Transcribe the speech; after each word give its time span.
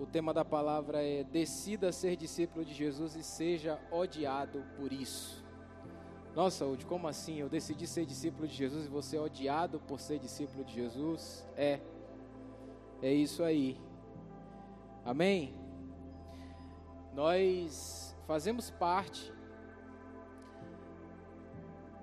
O 0.00 0.06
tema 0.06 0.32
da 0.32 0.42
palavra 0.42 1.02
é 1.04 1.22
Decida 1.22 1.92
ser 1.92 2.16
discípulo 2.16 2.64
de 2.64 2.72
Jesus 2.72 3.14
e 3.16 3.22
seja 3.22 3.78
odiado 3.92 4.64
por 4.74 4.94
isso. 4.94 5.44
Nossa, 6.34 6.64
Udi, 6.64 6.86
como 6.86 7.06
assim? 7.06 7.36
Eu 7.36 7.50
decidi 7.50 7.86
ser 7.86 8.06
discípulo 8.06 8.48
de 8.48 8.54
Jesus 8.54 8.86
e 8.86 8.88
você 8.88 9.18
é 9.18 9.20
odiado 9.20 9.78
por 9.80 10.00
ser 10.00 10.18
discípulo 10.18 10.64
de 10.64 10.72
Jesus? 10.72 11.46
É. 11.54 11.80
É 13.02 13.12
isso 13.12 13.42
aí. 13.42 13.78
Amém? 15.04 15.54
Nós 17.12 18.16
fazemos 18.26 18.70
parte 18.70 19.30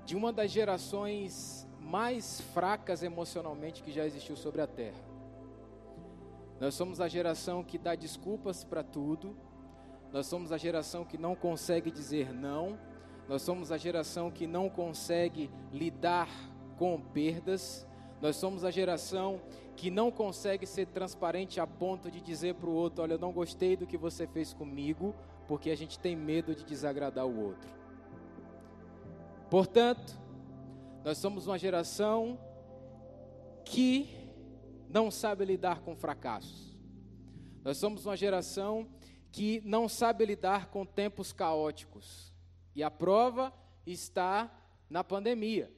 de 0.05 0.15
uma 0.15 0.31
das 0.31 0.51
gerações 0.51 1.67
mais 1.79 2.41
fracas 2.53 3.01
emocionalmente 3.01 3.81
que 3.81 3.91
já 3.91 4.05
existiu 4.05 4.35
sobre 4.35 4.61
a 4.61 4.67
terra. 4.67 5.06
Nós 6.59 6.73
somos 6.73 6.99
a 6.99 7.07
geração 7.07 7.63
que 7.63 7.77
dá 7.77 7.93
desculpas 7.95 8.63
para 8.63 8.83
tudo. 8.83 9.37
Nós 10.11 10.25
somos 10.25 10.51
a 10.51 10.57
geração 10.57 11.05
que 11.05 11.17
não 11.17 11.35
consegue 11.35 11.91
dizer 11.91 12.33
não. 12.33 12.79
Nós 13.27 13.41
somos 13.41 13.71
a 13.71 13.77
geração 13.77 14.31
que 14.31 14.47
não 14.47 14.69
consegue 14.69 15.51
lidar 15.71 16.29
com 16.77 16.99
perdas. 16.99 17.85
Nós 18.21 18.35
somos 18.37 18.63
a 18.63 18.71
geração 18.71 19.41
que 19.75 19.91
não 19.91 20.09
consegue 20.09 20.65
ser 20.65 20.87
transparente 20.87 21.59
a 21.59 21.67
ponto 21.67 22.09
de 22.09 22.19
dizer 22.19 22.55
para 22.55 22.69
o 22.69 22.73
outro: 22.73 23.03
Olha, 23.03 23.13
eu 23.13 23.19
não 23.19 23.31
gostei 23.31 23.75
do 23.75 23.85
que 23.85 23.97
você 23.97 24.25
fez 24.25 24.53
comigo, 24.53 25.13
porque 25.47 25.69
a 25.69 25.77
gente 25.77 25.99
tem 25.99 26.15
medo 26.15 26.55
de 26.55 26.63
desagradar 26.63 27.27
o 27.27 27.39
outro. 27.39 27.69
Portanto, 29.49 30.19
nós 31.05 31.19
somos 31.19 31.45
uma 31.45 31.57
geração 31.57 32.39
que 33.63 34.26
não 34.89 35.11
sabe 35.11 35.45
lidar 35.45 35.81
com 35.81 35.95
fracassos. 35.95 36.75
Nós 37.63 37.77
somos 37.77 38.05
uma 38.05 38.15
geração 38.15 38.89
que 39.31 39.61
não 39.65 39.89
sabe 39.89 40.25
lidar 40.25 40.67
com 40.69 40.85
tempos 40.85 41.33
caóticos. 41.33 42.33
E 42.75 42.83
a 42.83 42.89
prova 42.89 43.53
está 43.85 44.51
na 44.89 45.03
pandemia. 45.03 45.71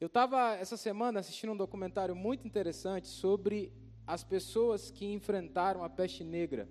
Eu 0.00 0.06
estava 0.06 0.54
essa 0.54 0.76
semana 0.76 1.20
assistindo 1.20 1.52
um 1.52 1.56
documentário 1.56 2.14
muito 2.14 2.46
interessante 2.46 3.08
sobre 3.08 3.72
as 4.06 4.22
pessoas 4.22 4.90
que 4.90 5.04
enfrentaram 5.12 5.82
a 5.82 5.90
peste 5.90 6.22
negra, 6.22 6.68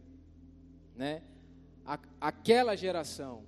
né? 0.95 1.23
aquela 2.19 2.75
geração. 2.75 3.45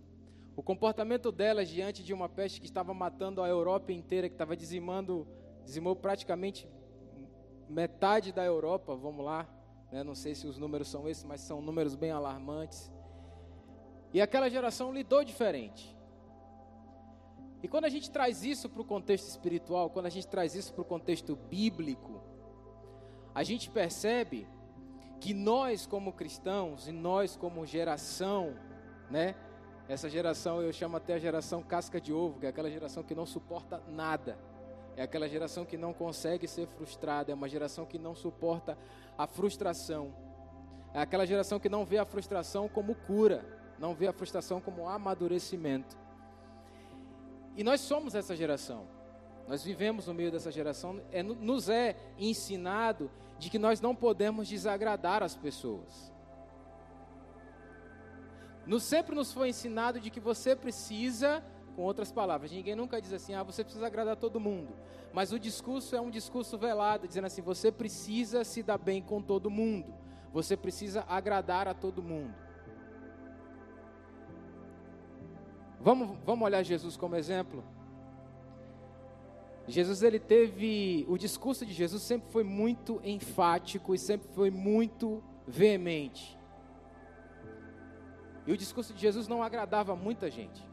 O 0.55 0.61
comportamento 0.61 1.31
delas 1.31 1.69
diante 1.69 2.03
de 2.03 2.13
uma 2.13 2.27
peste 2.27 2.59
que 2.59 2.67
estava 2.67 2.93
matando 2.93 3.41
a 3.41 3.47
Europa 3.47 3.91
inteira, 3.91 4.27
que 4.27 4.35
estava 4.35 4.55
dizimando 4.55 5.25
dizimou 5.63 5.95
praticamente 5.95 6.67
metade 7.69 8.31
da 8.31 8.43
Europa, 8.43 8.95
vamos 8.95 9.23
lá, 9.23 9.47
né? 9.91 10.03
não 10.03 10.15
sei 10.15 10.33
se 10.33 10.47
os 10.47 10.57
números 10.57 10.87
são 10.87 11.07
esses, 11.07 11.23
mas 11.23 11.41
são 11.41 11.61
números 11.61 11.95
bem 11.95 12.11
alarmantes. 12.11 12.91
E 14.13 14.21
aquela 14.21 14.49
geração 14.49 14.91
lidou 14.91 15.23
diferente. 15.23 15.95
E 17.61 17.67
quando 17.67 17.85
a 17.85 17.89
gente 17.89 18.09
traz 18.09 18.43
isso 18.43 18.69
para 18.69 18.81
o 18.81 18.85
contexto 18.85 19.27
espiritual, 19.27 19.89
quando 19.89 20.05
a 20.05 20.09
gente 20.09 20.27
traz 20.27 20.55
isso 20.55 20.73
para 20.73 20.81
o 20.81 20.85
contexto 20.85 21.35
bíblico, 21.35 22.21
a 23.35 23.43
gente 23.43 23.69
percebe 23.69 24.47
que 25.19 25.33
nós 25.33 25.85
como 25.85 26.13
cristãos 26.13 26.87
e 26.87 26.91
nós 26.91 27.35
como 27.35 27.65
geração, 27.65 28.55
né? 29.11 29.35
Essa 29.87 30.09
geração 30.09 30.61
eu 30.61 30.71
chamo 30.71 30.97
até 30.97 31.15
a 31.15 31.19
geração 31.19 31.61
casca 31.61 31.99
de 31.99 32.13
ovo, 32.13 32.39
que 32.39 32.45
é 32.45 32.49
aquela 32.49 32.69
geração 32.69 33.03
que 33.03 33.13
não 33.13 33.25
suporta 33.25 33.83
nada. 33.87 34.37
É 34.99 35.03
aquela 35.03 35.29
geração 35.29 35.63
que 35.63 35.77
não 35.77 35.93
consegue 35.93 36.45
ser 36.45 36.67
frustrada, 36.67 37.31
é 37.31 37.33
uma 37.33 37.47
geração 37.47 37.85
que 37.85 37.97
não 37.97 38.13
suporta 38.13 38.77
a 39.17 39.25
frustração. 39.25 40.13
É 40.93 40.99
aquela 40.99 41.25
geração 41.25 41.57
que 41.57 41.69
não 41.69 41.85
vê 41.85 41.99
a 41.99 42.03
frustração 42.03 42.67
como 42.67 42.93
cura, 42.93 43.45
não 43.79 43.95
vê 43.95 44.09
a 44.09 44.11
frustração 44.11 44.59
como 44.59 44.89
amadurecimento. 44.89 45.97
E 47.55 47.63
nós 47.63 47.79
somos 47.79 48.13
essa 48.13 48.35
geração. 48.35 48.89
Nós 49.47 49.63
vivemos 49.63 50.07
no 50.07 50.13
meio 50.13 50.33
dessa 50.33 50.51
geração. 50.51 51.01
É, 51.13 51.23
nos 51.23 51.69
é 51.69 51.95
ensinado 52.17 53.09
de 53.37 53.49
que 53.49 53.57
nós 53.57 53.79
não 53.79 53.95
podemos 53.95 54.49
desagradar 54.49 55.23
as 55.23 55.33
pessoas. 55.33 56.11
Nos, 58.65 58.83
sempre 58.83 59.15
nos 59.15 59.31
foi 59.31 59.47
ensinado 59.47 59.97
de 59.97 60.09
que 60.09 60.19
você 60.19 60.57
precisa 60.57 61.41
com 61.69 61.83
outras 61.83 62.11
palavras, 62.11 62.51
ninguém 62.51 62.75
nunca 62.75 63.01
diz 63.01 63.13
assim, 63.13 63.33
ah, 63.33 63.43
você 63.43 63.63
precisa 63.63 63.87
agradar 63.87 64.15
todo 64.15 64.39
mundo. 64.39 64.73
Mas 65.13 65.31
o 65.31 65.39
discurso 65.39 65.95
é 65.95 66.01
um 66.01 66.09
discurso 66.09 66.57
velado, 66.57 67.07
dizendo 67.07 67.25
assim, 67.25 67.41
você 67.41 67.71
precisa 67.71 68.43
se 68.43 68.61
dar 68.61 68.77
bem 68.77 69.01
com 69.01 69.21
todo 69.21 69.49
mundo. 69.49 69.93
Você 70.31 70.55
precisa 70.55 71.03
agradar 71.07 71.67
a 71.67 71.73
todo 71.73 72.03
mundo. 72.03 72.33
Vamos, 75.79 76.17
vamos 76.25 76.45
olhar 76.45 76.61
Jesus 76.61 76.95
como 76.97 77.15
exemplo? 77.15 77.63
Jesus 79.67 80.03
ele 80.03 80.19
teve, 80.19 81.05
o 81.07 81.17
discurso 81.17 81.65
de 81.65 81.73
Jesus 81.73 82.03
sempre 82.03 82.29
foi 82.31 82.43
muito 82.43 82.99
enfático 83.03 83.93
e 83.93 83.97
sempre 83.97 84.27
foi 84.33 84.49
muito 84.49 85.23
veemente. 85.47 86.37
E 88.45 88.51
o 88.51 88.57
discurso 88.57 88.93
de 88.93 88.99
Jesus 88.99 89.27
não 89.27 89.43
agradava 89.43 89.95
muita 89.95 90.29
gente. 90.29 90.68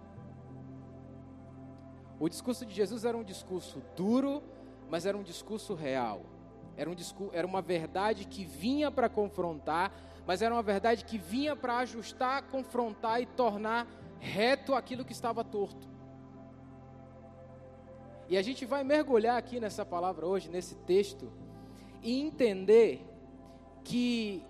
O 2.18 2.28
discurso 2.28 2.64
de 2.64 2.74
Jesus 2.74 3.04
era 3.04 3.16
um 3.16 3.22
discurso 3.22 3.82
duro, 3.94 4.42
mas 4.88 5.04
era 5.04 5.16
um 5.16 5.22
discurso 5.22 5.74
real. 5.74 6.22
Era, 6.76 6.90
um 6.90 6.94
discurso, 6.94 7.34
era 7.34 7.46
uma 7.46 7.62
verdade 7.62 8.26
que 8.26 8.44
vinha 8.44 8.90
para 8.90 9.08
confrontar, 9.08 9.92
mas 10.26 10.42
era 10.42 10.54
uma 10.54 10.62
verdade 10.62 11.04
que 11.04 11.18
vinha 11.18 11.54
para 11.54 11.78
ajustar, 11.78 12.42
confrontar 12.44 13.20
e 13.20 13.26
tornar 13.26 13.86
reto 14.18 14.74
aquilo 14.74 15.04
que 15.04 15.12
estava 15.12 15.44
torto. 15.44 15.88
E 18.28 18.36
a 18.36 18.42
gente 18.42 18.64
vai 18.64 18.82
mergulhar 18.82 19.38
aqui 19.38 19.60
nessa 19.60 19.84
palavra 19.84 20.26
hoje, 20.26 20.50
nesse 20.50 20.74
texto, 20.74 21.30
e 22.02 22.20
entender 22.20 23.06
que 23.84 24.42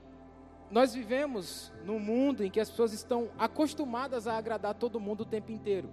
nós 0.70 0.94
vivemos 0.94 1.70
num 1.84 1.98
mundo 1.98 2.42
em 2.42 2.50
que 2.50 2.58
as 2.58 2.70
pessoas 2.70 2.92
estão 2.92 3.28
acostumadas 3.38 4.26
a 4.26 4.36
agradar 4.36 4.74
todo 4.74 4.98
mundo 4.98 5.20
o 5.20 5.26
tempo 5.26 5.52
inteiro. 5.52 5.90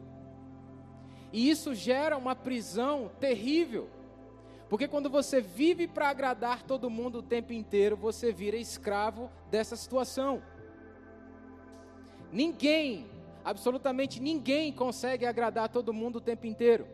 E 1.33 1.49
isso 1.49 1.73
gera 1.73 2.15
uma 2.15 2.35
prisão 2.35 3.11
terrível. 3.19 3.89
Porque 4.69 4.87
quando 4.87 5.09
você 5.09 5.41
vive 5.41 5.87
para 5.87 6.07
agradar 6.07 6.61
todo 6.61 6.91
mundo 6.91 7.19
o 7.19 7.23
tempo 7.23 7.51
inteiro, 7.51 7.97
você 7.97 8.31
vira 8.31 8.55
escravo 8.55 9.31
dessa 9.49 9.75
situação. 9.75 10.43
Ninguém, 12.31 13.09
absolutamente 13.43 14.19
ninguém 14.19 14.71
consegue 14.71 15.25
agradar 15.25 15.69
todo 15.69 15.91
mundo 15.91 16.17
o 16.17 16.21
tempo 16.21 16.45
inteiro. 16.45 16.87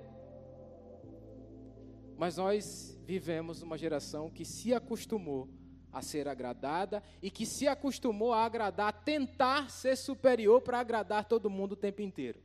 Mas 2.17 2.37
nós 2.37 2.97
vivemos 3.05 3.61
uma 3.61 3.77
geração 3.77 4.29
que 4.29 4.45
se 4.45 4.73
acostumou 4.73 5.49
a 5.91 6.01
ser 6.01 6.29
agradada 6.29 7.03
e 7.21 7.29
que 7.29 7.45
se 7.45 7.67
acostumou 7.67 8.31
a 8.31 8.45
agradar, 8.45 9.03
tentar 9.03 9.69
ser 9.69 9.97
superior 9.97 10.61
para 10.61 10.79
agradar 10.79 11.25
todo 11.25 11.49
mundo 11.49 11.73
o 11.73 11.77
tempo 11.77 12.01
inteiro. 12.01 12.39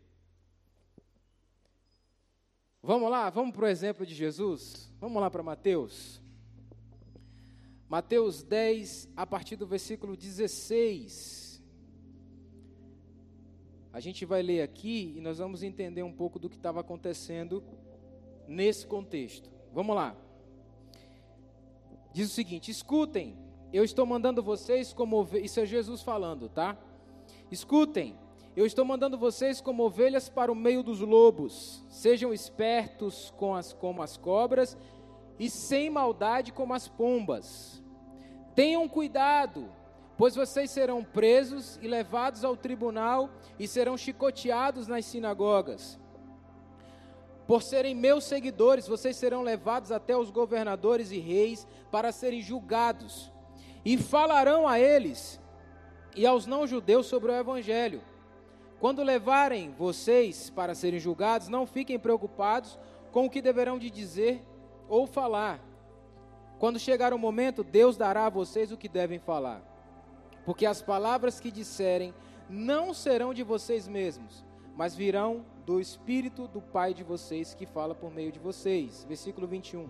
Vamos 2.87 3.11
lá, 3.11 3.31
vamos 3.31 3.57
para 3.57 3.65
o 3.65 3.69
exemplo 3.69 4.05
de 4.05 4.15
Jesus? 4.15 4.93
Vamos 5.01 5.19
lá 5.19 5.31
para 5.31 5.43
Mateus. 5.43 6.21
Mateus 7.89 8.43
10, 8.43 9.09
a 9.17 9.27
partir 9.27 9.57
do 9.57 9.67
versículo 9.67 10.15
16. 10.15 11.63
A 13.91 14.01
gente 14.01 14.27
vai 14.27 14.43
ler 14.43 14.61
aqui 14.61 15.15
e 15.17 15.21
nós 15.23 15.39
vamos 15.39 15.63
entender 15.63 16.03
um 16.03 16.13
pouco 16.13 16.39
do 16.39 16.51
que 16.51 16.57
estava 16.57 16.81
acontecendo 16.81 17.65
nesse 18.47 18.87
contexto. 18.87 19.51
Vamos 19.73 19.97
lá. 19.97 20.15
Diz 22.13 22.31
o 22.31 22.35
seguinte: 22.35 22.71
escutem, 22.71 23.35
eu 23.73 23.83
estou 23.83 24.05
mandando 24.05 24.43
vocês 24.43 24.93
como. 24.93 25.27
Isso 25.43 25.59
é 25.59 25.65
Jesus 25.65 26.03
falando, 26.03 26.51
tá? 26.51 26.77
Escutem, 27.51 28.15
eu 28.57 28.65
estou 28.65 28.85
mandando 28.85 29.19
vocês 29.19 29.61
como 29.61 29.85
ovelhas 29.85 30.29
para 30.29 30.53
o 30.53 30.55
meio 30.55 30.83
dos 30.83 31.01
lobos. 31.01 31.85
Sejam 31.89 32.33
espertos 32.33 33.35
com 33.37 33.55
as, 33.55 33.73
como 33.73 34.01
as 34.01 34.17
cobras 34.17 34.77
e 35.41 35.51
sem 35.51 35.91
maldade 35.91 36.53
como 36.53 36.73
as 36.73 36.87
pombas. 36.87 37.83
Tenham 38.55 38.89
cuidado, 38.89 39.69
pois 40.17 40.37
vocês 40.37 40.71
serão 40.71 41.03
presos 41.03 41.81
e 41.83 41.89
levados 41.89 42.45
ao 42.45 42.57
tribunal 42.57 43.29
e 43.59 43.67
serão 43.67 43.97
chicoteados 43.97 44.87
nas 44.87 45.05
sinagogas. 45.05 45.99
Por 47.49 47.61
serem 47.61 47.95
meus 47.95 48.23
seguidores, 48.23 48.87
vocês 48.87 49.17
serão 49.17 49.43
levados 49.43 49.91
até 49.91 50.17
os 50.17 50.31
governadores 50.31 51.11
e 51.11 51.19
reis 51.19 51.67
para 51.91 52.13
serem 52.13 52.41
julgados. 52.41 53.33
E 53.85 53.99
falarão 53.99 54.69
a 54.69 54.79
eles 54.79 55.41
e 56.15 56.25
aos 56.25 56.47
não-judeus 56.47 57.07
sobre 57.07 57.33
o 57.33 57.35
evangelho 57.35 58.01
quando 58.85 59.03
levarem 59.03 59.71
vocês 59.71 60.51
para 60.51 60.75
serem 60.75 61.01
julgados, 61.01 61.49
não 61.49 61.65
fiquem 61.65 61.99
preocupados 61.99 62.79
com 63.11 63.25
o 63.25 63.31
que 63.31 63.41
deverão 63.41 63.79
de 63.79 63.89
dizer 63.89 64.45
ou 64.91 65.07
falar, 65.07 65.59
Quando 66.59 66.79
chegar 66.79 67.15
o 67.15 67.19
momento, 67.19 67.65
Deus 67.65 67.97
dará 67.97 68.27
a 68.27 68.29
vocês 68.29 68.71
o 68.71 68.77
que 68.77 68.87
devem 68.87 69.19
falar. 69.19 69.63
Porque 70.45 70.67
as 70.67 70.83
palavras 70.83 71.41
que 71.41 71.51
disserem 71.51 72.13
não 72.47 72.93
serão 72.93 73.33
de 73.33 73.43
vocês 73.43 73.89
mesmos, 73.89 74.45
mas 74.77 74.95
virão 74.95 75.47
do 75.65 75.81
Espírito 75.81 76.47
do 76.47 76.61
Pai 76.61 76.93
de 76.93 77.03
vocês 77.03 77.55
que 77.55 77.65
fala 77.65 77.95
por 77.95 78.13
meio 78.13 78.31
de 78.31 78.39
vocês. 78.39 79.07
Versículo 79.09 79.47
21. 79.47 79.89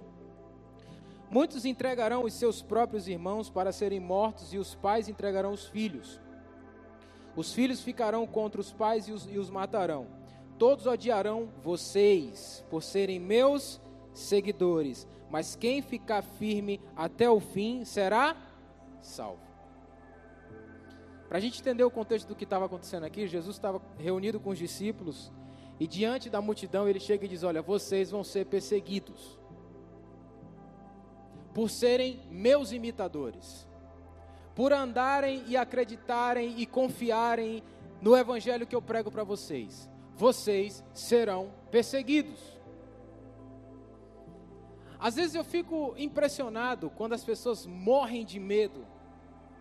Muitos 1.28 1.64
entregarão 1.64 2.22
os 2.22 2.32
seus 2.34 2.62
próprios 2.62 3.08
irmãos 3.08 3.50
para 3.50 3.72
serem 3.72 3.98
mortos, 3.98 4.54
e 4.54 4.56
os 4.56 4.76
pais 4.76 5.08
entregarão 5.08 5.52
os 5.52 5.66
filhos. 5.66 6.20
Os 7.36 7.52
filhos 7.52 7.80
ficarão 7.80 8.26
contra 8.26 8.60
os 8.60 8.72
pais 8.72 9.08
e 9.08 9.12
os, 9.12 9.26
e 9.30 9.38
os 9.38 9.50
matarão. 9.50 10.06
Todos 10.58 10.86
odiarão 10.86 11.48
vocês 11.62 12.64
por 12.70 12.82
serem 12.82 13.18
meus 13.18 13.80
seguidores, 14.12 15.08
mas 15.28 15.56
quem 15.56 15.82
ficar 15.82 16.22
firme 16.22 16.80
até 16.94 17.28
o 17.28 17.40
fim 17.40 17.84
será 17.84 18.36
salvo. 19.00 19.42
Para 21.28 21.38
a 21.38 21.40
gente 21.40 21.60
entender 21.60 21.82
o 21.82 21.90
contexto 21.90 22.28
do 22.28 22.36
que 22.36 22.44
estava 22.44 22.66
acontecendo 22.66 23.04
aqui, 23.04 23.26
Jesus 23.26 23.56
estava 23.56 23.82
reunido 23.98 24.38
com 24.38 24.50
os 24.50 24.58
discípulos 24.58 25.32
e 25.80 25.86
diante 25.86 26.30
da 26.30 26.40
multidão 26.40 26.88
ele 26.88 27.00
chega 27.00 27.24
e 27.24 27.28
diz: 27.28 27.42
Olha, 27.42 27.60
vocês 27.60 28.10
vão 28.10 28.22
ser 28.22 28.46
perseguidos 28.46 29.36
por 31.52 31.70
serem 31.70 32.20
meus 32.30 32.72
imitadores, 32.72 33.66
por 34.54 34.72
andarem 34.72 35.42
e 35.46 35.56
acreditarem 35.56 36.60
e 36.60 36.66
confiarem 36.66 37.62
no 38.00 38.16
evangelho 38.16 38.66
que 38.66 38.76
eu 38.76 38.82
prego 38.82 39.10
para 39.10 39.24
vocês. 39.24 39.90
Vocês 40.16 40.84
serão 40.92 41.52
perseguidos. 41.70 42.40
Às 44.98 45.16
vezes 45.16 45.34
eu 45.34 45.44
fico 45.44 45.94
impressionado 45.98 46.88
quando 46.90 47.14
as 47.14 47.24
pessoas 47.24 47.66
morrem 47.66 48.24
de 48.24 48.38
medo 48.38 48.86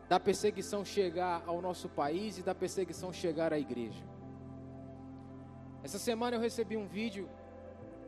da 0.07 0.19
perseguição 0.19 0.85
chegar 0.85 1.43
ao 1.47 1.61
nosso 1.61 1.89
país 1.89 2.37
e 2.37 2.43
da 2.43 2.53
perseguição 2.53 3.11
chegar 3.11 3.51
à 3.51 3.59
igreja. 3.59 4.03
Essa 5.83 5.97
semana 5.97 6.37
eu 6.37 6.39
recebi 6.39 6.77
um 6.77 6.85
vídeo, 6.85 7.27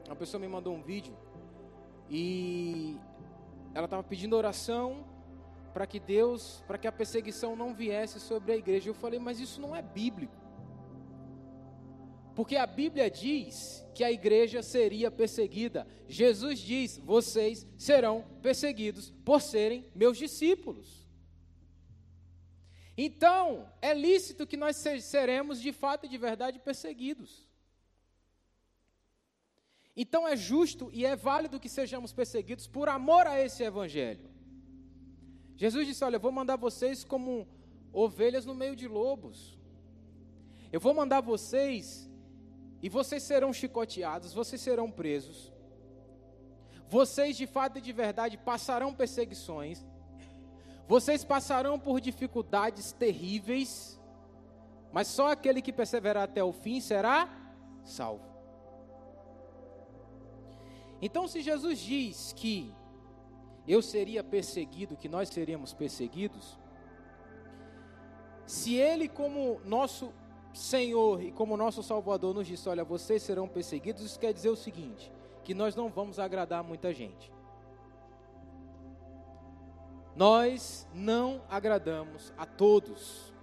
uma 0.05 0.15
pessoa 0.15 0.39
me 0.39 0.47
mandou 0.47 0.73
um 0.73 0.81
vídeo 0.81 1.17
e 2.09 2.97
ela 3.73 3.85
estava 3.85 4.03
pedindo 4.03 4.35
oração 4.37 5.03
para 5.75 5.86
que 5.86 6.00
Deus, 6.00 6.63
para 6.66 6.77
que 6.77 6.88
a 6.88 6.92
perseguição 6.92 7.54
não 7.54 7.74
viesse 7.74 8.18
sobre 8.18 8.54
a 8.54 8.56
igreja. 8.56 8.89
Eu 8.89 8.94
falei, 8.94 9.19
mas 9.19 9.42
isso 9.42 9.60
não 9.60 9.75
é 9.75 9.81
bíblico. 9.81 10.33
Porque 12.33 12.56
a 12.56 12.66
Bíblia 12.66 13.12
diz 13.12 13.86
que 13.94 14.01
a 14.01 14.10
igreja 14.10 14.63
seria 14.63 15.12
perseguida. 15.12 15.86
Jesus 16.07 16.60
diz: 16.60 16.98
vocês 17.00 17.68
serão 17.77 18.24
perseguidos 18.42 19.13
por 19.25 19.42
serem 19.42 19.86
meus 19.94 20.18
discípulos. 20.18 21.06
Então, 22.98 23.69
é 23.81 23.94
lícito 23.94 24.48
que 24.48 24.56
nós 24.56 24.78
seremos 24.78 25.62
de 25.62 25.74
fato 25.74 26.06
e 26.06 26.10
de 26.10 26.18
verdade 26.18 26.57
perseguidos. 26.57 27.50
Então 29.94 30.25
é 30.25 30.38
justo 30.38 30.89
e 30.94 31.06
é 31.06 31.18
válido 31.18 31.60
que 31.60 31.68
sejamos 31.68 32.13
perseguidos 32.13 32.66
por 32.66 32.88
amor 32.88 33.28
a 33.28 33.42
esse 33.42 33.62
evangelho. 33.62 34.34
Jesus 35.56 35.88
disse: 35.88 36.04
Olha, 36.04 36.18
eu 36.18 36.19
vou 36.19 36.31
mandar 36.31 36.56
vocês 36.56 37.04
como 37.04 37.48
ovelhas 37.92 38.46
no 38.46 38.54
meio 38.54 38.75
de 38.75 38.88
lobos. 38.88 39.57
Eu 40.72 40.80
vou 40.80 40.94
mandar 40.94 41.22
vocês 41.22 42.10
e 42.81 42.90
vocês 42.90 43.24
serão 43.24 43.54
chicoteados, 43.54 44.34
vocês 44.34 44.62
serão 44.62 44.92
presos. 44.92 45.52
Vocês 46.88 47.36
de 47.36 47.48
fato 47.48 47.80
e 47.80 47.81
de 47.81 47.92
verdade 47.92 48.38
passarão 48.38 48.94
perseguições. 48.94 49.84
Vocês 50.88 51.24
passarão 51.24 51.80
por 51.80 52.00
dificuldades 52.00 52.92
terríveis. 52.92 54.00
Mas 54.92 55.07
só 55.07 55.31
aquele 55.31 55.62
que 55.62 55.74
perseverar 55.74 56.24
até 56.24 56.44
o 56.44 56.54
fim 56.54 56.80
será 56.80 57.30
salvo. 57.84 58.24
Então, 61.02 61.28
se 61.28 61.42
Jesus 61.42 61.80
diz 61.80 62.34
que 62.34 62.74
eu 63.67 63.81
seria 63.81 64.23
perseguido, 64.23 64.95
que 64.95 65.09
nós 65.09 65.29
seríamos 65.29 65.73
perseguidos, 65.73 66.57
se 68.45 68.75
Ele, 68.75 69.07
como 69.07 69.59
nosso 69.65 70.13
Senhor 70.53 71.21
e 71.21 71.31
como 71.31 71.57
nosso 71.57 71.81
Salvador 71.81 72.33
nos 72.33 72.47
disse: 72.47 72.69
Olha, 72.69 72.83
vocês 72.83 73.23
serão 73.23 73.47
perseguidos, 73.47 74.03
isso 74.03 74.19
quer 74.19 74.33
dizer 74.33 74.50
o 74.50 74.56
seguinte: 74.56 75.12
que 75.44 75.53
nós 75.53 75.75
não 75.75 75.89
vamos 75.89 76.19
agradar 76.19 76.63
muita 76.63 76.94
gente. 76.94 77.31
Nós 80.15 80.88
não 80.94 81.41
agradamos 81.50 82.33
a 82.38 82.45
todos. 82.45 83.33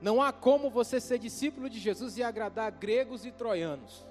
Não 0.00 0.20
há 0.20 0.32
como 0.32 0.70
você 0.70 0.98
ser 0.98 1.18
discípulo 1.18 1.68
de 1.68 1.78
Jesus 1.78 2.16
e 2.16 2.22
agradar 2.22 2.72
gregos 2.72 3.24
e 3.24 3.30
troianos. 3.30 4.06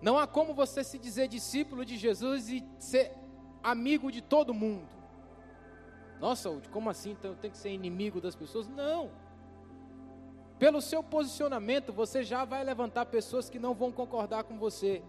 Não 0.00 0.18
há 0.18 0.26
como 0.26 0.54
você 0.54 0.84
se 0.84 0.98
dizer 0.98 1.28
discípulo 1.28 1.84
de 1.84 1.96
Jesus 1.96 2.48
e 2.48 2.64
ser 2.78 3.12
amigo 3.62 4.12
de 4.12 4.20
todo 4.20 4.54
mundo. 4.54 4.86
Nossa, 6.20 6.50
como 6.70 6.90
assim? 6.90 7.10
Então 7.10 7.34
tem 7.34 7.50
que 7.50 7.58
ser 7.58 7.70
inimigo 7.70 8.20
das 8.20 8.34
pessoas? 8.34 8.68
Não. 8.68 9.10
Pelo 10.58 10.80
seu 10.80 11.02
posicionamento, 11.02 11.92
você 11.92 12.24
já 12.24 12.44
vai 12.44 12.64
levantar 12.64 13.06
pessoas 13.06 13.48
que 13.48 13.58
não 13.58 13.74
vão 13.74 13.92
concordar 13.92 14.44
com 14.44 14.58
você. 14.58 15.02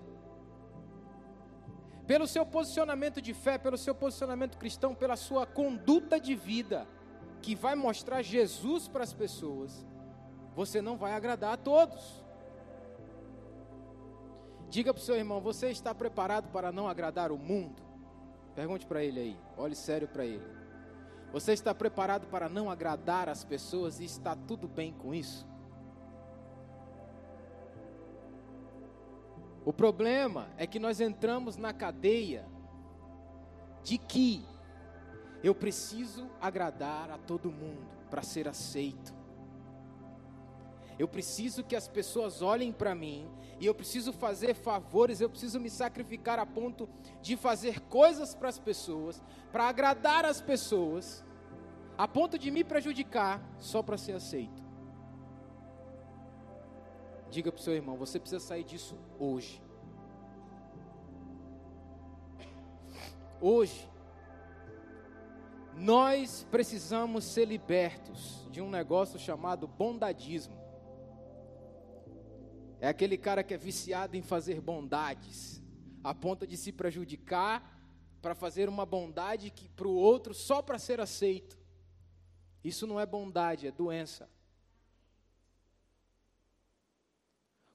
Pelo 2.05 2.27
seu 2.27 2.45
posicionamento 2.45 3.21
de 3.21 3.33
fé, 3.33 3.57
pelo 3.57 3.77
seu 3.77 3.93
posicionamento 3.93 4.57
cristão, 4.57 4.93
pela 4.95 5.15
sua 5.15 5.45
conduta 5.45 6.19
de 6.19 6.35
vida, 6.35 6.87
que 7.41 7.55
vai 7.55 7.75
mostrar 7.75 8.21
Jesus 8.21 8.87
para 8.87 9.03
as 9.03 9.13
pessoas, 9.13 9.85
você 10.55 10.81
não 10.81 10.97
vai 10.97 11.13
agradar 11.13 11.53
a 11.53 11.57
todos. 11.57 12.23
Diga 14.69 14.93
para 14.93 15.01
o 15.01 15.03
seu 15.03 15.15
irmão: 15.15 15.41
você 15.41 15.69
está 15.69 15.93
preparado 15.93 16.49
para 16.51 16.71
não 16.71 16.87
agradar 16.87 17.31
o 17.31 17.37
mundo? 17.37 17.81
Pergunte 18.55 18.85
para 18.85 19.03
ele 19.03 19.19
aí, 19.19 19.37
olhe 19.57 19.75
sério 19.75 20.07
para 20.07 20.25
ele. 20.25 20.45
Você 21.31 21.53
está 21.53 21.73
preparado 21.73 22.27
para 22.27 22.49
não 22.49 22.69
agradar 22.69 23.29
as 23.29 23.43
pessoas 23.43 23.99
e 23.99 24.05
está 24.05 24.35
tudo 24.35 24.67
bem 24.67 24.93
com 24.93 25.13
isso? 25.13 25.47
O 29.63 29.71
problema 29.71 30.47
é 30.57 30.65
que 30.65 30.79
nós 30.79 30.99
entramos 30.99 31.55
na 31.55 31.71
cadeia 31.71 32.45
de 33.83 33.97
que 33.97 34.43
eu 35.43 35.53
preciso 35.53 36.29
agradar 36.41 37.11
a 37.11 37.17
todo 37.17 37.51
mundo 37.51 37.87
para 38.09 38.23
ser 38.23 38.47
aceito. 38.47 39.18
Eu 40.99 41.07
preciso 41.07 41.63
que 41.63 41.77
as 41.77 41.87
pessoas 41.87 42.41
olhem 42.41 42.73
para 42.73 42.93
mim 42.93 43.25
e 43.57 43.65
eu 43.65 43.73
preciso 43.73 44.11
fazer 44.11 44.53
favores, 44.53 45.21
eu 45.21 45.29
preciso 45.29 45.57
me 45.57 45.69
sacrificar 45.69 46.37
a 46.39 46.45
ponto 46.45 46.89
de 47.21 47.37
fazer 47.37 47.79
coisas 47.83 48.35
para 48.35 48.49
as 48.49 48.59
pessoas, 48.59 49.23
para 49.49 49.69
agradar 49.69 50.25
as 50.25 50.41
pessoas, 50.41 51.23
a 51.97 52.05
ponto 52.05 52.37
de 52.37 52.51
me 52.51 52.65
prejudicar 52.65 53.41
só 53.57 53.81
para 53.81 53.97
ser 53.97 54.11
aceito. 54.11 54.61
Diga 57.29 57.49
para 57.49 57.59
o 57.59 57.63
seu 57.63 57.73
irmão: 57.73 57.95
você 57.95 58.19
precisa 58.19 58.41
sair 58.41 58.65
disso 58.65 58.97
hoje. 59.17 59.63
Hoje, 63.39 63.89
nós 65.77 66.45
precisamos 66.51 67.23
ser 67.23 67.45
libertos 67.45 68.45
de 68.51 68.61
um 68.61 68.69
negócio 68.69 69.17
chamado 69.17 69.65
bondadismo. 69.65 70.58
É 72.79 72.87
aquele 72.87 73.17
cara 73.17 73.43
que 73.43 73.53
é 73.53 73.57
viciado 73.57 74.15
em 74.15 74.21
fazer 74.21 74.61
bondades, 74.61 75.61
a 76.03 76.13
ponto 76.13 76.47
de 76.47 76.55
se 76.55 76.71
prejudicar 76.71 77.77
para 78.21 78.33
fazer 78.33 78.69
uma 78.69 78.85
bondade 78.85 79.53
para 79.75 79.87
o 79.87 79.95
outro 79.95 80.33
só 80.33 80.61
para 80.61 80.79
ser 80.79 80.99
aceito. 80.99 81.57
Isso 82.63 82.87
não 82.87 82.99
é 82.99 83.05
bondade, 83.05 83.67
é 83.67 83.71
doença. 83.71 84.29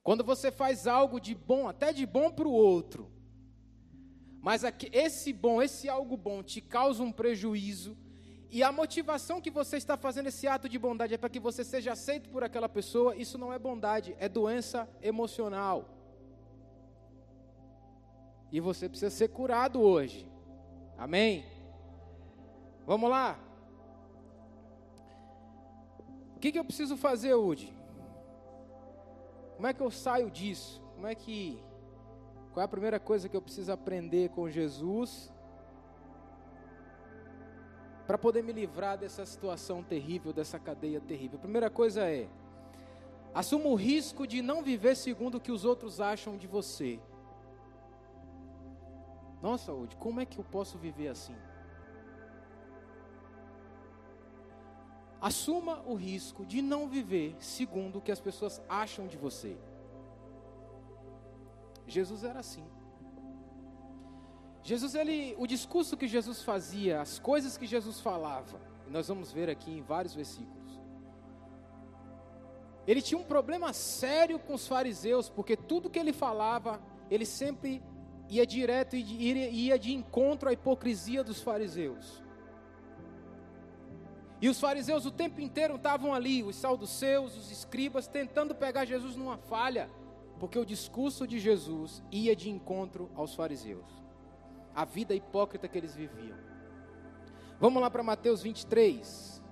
Quando 0.03 0.23
você 0.23 0.51
faz 0.51 0.87
algo 0.87 1.19
de 1.19 1.35
bom, 1.35 1.67
até 1.67 1.93
de 1.93 2.05
bom 2.05 2.31
para 2.31 2.47
o 2.47 2.53
outro, 2.53 3.11
mas 4.41 4.63
esse 4.93 5.33
bom, 5.33 5.63
esse 5.63 5.89
algo 5.89 6.17
bom 6.17 6.43
te 6.43 6.61
causa 6.61 7.03
um 7.03 7.11
prejuízo, 7.11 7.97
e 8.55 8.63
a 8.63 8.71
motivação 8.71 9.41
que 9.41 9.51
você 9.51 9.77
está 9.77 9.97
fazendo 9.97 10.29
esse 10.29 10.47
ato 10.47 10.69
de 10.69 10.79
bondade 10.79 11.13
é 11.13 11.19
para 11.19 11.29
que 11.29 11.41
você 11.41 11.65
seja 11.65 11.91
aceito 11.91 12.31
por 12.31 12.45
aquela 12.45 12.69
pessoa, 12.69 13.17
isso 13.17 13.37
não 13.37 13.53
é 13.53 13.59
bondade, 13.59 14.15
é 14.17 14.29
doença 14.29 14.89
emocional. 15.03 15.89
E 18.53 18.61
você 18.61 18.89
precisa 18.89 19.11
ser 19.11 19.27
curado 19.27 19.83
hoje. 19.83 20.31
Amém? 20.97 21.45
Vamos 22.87 23.11
lá? 23.11 23.37
O 26.37 26.39
que, 26.39 26.53
que 26.53 26.59
eu 26.61 26.65
preciso 26.65 26.97
fazer 26.97 27.35
hoje? 27.35 27.77
Como 29.57 29.67
é 29.67 29.75
que 29.75 29.81
eu 29.81 29.91
saio 29.91 30.31
disso? 30.31 30.81
Como 30.95 31.09
é 31.09 31.17
que 31.17 31.61
Qual 32.53 32.63
é 32.63 32.67
a 32.67 32.69
primeira 32.69 33.01
coisa 33.01 33.29
que 33.29 33.37
eu 33.37 33.43
preciso 33.43 33.73
aprender 33.73 34.29
com 34.29 34.49
Jesus 34.49 35.34
para 38.07 38.19
poder 38.19 38.43
me 38.43 38.53
livrar 38.53 38.99
dessa 38.99 39.25
situação 39.25 39.83
terrível, 39.83 40.33
dessa 40.33 40.59
cadeia 40.59 41.01
terrível? 41.01 41.39
A 41.39 41.43
primeira 41.43 41.71
coisa 41.71 42.03
é: 42.03 42.29
assuma 43.35 43.69
o 43.69 43.75
risco 43.75 44.27
de 44.27 44.43
não 44.43 44.63
viver 44.63 44.97
segundo 44.97 45.37
o 45.37 45.41
que 45.41 45.53
os 45.53 45.65
outros 45.65 46.01
acham 46.01 46.37
de 46.37 46.47
você. 46.47 47.01
Nossa, 49.43 49.73
Udi, 49.73 49.97
como 49.97 50.21
é 50.21 50.25
que 50.27 50.39
eu 50.39 50.45
posso 50.45 50.79
viver 50.79 51.09
assim? 51.09 51.37
Assuma 55.21 55.83
o 55.87 55.95
risco 55.95 56.45
de 56.45 56.61
não 56.61 56.87
viver 56.87 57.35
segundo 57.41 57.97
o 57.97 58.01
que 58.01 58.13
as 58.13 58.21
pessoas 58.21 58.61
acham 58.69 59.07
de 59.07 59.17
você. 59.17 59.57
Jesus 61.87 62.25
era 62.25 62.41
assim. 62.41 62.65
Jesus, 64.65 64.95
ele, 64.95 65.37
o 65.39 65.47
discurso 65.47 65.95
que 65.95 66.09
Jesus 66.09 66.43
fazia, 66.43 67.03
as 67.03 67.19
coisas 67.19 67.59
que 67.59 67.67
Jesus 67.67 68.01
falava, 68.01 68.59
nós 68.89 69.09
vamos 69.09 69.31
ver 69.31 69.51
aqui 69.51 69.71
em 69.71 69.83
vários 69.83 70.15
versículos. 70.15 70.81
Ele 72.87 73.03
tinha 73.03 73.21
um 73.21 73.25
problema 73.25 73.75
sério 73.75 74.39
com 74.39 74.55
os 74.55 74.67
fariseus, 74.67 75.29
porque 75.29 75.55
tudo 75.55 75.91
que 75.91 75.99
ele 75.99 76.15
falava, 76.15 76.81
ele 77.11 77.27
sempre 77.27 77.83
ia 78.29 78.47
direto 78.47 78.97
e 78.97 79.67
ia 79.67 79.79
de 79.79 79.93
encontro 79.93 80.49
à 80.49 80.53
hipocrisia 80.53 81.23
dos 81.23 81.43
fariseus. 81.43 82.23
E 84.41 84.49
os 84.49 84.59
fariseus 84.59 85.05
o 85.05 85.11
tempo 85.11 85.43
inteiro 85.43 85.77
estavam 85.77 86.13
ali, 86.13 86.43
os 86.43 86.57
saduceus, 86.57 87.37
os 87.37 87.51
escribas, 87.51 88.07
tentando 88.07 88.55
pegar 88.55 88.87
Jesus 88.87 89.15
numa 89.15 89.37
falha, 89.37 89.91
porque 90.41 90.59
o 90.59 90.65
discurso 90.65 91.27
de 91.27 91.39
Jesus 91.39 92.03
ia 92.11 92.35
de 92.35 92.49
encontro 92.49 93.11
aos 93.15 93.35
fariseus, 93.35 94.04
a 94.75 94.85
vida 94.85 95.15
hipócrita 95.15 95.69
que 95.69 95.79
eles 95.79 95.95
viviam. 95.95 96.37
Vamos 97.61 97.81
lá 97.81 97.91
para 97.91 98.03
Mateus 98.03 98.43
23. 98.43 99.43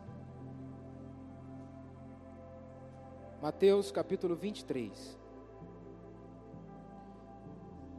Mateus 3.41 3.91
capítulo 3.91 4.35
23. 4.35 5.19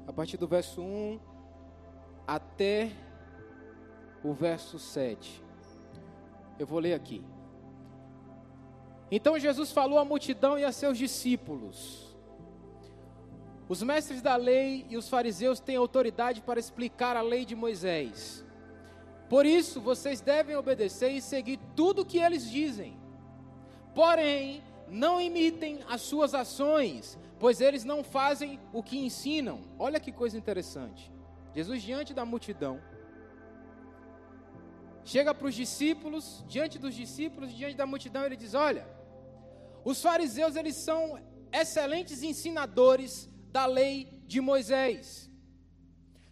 A 0.08 0.13
partir 0.13 0.38
do 0.38 0.48
verso 0.48 0.82
1 0.82 1.20
até 2.27 2.92
o 4.24 4.34
verso 4.34 4.77
7. 4.77 5.44
Eu 6.60 6.68
vou 6.68 6.80
ler 6.80 6.94
aqui. 6.94 7.24
Então 9.12 9.38
Jesus 9.38 9.72
falou 9.72 10.00
à 10.00 10.06
multidão 10.06 10.58
e 10.58 10.63
a 10.63 10.72
seus 10.72 10.98
discípulos: 10.98 12.12
Os 13.74 13.82
mestres 13.82 14.22
da 14.22 14.36
lei 14.36 14.86
e 14.88 14.96
os 14.96 15.10
fariseus 15.10 15.60
têm 15.60 15.77
autoridade 15.77 16.42
para 16.42 16.60
explicar 16.60 17.18
a 17.18 17.24
lei 17.24 17.44
de 17.44 17.56
Moisés. 17.56 18.46
Por 19.27 19.48
isso, 19.48 19.82
vocês 19.82 20.22
devem 20.22 20.56
obedecer 20.56 21.10
e 21.10 21.20
seguir 21.20 21.60
tudo 21.75 22.03
o 22.03 22.06
que 22.06 22.20
eles 22.20 22.48
dizem. 22.48 22.96
Porém, 23.96 24.62
não 24.88 25.20
imitem 25.20 25.80
as 25.89 26.01
suas 26.01 26.36
ações, 26.36 27.18
pois 27.39 27.62
eles 27.62 27.84
não 27.84 28.03
fazem 28.03 28.60
o 28.72 28.84
que 28.84 29.00
ensinam. 29.00 29.62
Olha 29.80 30.00
que 30.00 30.12
coisa 30.12 30.38
interessante. 30.38 31.12
Jesus, 31.56 31.82
diante 31.82 32.13
da 32.13 32.24
multidão, 32.24 32.80
chega 35.03 35.34
para 35.34 35.48
os 35.48 35.56
discípulos, 35.56 36.46
diante 36.48 36.77
dos 36.77 36.94
discípulos, 36.94 37.51
diante 37.51 37.75
da 37.75 37.88
multidão, 37.88 38.24
ele 38.24 38.36
diz: 38.36 38.53
Olha, 38.53 38.88
os 39.84 40.00
fariseus 40.00 40.56
eles 40.56 40.75
são 40.75 41.20
excelentes 41.51 42.22
ensinadores 42.22 43.33
da 43.53 43.67
lei 43.67 44.07
de 44.25 44.41
Moisés. 44.41 45.29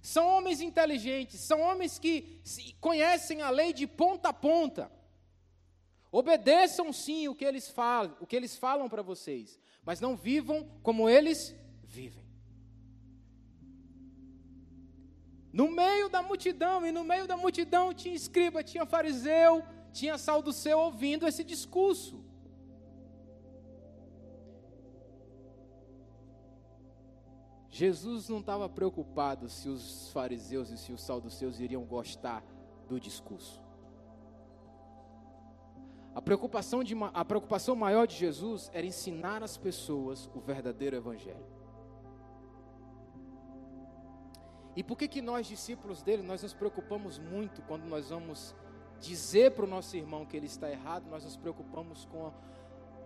São 0.02 0.28
homens 0.28 0.60
inteligentes, 0.60 1.40
são 1.40 1.62
homens 1.62 2.00
que 2.00 2.42
conhecem 2.80 3.44
a 3.44 3.52
lei 3.52 3.72
de 3.72 3.86
ponta 3.86 4.30
a 4.30 4.34
ponta. 4.34 4.92
Obedeçam 6.12 6.92
sim 6.92 7.28
o 7.28 7.36
que 7.36 7.46
eles 7.46 7.70
falam, 7.70 8.18
o 8.20 8.26
que 8.26 8.36
eles 8.36 8.58
falam 8.58 8.90
para 8.90 9.04
vocês, 9.04 9.60
mas 9.86 10.02
não 10.02 10.18
vivam 10.18 10.68
como 10.82 11.08
eles 11.08 11.56
vivem. 11.84 12.26
No 15.54 15.70
meio 15.70 16.10
da 16.10 16.24
multidão, 16.24 16.84
e 16.88 16.92
no 16.92 17.04
meio 17.04 17.28
da 17.28 17.38
multidão 17.38 17.94
tinha 17.94 18.16
escriba, 18.16 18.64
tinha 18.64 18.86
fariseu, 18.86 19.64
tinha 19.94 20.18
seu 20.18 20.80
ouvindo 20.80 21.28
esse 21.28 21.44
discurso. 21.44 22.21
Jesus 27.74 28.28
não 28.28 28.40
estava 28.40 28.68
preocupado 28.68 29.48
se 29.48 29.70
os 29.70 30.12
fariseus 30.12 30.70
e 30.70 30.78
se 30.78 30.92
os 30.92 31.02
seus 31.34 31.58
iriam 31.58 31.86
gostar 31.86 32.44
do 32.90 33.00
discurso. 33.00 33.64
A 36.14 36.22
preocupação, 36.22 36.84
de, 36.84 36.94
a 37.14 37.24
preocupação 37.24 37.74
maior 37.74 38.06
de 38.06 38.18
Jesus 38.18 38.70
era 38.74 38.86
ensinar 38.86 39.42
as 39.42 39.56
pessoas 39.56 40.30
o 40.36 40.42
verdadeiro 40.42 40.98
Evangelho. 40.98 41.46
E 44.76 44.84
por 44.84 44.98
que, 44.98 45.08
que 45.08 45.22
nós, 45.22 45.48
discípulos 45.48 46.04
dele, 46.04 46.22
nós 46.22 46.44
nos 46.44 46.54
preocupamos 46.54 47.18
muito 47.18 47.62
quando 47.62 47.86
nós 47.86 48.10
vamos 48.10 48.54
dizer 49.00 49.52
para 49.52 49.64
o 49.64 49.68
nosso 49.68 49.96
irmão 49.96 50.26
que 50.26 50.36
ele 50.36 50.46
está 50.46 50.70
errado, 50.70 51.10
nós 51.10 51.24
nos 51.24 51.38
preocupamos 51.38 52.04
com 52.04 52.34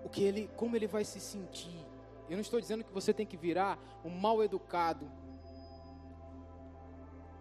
o 0.03 0.09
que 0.09 0.23
ele, 0.23 0.49
como 0.55 0.75
ele 0.75 0.87
vai 0.87 1.05
se 1.05 1.19
sentir. 1.19 1.85
Eu 2.29 2.35
não 2.35 2.41
estou 2.41 2.59
dizendo 2.59 2.83
que 2.83 2.93
você 2.93 3.13
tem 3.13 3.25
que 3.25 3.37
virar 3.37 3.79
um 4.03 4.09
mal 4.09 4.43
educado. 4.43 5.11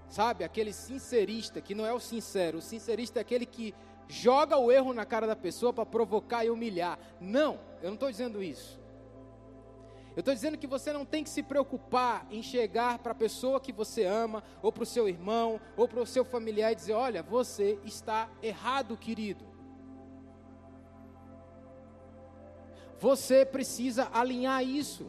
Sabe, 0.08 0.44
aquele 0.44 0.72
sincerista 0.72 1.60
que 1.60 1.74
não 1.74 1.86
é 1.86 1.92
o 1.92 1.98
sincero, 1.98 2.58
o 2.58 2.62
sincerista 2.62 3.18
é 3.18 3.22
aquele 3.22 3.46
que 3.46 3.74
joga 4.08 4.56
o 4.56 4.70
erro 4.70 4.92
na 4.92 5.04
cara 5.04 5.26
da 5.26 5.34
pessoa 5.34 5.72
para 5.72 5.86
provocar 5.86 6.44
e 6.44 6.50
humilhar. 6.50 6.98
Não, 7.20 7.58
eu 7.82 7.88
não 7.88 7.94
estou 7.94 8.10
dizendo 8.10 8.42
isso. 8.42 8.80
Eu 10.14 10.20
estou 10.20 10.32
dizendo 10.32 10.56
que 10.56 10.66
você 10.66 10.92
não 10.92 11.04
tem 11.04 11.24
que 11.24 11.30
se 11.30 11.42
preocupar 11.42 12.26
em 12.30 12.42
chegar 12.42 12.98
para 13.00 13.10
a 13.10 13.16
pessoa 13.16 13.60
que 13.60 13.72
você 13.72 14.04
ama, 14.04 14.44
ou 14.62 14.70
para 14.70 14.84
o 14.84 14.86
seu 14.86 15.08
irmão, 15.08 15.60
ou 15.76 15.88
para 15.88 16.00
o 16.00 16.06
seu 16.06 16.24
familiar 16.24 16.70
e 16.70 16.76
dizer: 16.76 16.92
olha, 16.92 17.22
você 17.22 17.78
está 17.84 18.28
errado, 18.40 18.96
querido. 18.96 19.53
Você 23.04 23.44
precisa 23.44 24.08
alinhar 24.14 24.64
isso. 24.64 25.04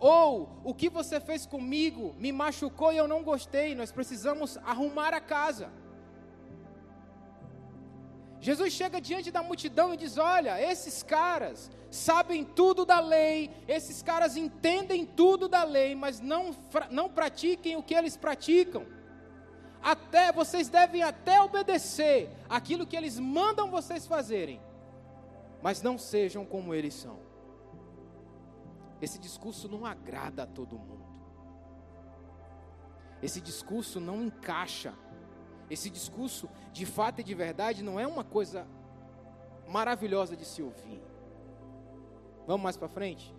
Ou 0.00 0.48
o 0.64 0.74
que 0.74 0.88
você 0.88 1.20
fez 1.20 1.46
comigo 1.46 2.16
me 2.18 2.32
machucou 2.32 2.92
e 2.92 2.96
eu 2.96 3.06
não 3.06 3.22
gostei, 3.22 3.76
nós 3.76 3.92
precisamos 3.92 4.56
arrumar 4.72 5.14
a 5.14 5.20
casa. 5.20 5.70
Jesus 8.40 8.72
chega 8.72 9.00
diante 9.00 9.30
da 9.30 9.40
multidão 9.40 9.94
e 9.94 9.96
diz: 9.96 10.18
Olha, 10.18 10.60
esses 10.60 11.00
caras 11.04 11.70
sabem 11.92 12.44
tudo 12.44 12.84
da 12.84 12.98
lei, 12.98 13.48
esses 13.68 14.02
caras 14.02 14.36
entendem 14.36 15.06
tudo 15.06 15.46
da 15.46 15.62
lei, 15.62 15.94
mas 15.94 16.18
não, 16.18 16.50
não 16.90 17.08
pratiquem 17.08 17.76
o 17.76 17.84
que 17.84 17.94
eles 17.94 18.16
praticam. 18.16 18.84
Até 19.80 20.32
vocês 20.32 20.68
devem 20.68 21.04
até 21.04 21.40
obedecer 21.40 22.28
aquilo 22.48 22.84
que 22.84 22.96
eles 22.96 23.16
mandam 23.16 23.70
vocês 23.70 24.08
fazerem, 24.08 24.60
mas 25.62 25.80
não 25.82 25.96
sejam 25.96 26.44
como 26.44 26.74
eles 26.74 26.94
são. 26.94 27.18
Esse 29.00 29.18
discurso 29.18 29.68
não 29.68 29.86
agrada 29.86 30.42
a 30.42 30.46
todo 30.46 30.78
mundo. 30.78 31.06
Esse 33.22 33.40
discurso 33.40 34.00
não 34.00 34.22
encaixa 34.22 34.94
esse 35.72 35.88
discurso, 35.88 36.50
de 36.70 36.84
fato 36.84 37.22
e 37.22 37.24
de 37.24 37.34
verdade, 37.34 37.82
não 37.82 37.98
é 37.98 38.06
uma 38.06 38.22
coisa 38.22 38.66
maravilhosa 39.66 40.36
de 40.36 40.44
se 40.44 40.62
ouvir. 40.62 41.02
Vamos 42.46 42.62
mais 42.62 42.76
para 42.76 42.88
frente? 42.88 43.34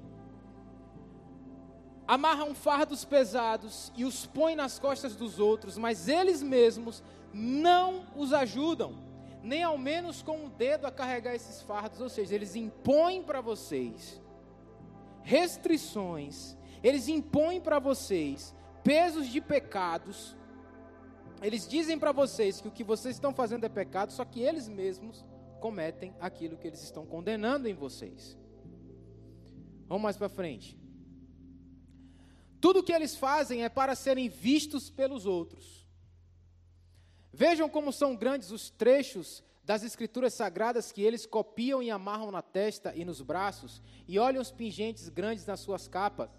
Amarram 2.08 2.56
fardos 2.56 3.06
pesados 3.06 3.94
e 3.96 4.04
os 4.04 4.26
põem 4.26 4.56
nas 4.56 4.80
costas 4.80 5.16
dos 5.16 5.38
outros, 5.38 5.78
mas 5.78 6.08
eles 6.08 6.42
mesmos 6.42 7.04
não 7.32 8.04
os 8.16 8.34
ajudam, 8.34 8.96
nem 9.44 9.62
ao 9.62 9.78
menos 9.78 10.24
com 10.24 10.46
o 10.46 10.50
dedo 10.50 10.88
a 10.88 10.92
carregar 10.92 11.36
esses 11.36 11.62
fardos, 11.62 12.02
ou 12.02 12.10
seja, 12.10 12.34
eles 12.34 12.56
impõem 12.56 13.22
para 13.22 13.42
vocês 13.42 14.22
restrições, 15.22 16.58
eles 16.82 17.08
impõem 17.08 17.62
para 17.62 17.78
vocês 17.78 18.56
pesos 18.84 19.28
de 19.28 19.40
pecados 19.40 20.36
eles 21.44 21.68
dizem 21.68 22.00
para 22.00 22.14
vocês 22.14 22.62
que 22.62 22.70
o 22.70 22.72
que 22.72 22.86
vocês 22.86 23.18
estão 23.18 23.34
fazendo 23.34 23.66
é 23.66 23.70
pecado, 23.70 24.14
só 24.14 24.24
que 24.24 24.40
eles 24.40 24.70
mesmos 24.70 25.26
cometem 25.60 26.16
aquilo 26.22 26.58
que 26.58 26.66
eles 26.66 26.82
estão 26.82 27.06
condenando 27.06 27.68
em 27.68 27.74
vocês. 27.74 28.38
Vamos 29.86 30.04
mais 30.04 30.16
para 30.16 30.30
frente. 30.30 30.80
Tudo 32.62 32.80
o 32.80 32.84
que 32.84 32.94
eles 32.94 33.18
fazem 33.18 33.66
é 33.66 33.68
para 33.68 33.94
serem 33.94 34.30
vistos 34.30 34.90
pelos 34.90 35.26
outros. 35.26 35.83
Vejam 37.34 37.68
como 37.68 37.92
são 37.92 38.16
grandes 38.16 38.52
os 38.52 38.70
trechos 38.70 39.44
das 39.64 39.82
escrituras 39.82 40.36
sagradas 40.36 40.92
que 40.92 41.02
eles 41.02 41.26
copiam 41.26 41.82
e 41.82 41.90
amarram 41.90 42.30
na 42.30 42.44
testa 42.44 42.94
e 42.96 43.04
nos 43.04 43.22
braços, 43.22 43.82
e 44.08 44.20
olham 44.20 44.42
os 44.42 44.52
pingentes 44.52 45.10
grandes 45.10 45.46
nas 45.46 45.60
suas 45.60 45.88
capas. 45.88 46.30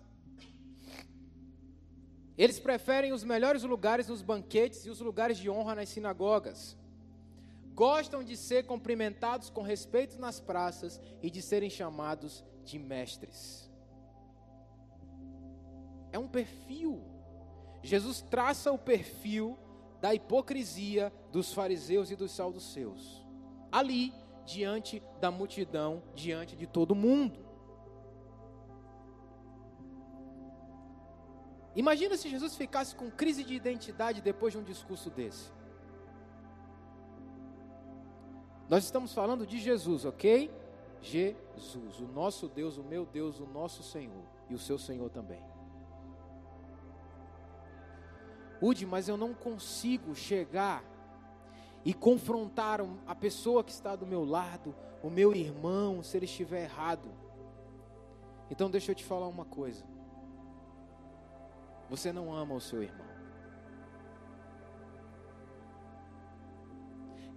Eles 2.39 2.61
preferem 2.61 3.13
os 3.13 3.25
melhores 3.25 3.65
lugares 3.65 4.07
nos 4.07 4.23
banquetes 4.23 4.87
e 4.87 4.91
os 4.91 5.01
lugares 5.01 5.39
de 5.39 5.51
honra 5.51 5.75
nas 5.75 5.89
sinagogas. 5.89 6.77
Gostam 7.73 8.23
de 8.23 8.37
ser 8.37 8.65
cumprimentados 8.65 9.51
com 9.51 9.63
respeito 9.63 10.19
nas 10.19 10.39
praças 10.39 11.01
e 11.21 11.29
de 11.29 11.43
serem 11.43 11.71
chamados 11.71 12.45
de 12.65 12.79
mestres. 12.79 13.69
É 16.13 16.19
um 16.19 16.29
perfil. 16.29 17.03
Jesus 17.83 18.21
traça 18.21 18.71
o 18.71 18.79
perfil 18.79 19.59
da 20.05 20.15
hipocrisia 20.15 21.11
dos 21.33 21.55
fariseus 21.55 22.11
e 22.11 22.15
dos 22.15 22.31
saduceus. 22.31 23.25
Ali, 23.73 24.13
diante 24.45 25.03
da 25.19 25.31
multidão, 25.31 26.03
diante 26.15 26.55
de 26.55 26.67
todo 26.67 26.95
mundo. 26.95 27.39
Imagina 31.75 32.19
se 32.19 32.29
Jesus 32.29 32.55
ficasse 32.55 32.95
com 32.95 33.11
crise 33.11 33.43
de 33.43 33.55
identidade 33.55 34.21
depois 34.21 34.53
de 34.53 34.59
um 34.59 34.63
discurso 34.63 35.09
desse. 35.09 35.51
Nós 38.69 38.85
estamos 38.85 39.15
falando 39.15 39.47
de 39.47 39.59
Jesus, 39.59 40.05
ok? 40.05 40.53
Jesus, 41.01 41.99
o 41.99 42.07
nosso 42.09 42.47
Deus, 42.47 42.77
o 42.77 42.85
meu 42.85 43.07
Deus, 43.07 43.41
o 43.41 43.47
nosso 43.47 43.83
Senhor 43.83 44.27
e 44.51 44.55
o 44.55 44.59
seu 44.59 44.79
Senhor 44.79 45.09
também. 45.09 45.54
Mas 48.87 49.09
eu 49.09 49.17
não 49.17 49.35
consigo 49.35 50.15
chegar 50.15 50.83
e 51.85 51.93
confrontar 51.93 52.81
a 53.07 53.15
pessoa 53.15 53.63
que 53.63 53.71
está 53.71 53.95
do 53.95 54.07
meu 54.07 54.25
lado, 54.25 54.75
o 55.03 55.11
meu 55.11 55.35
irmão, 55.35 56.03
se 56.03 56.17
ele 56.17 56.25
estiver 56.25 56.65
errado. 56.65 57.09
Então 58.51 58.71
deixa 58.71 58.93
eu 58.93 58.95
te 58.95 59.05
falar 59.05 59.29
uma 59.29 59.45
coisa. 59.45 59.85
Você 61.91 62.11
não 62.11 62.33
ama 62.33 62.55
o 62.55 62.61
seu 62.61 62.83
irmão. 62.83 63.07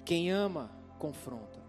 Quem 0.06 0.32
ama, 0.32 0.72
confronta. 0.98 1.60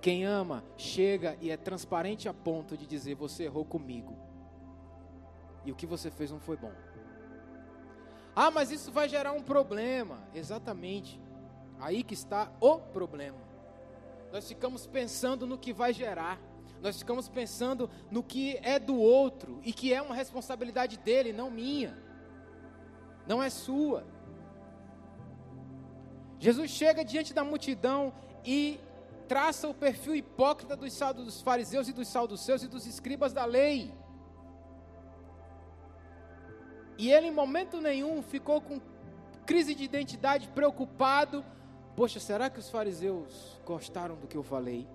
Quem 0.00 0.24
ama, 0.24 0.62
chega 0.76 1.36
e 1.40 1.50
é 1.50 1.56
transparente 1.56 2.28
a 2.28 2.32
ponto 2.32 2.76
de 2.76 2.86
dizer: 2.86 3.16
Você 3.16 3.44
errou 3.44 3.64
comigo. 3.64 4.16
E 5.64 5.72
o 5.72 5.74
que 5.74 5.86
você 5.86 6.10
fez 6.10 6.30
não 6.30 6.38
foi 6.38 6.56
bom. 6.56 6.72
Ah, 8.34 8.50
mas 8.50 8.70
isso 8.70 8.92
vai 8.92 9.08
gerar 9.08 9.32
um 9.32 9.42
problema. 9.42 10.18
Exatamente. 10.34 11.20
Aí 11.78 12.02
que 12.02 12.14
está 12.14 12.50
o 12.60 12.78
problema. 12.78 13.38
Nós 14.32 14.46
ficamos 14.46 14.86
pensando 14.86 15.46
no 15.46 15.58
que 15.58 15.72
vai 15.72 15.92
gerar. 15.92 16.38
Nós 16.80 16.98
ficamos 16.98 17.28
pensando 17.28 17.90
no 18.10 18.22
que 18.22 18.58
é 18.62 18.78
do 18.78 18.96
outro 18.96 19.60
e 19.62 19.72
que 19.72 19.92
é 19.92 20.00
uma 20.00 20.14
responsabilidade 20.14 20.96
dele, 20.98 21.32
não 21.32 21.50
minha. 21.50 21.98
Não 23.26 23.42
é 23.42 23.50
sua. 23.50 24.06
Jesus 26.38 26.70
chega 26.70 27.04
diante 27.04 27.34
da 27.34 27.44
multidão 27.44 28.14
e 28.44 28.80
traça 29.28 29.68
o 29.68 29.74
perfil 29.74 30.14
hipócrita 30.14 30.74
dos, 30.74 30.98
dos 31.16 31.42
fariseus 31.42 31.86
e 31.86 31.92
dos 31.92 32.08
saduceus 32.08 32.62
e 32.62 32.68
dos 32.68 32.86
escribas 32.86 33.32
da 33.32 33.44
lei. 33.44 33.92
E 37.00 37.10
ele, 37.10 37.28
em 37.28 37.30
momento 37.30 37.80
nenhum, 37.80 38.20
ficou 38.20 38.60
com 38.60 38.78
crise 39.46 39.74
de 39.74 39.84
identidade, 39.84 40.48
preocupado. 40.48 41.42
Poxa, 41.96 42.20
será 42.20 42.50
que 42.50 42.58
os 42.58 42.68
fariseus 42.68 43.58
gostaram 43.64 44.16
do 44.16 44.26
que 44.26 44.36
eu 44.36 44.42
falei? 44.42 44.86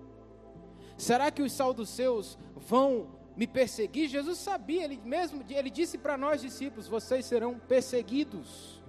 Será 0.96 1.32
que 1.32 1.42
os 1.42 1.52
saduceus 1.52 2.38
vão 2.54 3.08
me 3.36 3.44
perseguir? 3.44 4.08
Jesus 4.08 4.38
sabia, 4.38 4.84
ele 4.84 5.00
mesmo, 5.04 5.42
ele 5.50 5.68
disse 5.68 5.98
para 5.98 6.16
nós 6.16 6.40
discípulos: 6.40 6.86
vocês 6.86 7.26
serão 7.26 7.58
perseguidos 7.58 8.80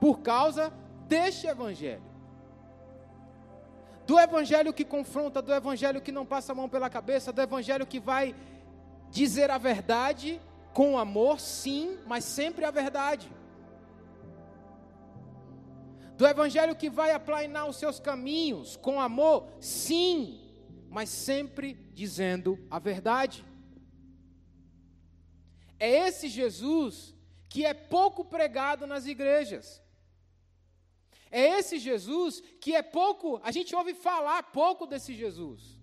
por 0.00 0.18
causa 0.18 0.72
deste 1.06 1.46
evangelho. 1.46 2.02
Do 4.08 4.18
evangelho 4.18 4.72
que 4.72 4.84
confronta, 4.84 5.40
do 5.40 5.54
evangelho 5.54 6.00
que 6.00 6.10
não 6.10 6.26
passa 6.26 6.50
a 6.50 6.54
mão 6.54 6.68
pela 6.68 6.90
cabeça, 6.90 7.32
do 7.32 7.40
evangelho 7.40 7.86
que 7.86 8.00
vai 8.00 8.34
dizer 9.08 9.52
a 9.52 9.56
verdade 9.56 10.40
com 10.76 10.98
amor, 10.98 11.40
sim, 11.40 11.98
mas 12.06 12.22
sempre 12.22 12.62
a 12.66 12.70
verdade. 12.70 13.32
Do 16.18 16.26
evangelho 16.26 16.76
que 16.76 16.90
vai 16.90 17.12
aplainar 17.12 17.66
os 17.66 17.76
seus 17.76 17.98
caminhos 17.98 18.76
com 18.76 19.00
amor, 19.00 19.48
sim, 19.58 20.38
mas 20.90 21.08
sempre 21.08 21.72
dizendo 21.94 22.58
a 22.70 22.78
verdade. 22.78 23.42
É 25.78 25.90
esse 26.06 26.28
Jesus 26.28 27.14
que 27.48 27.64
é 27.64 27.72
pouco 27.72 28.22
pregado 28.22 28.86
nas 28.86 29.06
igrejas. 29.06 29.82
É 31.30 31.58
esse 31.58 31.78
Jesus 31.78 32.42
que 32.60 32.74
é 32.74 32.82
pouco, 32.82 33.40
a 33.42 33.50
gente 33.50 33.74
ouve 33.74 33.94
falar 33.94 34.42
pouco 34.52 34.86
desse 34.86 35.14
Jesus. 35.14 35.75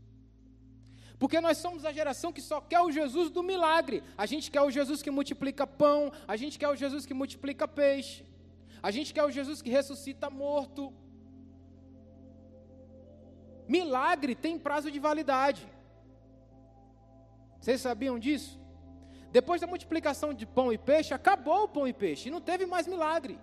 Porque 1.23 1.39
nós 1.39 1.57
somos 1.57 1.86
a 1.86 1.91
geração 1.93 2.33
que 2.33 2.41
só 2.41 2.59
quer 2.59 2.81
o 2.81 2.91
Jesus 2.91 3.29
do 3.29 3.41
milagre. 3.41 4.03
A 4.17 4.25
gente 4.25 4.51
quer 4.51 4.62
o 4.62 4.69
Jesus 4.69 5.01
que 5.01 5.09
multiplica 5.09 5.65
pão, 5.65 6.12
a 6.27 6.36
gente 6.36 6.59
quer 6.59 6.67
o 6.67 6.75
Jesus 6.75 7.05
que 7.05 7.13
multiplica 7.13 7.65
peixe. 7.65 8.25
A 8.81 8.91
gente 8.91 9.13
quer 9.13 9.23
o 9.23 9.31
Jesus 9.31 9.62
que 9.62 9.69
ressuscita 9.69 10.29
morto. 10.29 10.91
Milagre 13.69 14.36
tem 14.36 14.59
prazo 14.59 14.91
de 14.91 14.99
validade. 14.99 15.65
Vocês 17.62 17.79
sabiam 17.79 18.19
disso? 18.19 18.59
Depois 19.31 19.62
da 19.62 19.67
multiplicação 19.73 20.33
de 20.33 20.45
pão 20.45 20.73
e 20.73 20.77
peixe, 20.77 21.13
acabou 21.13 21.63
o 21.63 21.69
pão 21.69 21.88
e 21.88 21.93
peixe, 21.93 22.27
e 22.27 22.31
não 22.33 22.41
teve 22.41 22.65
mais 22.65 22.86
milagre. 22.86 23.39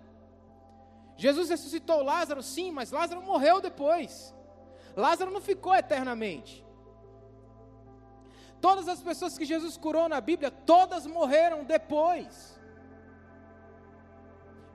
Jesus 1.16 1.48
ressuscitou 1.48 2.02
Lázaro, 2.02 2.42
sim, 2.42 2.70
mas 2.70 2.90
Lázaro 2.90 3.22
morreu 3.22 3.58
depois. 3.58 4.34
Lázaro 4.94 5.30
não 5.30 5.40
ficou 5.40 5.74
eternamente. 5.74 6.62
Todas 8.60 8.88
as 8.88 9.02
pessoas 9.02 9.38
que 9.38 9.44
Jesus 9.44 9.76
curou 9.76 10.08
na 10.08 10.20
Bíblia, 10.20 10.50
todas 10.50 11.06
morreram 11.06 11.64
depois. 11.64 12.58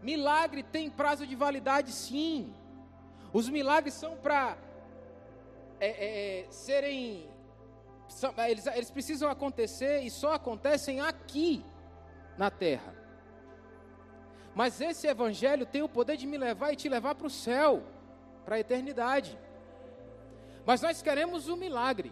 Milagre 0.02 0.64
tem 0.64 0.90
prazo 0.90 1.26
de 1.26 1.36
validade, 1.36 1.92
sim. 1.92 2.54
Os 3.32 3.50
milagres 3.50 3.94
são 3.94 4.16
para 4.18 4.58
é, 5.80 5.88
é, 5.88 6.40
é, 6.40 6.52
serem. 6.52 7.30
São, 8.08 8.34
eles, 8.48 8.66
eles 8.68 8.92
precisam 8.92 9.30
acontecer 9.30 10.02
e 10.02 10.10
só 10.10 10.34
acontecem 10.34 11.02
aqui 11.02 11.66
na 12.38 12.50
terra. 12.50 12.96
Mas 14.54 14.80
esse 14.80 15.06
evangelho 15.06 15.66
tem 15.66 15.82
o 15.82 15.90
poder 15.90 16.16
de 16.16 16.26
me 16.26 16.38
levar 16.38 16.72
e 16.72 16.76
te 16.76 16.88
levar 16.88 17.14
para 17.14 17.28
o 17.28 17.30
céu, 17.30 17.84
para 18.46 18.56
a 18.56 18.60
eternidade. 18.60 19.38
Mas 20.66 20.82
nós 20.82 21.02
queremos 21.02 21.50
o 21.50 21.58
milagre. 21.58 22.12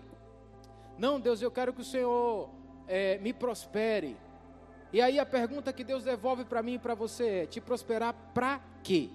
Não, 0.97 1.19
Deus, 1.19 1.41
eu 1.41 1.51
quero 1.51 1.73
que 1.73 1.81
o 1.81 1.85
Senhor 1.85 2.49
é, 2.87 3.17
me 3.19 3.33
prospere. 3.33 4.17
E 4.91 5.01
aí 5.01 5.19
a 5.19 5.25
pergunta 5.25 5.73
que 5.73 5.83
Deus 5.83 6.03
devolve 6.03 6.45
para 6.45 6.61
mim 6.61 6.73
e 6.73 6.79
para 6.79 6.93
você 6.93 7.27
é: 7.27 7.45
te 7.45 7.59
prosperar 7.59 8.13
para 8.33 8.61
quê? 8.83 9.09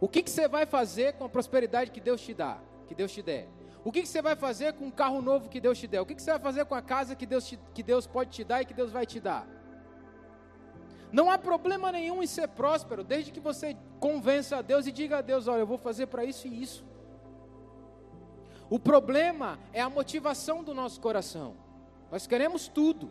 O 0.00 0.08
que, 0.08 0.22
que 0.22 0.30
você 0.30 0.46
vai 0.46 0.66
fazer 0.66 1.14
com 1.14 1.24
a 1.24 1.28
prosperidade 1.28 1.90
que 1.90 2.00
Deus 2.00 2.20
te 2.20 2.34
dá, 2.34 2.58
que 2.86 2.94
Deus 2.94 3.12
te 3.12 3.22
der? 3.22 3.48
O 3.82 3.90
que, 3.90 4.02
que 4.02 4.08
você 4.08 4.20
vai 4.20 4.36
fazer 4.36 4.74
com 4.74 4.88
o 4.88 4.92
carro 4.92 5.22
novo 5.22 5.48
que 5.48 5.60
Deus 5.60 5.78
te 5.78 5.86
der? 5.86 6.00
O 6.00 6.06
que, 6.06 6.14
que 6.14 6.22
você 6.22 6.32
vai 6.32 6.40
fazer 6.40 6.64
com 6.64 6.74
a 6.74 6.82
casa 6.82 7.14
que 7.14 7.24
Deus, 7.24 7.46
te, 7.46 7.58
que 7.72 7.82
Deus 7.82 8.06
pode 8.06 8.30
te 8.30 8.44
dar 8.44 8.60
e 8.60 8.64
que 8.64 8.74
Deus 8.74 8.90
vai 8.90 9.06
te 9.06 9.20
dar? 9.20 9.46
Não 11.12 11.30
há 11.30 11.38
problema 11.38 11.90
nenhum 11.92 12.22
em 12.22 12.26
ser 12.26 12.48
próspero, 12.48 13.04
desde 13.04 13.30
que 13.30 13.40
você 13.40 13.76
convença 14.00 14.56
a 14.56 14.62
Deus 14.62 14.86
e 14.86 14.92
diga 14.92 15.18
a 15.18 15.22
Deus: 15.22 15.48
olha, 15.48 15.60
eu 15.60 15.66
vou 15.66 15.78
fazer 15.78 16.06
para 16.06 16.24
isso 16.24 16.46
e 16.46 16.62
isso. 16.62 16.84
O 18.68 18.78
problema 18.78 19.58
é 19.72 19.80
a 19.80 19.88
motivação 19.88 20.62
do 20.64 20.74
nosso 20.74 21.00
coração. 21.00 21.54
Nós 22.10 22.26
queremos 22.26 22.68
tudo. 22.68 23.10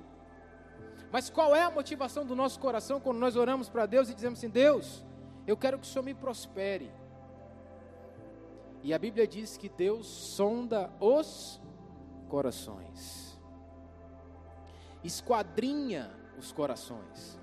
Mas 1.11 1.29
qual 1.29 1.55
é 1.55 1.63
a 1.63 1.71
motivação 1.71 2.25
do 2.25 2.35
nosso 2.35 2.59
coração 2.59 2.99
quando 2.99 3.19
nós 3.19 3.35
oramos 3.35 3.69
para 3.69 3.85
Deus 3.85 4.09
e 4.09 4.13
dizemos 4.13 4.39
assim: 4.39 4.49
Deus, 4.49 5.03
eu 5.47 5.55
quero 5.55 5.79
que 5.79 5.85
o 5.85 5.89
Senhor 5.89 6.03
me 6.03 6.13
prospere. 6.13 6.91
E 8.83 8.93
a 8.93 8.99
Bíblia 8.99 9.25
diz 9.25 9.57
que 9.57 9.69
Deus 9.69 10.05
sonda 10.05 10.91
os 10.99 11.59
corações, 12.27 13.39
esquadrinha 15.03 16.11
os 16.37 16.51
corações. 16.51 17.39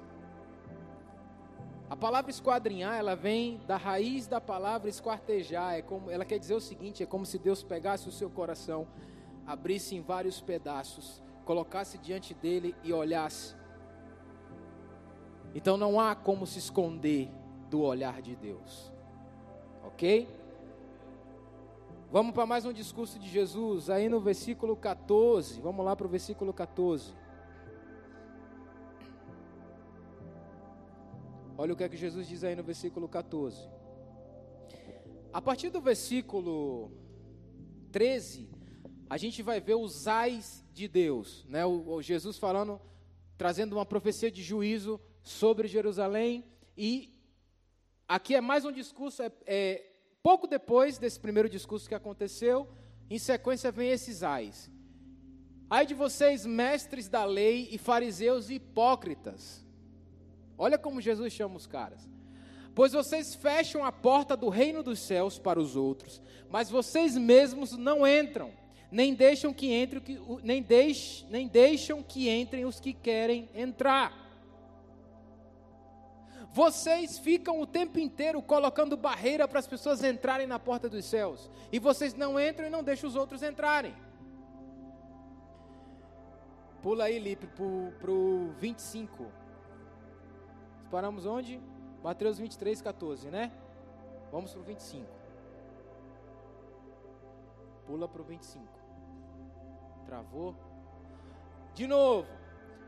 A 1.92 1.96
palavra 1.96 2.31
esquadrinhar, 2.31 2.96
ela 2.96 3.14
vem 3.14 3.61
da 3.66 3.76
raiz 3.76 4.26
da 4.26 4.40
palavra 4.40 4.88
esquartejar. 4.88 5.74
É 5.74 5.83
como, 5.83 6.11
ela 6.11 6.24
quer 6.24 6.38
dizer 6.38 6.55
o 6.55 6.61
seguinte: 6.61 7.02
é 7.02 7.07
como 7.07 7.26
se 7.26 7.38
Deus 7.38 7.62
pegasse 7.62 8.09
o 8.09 8.11
seu 8.11 8.31
coração, 8.31 8.88
abrisse 9.46 9.94
em 9.94 10.00
vários 10.00 10.40
pedaços, 10.40 11.22
colocasse 11.44 11.98
diante 11.98 12.33
dele 12.33 12.74
e 12.83 12.94
olhasse. 12.94 13.55
Então 15.55 15.76
não 15.76 16.00
há 16.00 16.14
como 16.14 16.46
se 16.46 16.61
esconder 16.61 17.31
do 17.68 17.83
olhar 17.83 18.22
de 18.22 18.35
Deus. 18.37 18.90
Ok? 19.85 20.26
Vamos 22.11 22.33
para 22.33 22.46
mais 22.46 22.64
um 22.64 22.72
discurso 22.72 23.18
de 23.18 23.28
Jesus, 23.28 23.90
aí 23.90 24.09
no 24.09 24.18
versículo 24.18 24.74
14. 24.74 25.61
Vamos 25.61 25.85
lá 25.85 25.94
para 25.94 26.07
o 26.07 26.09
versículo 26.09 26.55
14. 26.55 27.12
Olha 31.62 31.75
o 31.75 31.77
que 31.77 31.85
é 31.85 31.88
que 31.88 31.96
Jesus 31.96 32.27
diz 32.27 32.42
aí 32.42 32.57
no 32.57 32.64
versículo 32.64 33.09
14. 33.09 33.57
A 35.33 35.40
partir 35.40 35.70
do 35.70 35.81
versículo 35.81 36.90
13, 37.92 38.51
a 39.09 39.16
gente 39.16 39.44
vai 39.44 39.61
ver 39.61 39.77
os 39.77 40.09
ais 40.09 40.64
de 40.72 40.88
Deus, 40.88 41.46
né? 41.48 41.64
O, 41.64 41.88
o 41.88 42.03
Jesus 42.03 42.37
falando, 42.37 42.81
trazendo 43.38 43.77
uma 43.77 43.87
profecia 43.87 44.29
de 44.29 44.42
juízo 44.42 45.01
sobre 45.22 45.68
Jerusalém 45.68 46.44
e 46.77 47.16
aqui 48.09 48.35
é 48.35 48.40
mais 48.40 48.64
um 48.64 48.72
discurso, 48.72 49.22
é, 49.22 49.31
é 49.46 49.92
pouco 50.20 50.48
depois 50.48 50.98
desse 50.98 51.20
primeiro 51.20 51.48
discurso 51.48 51.88
que 51.88 51.94
aconteceu, 51.94 52.68
em 53.09 53.20
sequência 53.20 53.70
vem 53.70 53.90
esses 53.90 54.25
ais. 54.25 54.68
Ai 55.70 55.87
de 55.87 55.94
vocês, 55.94 56.44
mestres 56.44 57.09
da 57.09 57.25
lei 57.25 57.68
e 57.70 57.79
fariseus 57.79 58.51
e 58.51 58.55
hipócritas. 58.55 59.62
Olha 60.56 60.78
como 60.78 61.00
Jesus 61.00 61.32
chama 61.32 61.56
os 61.56 61.66
caras. 61.66 62.08
Pois 62.74 62.92
vocês 62.92 63.34
fecham 63.34 63.84
a 63.84 63.92
porta 63.92 64.36
do 64.36 64.48
reino 64.48 64.82
dos 64.82 64.98
céus 65.00 65.38
para 65.38 65.60
os 65.60 65.76
outros, 65.76 66.22
mas 66.48 66.70
vocês 66.70 67.16
mesmos 67.16 67.76
não 67.76 68.06
entram, 68.06 68.50
nem 68.90 69.14
deixam 69.14 69.52
que 69.52 69.70
entre, 69.70 70.02
nem, 70.42 70.62
deix, 70.62 71.26
nem 71.28 71.46
deixam 71.46 72.02
que 72.02 72.30
entrem 72.30 72.64
os 72.64 72.80
que 72.80 72.92
querem 72.94 73.48
entrar. 73.54 74.20
Vocês 76.52 77.18
ficam 77.18 77.60
o 77.60 77.66
tempo 77.66 77.98
inteiro 77.98 78.42
colocando 78.42 78.96
barreira 78.96 79.48
para 79.48 79.58
as 79.58 79.66
pessoas 79.66 80.04
entrarem 80.04 80.46
na 80.46 80.58
porta 80.58 80.88
dos 80.88 81.04
céus, 81.04 81.50
e 81.70 81.78
vocês 81.78 82.14
não 82.14 82.40
entram 82.40 82.66
e 82.66 82.70
não 82.70 82.82
deixam 82.82 83.08
os 83.08 83.16
outros 83.16 83.42
entrarem. 83.42 83.94
Pula 86.82 87.04
aí, 87.04 87.18
Lipe, 87.18 87.46
para 87.46 88.10
o 88.10 88.50
25. 88.58 89.41
Paramos 90.92 91.24
onde? 91.24 91.59
Mateus 92.05 92.37
23, 92.37 92.83
14, 92.83 93.31
né? 93.31 93.50
Vamos 94.31 94.52
para 94.52 94.61
o 94.61 94.62
25. 94.62 95.07
Pula 97.87 98.07
para 98.07 98.20
o 98.20 98.24
25. 98.26 98.62
Travou. 100.05 100.55
De 101.72 101.87
novo. 101.87 102.28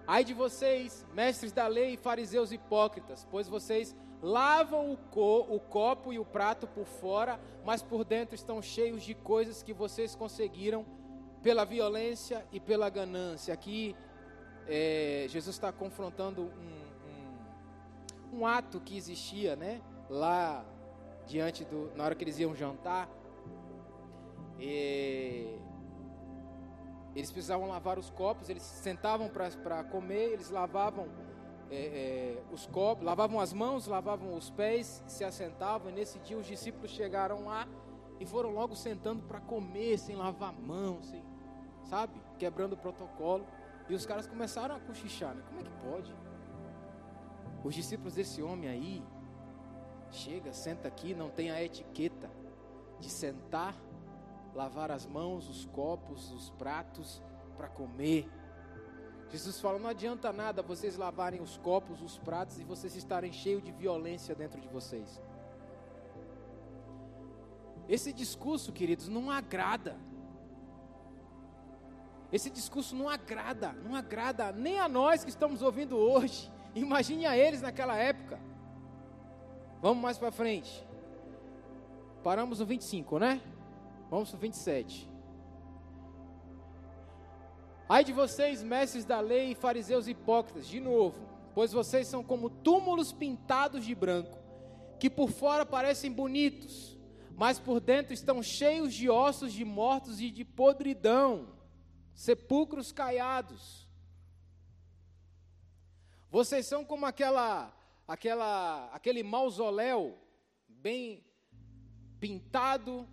Ai 0.07 0.23
de 0.23 0.35
vocês, 0.35 1.07
mestres 1.14 1.51
da 1.51 1.67
lei, 1.67 1.97
fariseus 1.97 2.53
hipócritas, 2.53 3.27
pois 3.31 3.49
vocês 3.49 3.97
lavam 4.21 4.93
o, 4.93 4.99
co, 4.99 5.47
o 5.49 5.59
copo 5.59 6.12
e 6.12 6.19
o 6.19 6.27
prato 6.27 6.67
por 6.67 6.85
fora, 6.85 7.40
mas 7.64 7.83
por 7.83 8.05
dentro 8.05 8.35
estão 8.35 8.61
cheios 8.61 9.03
de 9.03 9.14
coisas 9.14 9.62
que 9.62 9.73
vocês 9.73 10.14
conseguiram 10.14 10.85
pela 11.43 11.64
violência 11.64 12.47
e 12.53 12.61
pela 12.61 12.90
ganância. 12.90 13.55
Aqui 13.55 13.97
é, 14.67 15.25
Jesus 15.31 15.57
está 15.57 15.73
confrontando 15.73 16.43
um, 16.43 16.84
um, 18.35 18.47
ato 18.47 18.81
que 18.81 18.97
existia, 18.97 19.57
né? 19.57 19.81
Lá 20.09 20.64
diante 21.27 21.64
do, 21.64 21.90
na 21.97 22.05
hora 22.05 22.14
que 22.14 22.25
eles 22.25 22.38
iam 22.38 22.55
jantar, 22.55 23.09
e, 24.59 25.59
eles 27.14 27.31
precisavam 27.31 27.68
lavar 27.68 27.99
os 27.99 28.11
copos. 28.11 28.49
Eles 28.49 28.62
sentavam 28.62 29.29
para 29.29 29.85
comer, 29.85 30.33
eles 30.33 30.51
lavavam 30.51 31.09
é, 31.70 31.77
é, 31.77 32.42
os 32.53 32.66
copos, 32.66 33.05
lavavam 33.05 33.40
as 33.40 33.53
mãos, 33.53 33.87
lavavam 33.87 34.35
os 34.35 34.51
pés, 34.51 35.03
se 35.07 35.25
assentavam. 35.25 35.90
E 35.90 35.94
nesse 35.94 36.18
dia 36.20 36.37
os 36.37 36.47
discípulos 36.47 36.90
chegaram 36.90 37.44
lá 37.44 37.68
e 38.18 38.27
foram 38.27 38.51
logo 38.51 38.75
sentando 38.75 39.23
para 39.23 39.40
comer, 39.40 39.99
sem 39.99 40.16
lavar 40.16 40.51
a 40.51 40.53
mão, 40.53 41.03
sem 41.03 41.23
sabe? 41.85 42.20
Quebrando 42.38 42.73
o 42.73 42.77
protocolo. 42.77 43.47
E 43.88 43.94
os 43.94 44.07
caras 44.07 44.27
começaram 44.27 44.75
a 44.75 44.81
cochichar, 44.81 45.35
né? 45.35 45.42
Como 45.47 45.61
é 45.61 45.64
que 45.64 45.70
pode? 45.70 46.14
Os 47.64 47.74
discípulos 47.74 48.14
desse 48.14 48.42
homem 48.42 48.68
aí, 48.68 49.03
chega, 50.11 50.53
senta 50.53 50.87
aqui, 50.87 51.14
não 51.14 51.31
tem 51.31 51.50
a 51.50 51.62
etiqueta 51.62 52.31
de 53.00 53.09
sentar, 53.09 53.74
lavar 54.55 54.90
as 54.90 55.07
mãos, 55.07 55.48
os 55.48 55.64
copos, 55.64 56.31
os 56.31 56.50
pratos 56.50 57.22
para 57.57 57.68
comer. 57.68 58.31
Jesus 59.31 59.59
fala: 59.61 59.79
não 59.79 59.88
adianta 59.88 60.31
nada 60.31 60.62
vocês 60.62 60.96
lavarem 60.96 61.40
os 61.40 61.57
copos, 61.57 62.03
os 62.03 62.18
pratos 62.18 62.61
e 62.61 62.64
vocês 62.64 62.94
estarem 62.94 63.33
cheios 63.33 63.62
de 63.62 63.72
violência 63.72 64.35
dentro 64.35 64.61
de 64.61 64.68
vocês. 64.68 65.20
Esse 67.88 68.12
discurso, 68.12 68.72
queridos, 68.72 69.09
não 69.09 69.31
agrada. 69.31 69.96
Esse 72.31 72.50
discurso 72.50 72.94
não 72.94 73.09
agrada, 73.09 73.72
não 73.72 73.94
agrada 73.94 74.53
nem 74.53 74.79
a 74.79 74.88
nós 74.88 75.24
que 75.24 75.31
estamos 75.31 75.62
ouvindo 75.62 75.96
hoje. 75.96 76.54
Imagine 76.75 77.27
a 77.27 77.37
eles 77.37 77.63
naquela 77.63 77.97
época. 77.97 78.39
Vamos 79.81 80.03
mais 80.03 80.19
para 80.19 80.33
frente. 80.33 80.85
Paramos 82.23 82.59
no 82.59 82.67
25, 82.67 83.19
né? 83.19 83.41
Vamos 84.11 84.31
para 84.31 84.39
o 84.39 84.41
27. 84.41 85.09
Ai 87.89 88.03
de 88.03 88.13
vocês, 88.13 88.63
mestres 88.63 89.05
da 89.05 89.21
lei 89.21 89.53
e 89.53 89.55
fariseus 89.55 90.09
hipócritas, 90.09 90.67
de 90.67 90.81
novo, 90.81 91.21
pois 91.55 91.71
vocês 91.71 92.07
são 92.07 92.25
como 92.25 92.49
túmulos 92.49 93.13
pintados 93.13 93.85
de 93.85 93.95
branco, 93.95 94.39
que 94.99 95.11
por 95.11 95.31
fora 95.31 95.67
parecem 95.67 96.11
bonitos, 96.11 96.99
mas 97.37 97.59
por 97.59 97.81
dentro 97.81 98.15
estão 98.15 98.43
cheios 98.43 98.95
de 98.95 99.11
ossos 99.11 99.53
de 99.53 99.65
mortos 99.65 100.21
e 100.21 100.31
de 100.31 100.45
podridão 100.45 101.49
sepulcros 102.15 102.91
caiados. 102.91 103.84
Vocês 106.35 106.66
são 106.66 106.85
como 106.85 107.07
aquela, 107.07 107.73
aquela, 108.09 108.87
aquele 108.92 109.23
mausoléu 109.23 110.18
bem 110.68 111.25
pintado 112.18 113.09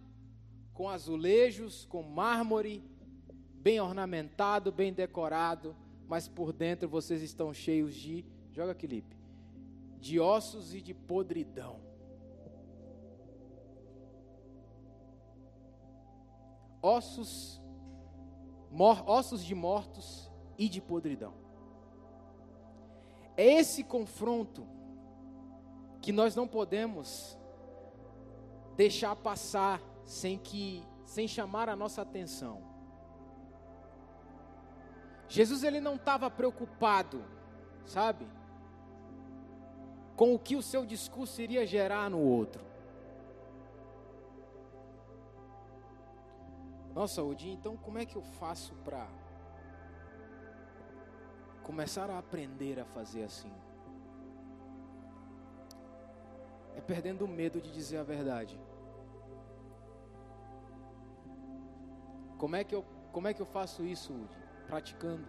com 0.74 0.90
azulejos, 0.90 1.86
com 1.86 2.02
mármore, 2.02 2.84
bem 3.54 3.80
ornamentado, 3.80 4.72
bem 4.72 4.92
decorado, 4.92 5.76
mas 6.08 6.28
por 6.28 6.52
dentro 6.52 6.90
vocês 6.90 7.22
estão 7.22 7.54
cheios 7.54 7.94
de, 7.94 8.26
joga 8.50 8.74
Felipe, 8.74 9.16
de 10.00 10.20
ossos 10.20 10.74
e 10.74 10.82
de 10.82 10.96
podridão. 10.96 11.80
Ossos 16.82 17.62
ossos 19.06 19.46
de 19.46 19.54
mortos 19.54 20.28
e 20.58 20.68
de 20.68 20.82
podridão. 20.82 21.41
É 23.42 23.54
esse 23.54 23.84
confronto 23.84 24.68
que 26.00 26.12
nós 26.12 26.36
não 26.36 26.48
podemos 26.48 27.36
deixar 28.78 29.16
passar 29.16 29.82
sem 30.06 30.38
que 30.38 30.84
sem 31.06 31.28
chamar 31.28 31.68
a 31.68 31.76
nossa 31.76 32.04
atenção. 32.04 32.62
Jesus 35.28 35.64
ele 35.64 35.82
não 35.82 35.96
estava 35.96 36.30
preocupado, 36.30 37.26
sabe? 37.84 38.28
Com 40.16 40.36
o 40.36 40.40
que 40.40 40.56
o 40.56 40.62
seu 40.62 40.86
discurso 40.86 41.42
iria 41.42 41.66
gerar 41.66 42.12
no 42.12 42.20
outro. 42.20 42.64
Nossa, 46.94 47.24
Odin, 47.24 47.54
então 47.54 47.76
como 47.76 47.98
é 47.98 48.06
que 48.06 48.16
eu 48.16 48.22
faço 48.22 48.76
para 48.86 49.08
começar 51.64 52.10
a 52.10 52.18
aprender 52.18 52.80
a 52.80 52.86
fazer 52.86 53.24
assim? 53.24 53.52
É 56.76 56.82
perdendo 56.82 57.26
o 57.26 57.28
medo 57.28 57.62
de 57.62 57.72
dizer 57.72 57.98
a 57.98 58.04
verdade. 58.04 58.60
Como 62.38 62.56
é 62.56 62.64
que 62.64 62.74
eu, 62.74 62.84
como 63.12 63.28
é 63.28 63.34
que 63.34 63.42
eu 63.42 63.46
faço 63.46 63.86
isso, 63.86 64.14
Odin? 64.14 64.42
Praticando. 64.68 65.28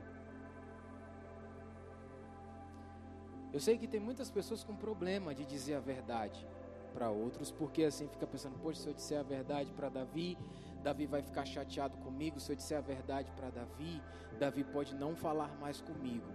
Eu 3.52 3.60
sei 3.60 3.76
que 3.76 3.86
tem 3.86 4.00
muitas 4.00 4.30
pessoas 4.30 4.64
com 4.64 4.74
problema 4.74 5.34
de 5.34 5.44
dizer 5.44 5.74
a 5.74 5.80
verdade 5.80 6.46
para 6.94 7.10
outros, 7.10 7.50
porque 7.50 7.84
assim 7.84 8.08
fica 8.08 8.26
pensando, 8.26 8.58
poxa, 8.58 8.80
se 8.80 8.88
eu 8.88 8.94
disser 8.94 9.20
a 9.20 9.22
verdade 9.22 9.72
para 9.72 9.90
Davi, 9.90 10.38
Davi 10.82 11.06
vai 11.06 11.22
ficar 11.22 11.44
chateado 11.44 11.96
comigo 11.98 12.40
se 12.40 12.50
eu 12.50 12.56
disser 12.56 12.76
a 12.76 12.80
verdade 12.80 13.30
para 13.32 13.50
Davi. 13.50 14.02
Davi 14.38 14.64
pode 14.64 14.94
não 14.94 15.14
falar 15.14 15.56
mais 15.60 15.80
comigo. 15.80 16.26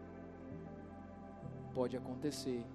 Pode 1.74 1.98
acontecer. 1.98 2.66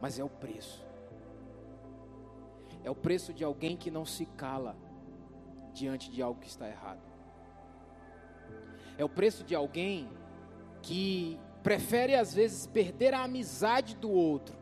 Mas 0.00 0.18
é 0.18 0.24
o 0.24 0.28
preço. 0.28 0.86
É 2.84 2.90
o 2.90 2.94
preço 2.94 3.32
de 3.32 3.42
alguém 3.42 3.76
que 3.76 3.90
não 3.90 4.04
se 4.04 4.26
cala 4.26 4.76
diante 5.72 6.10
de 6.10 6.22
algo 6.22 6.40
que 6.40 6.48
está 6.48 6.68
errado. 6.68 7.00
É 8.96 9.04
o 9.04 9.08
preço 9.08 9.42
de 9.42 9.54
alguém 9.54 10.08
que 10.82 11.38
prefere 11.62 12.14
às 12.14 12.34
vezes 12.34 12.66
perder 12.66 13.14
a 13.14 13.24
amizade 13.24 13.96
do 13.96 14.10
outro 14.10 14.61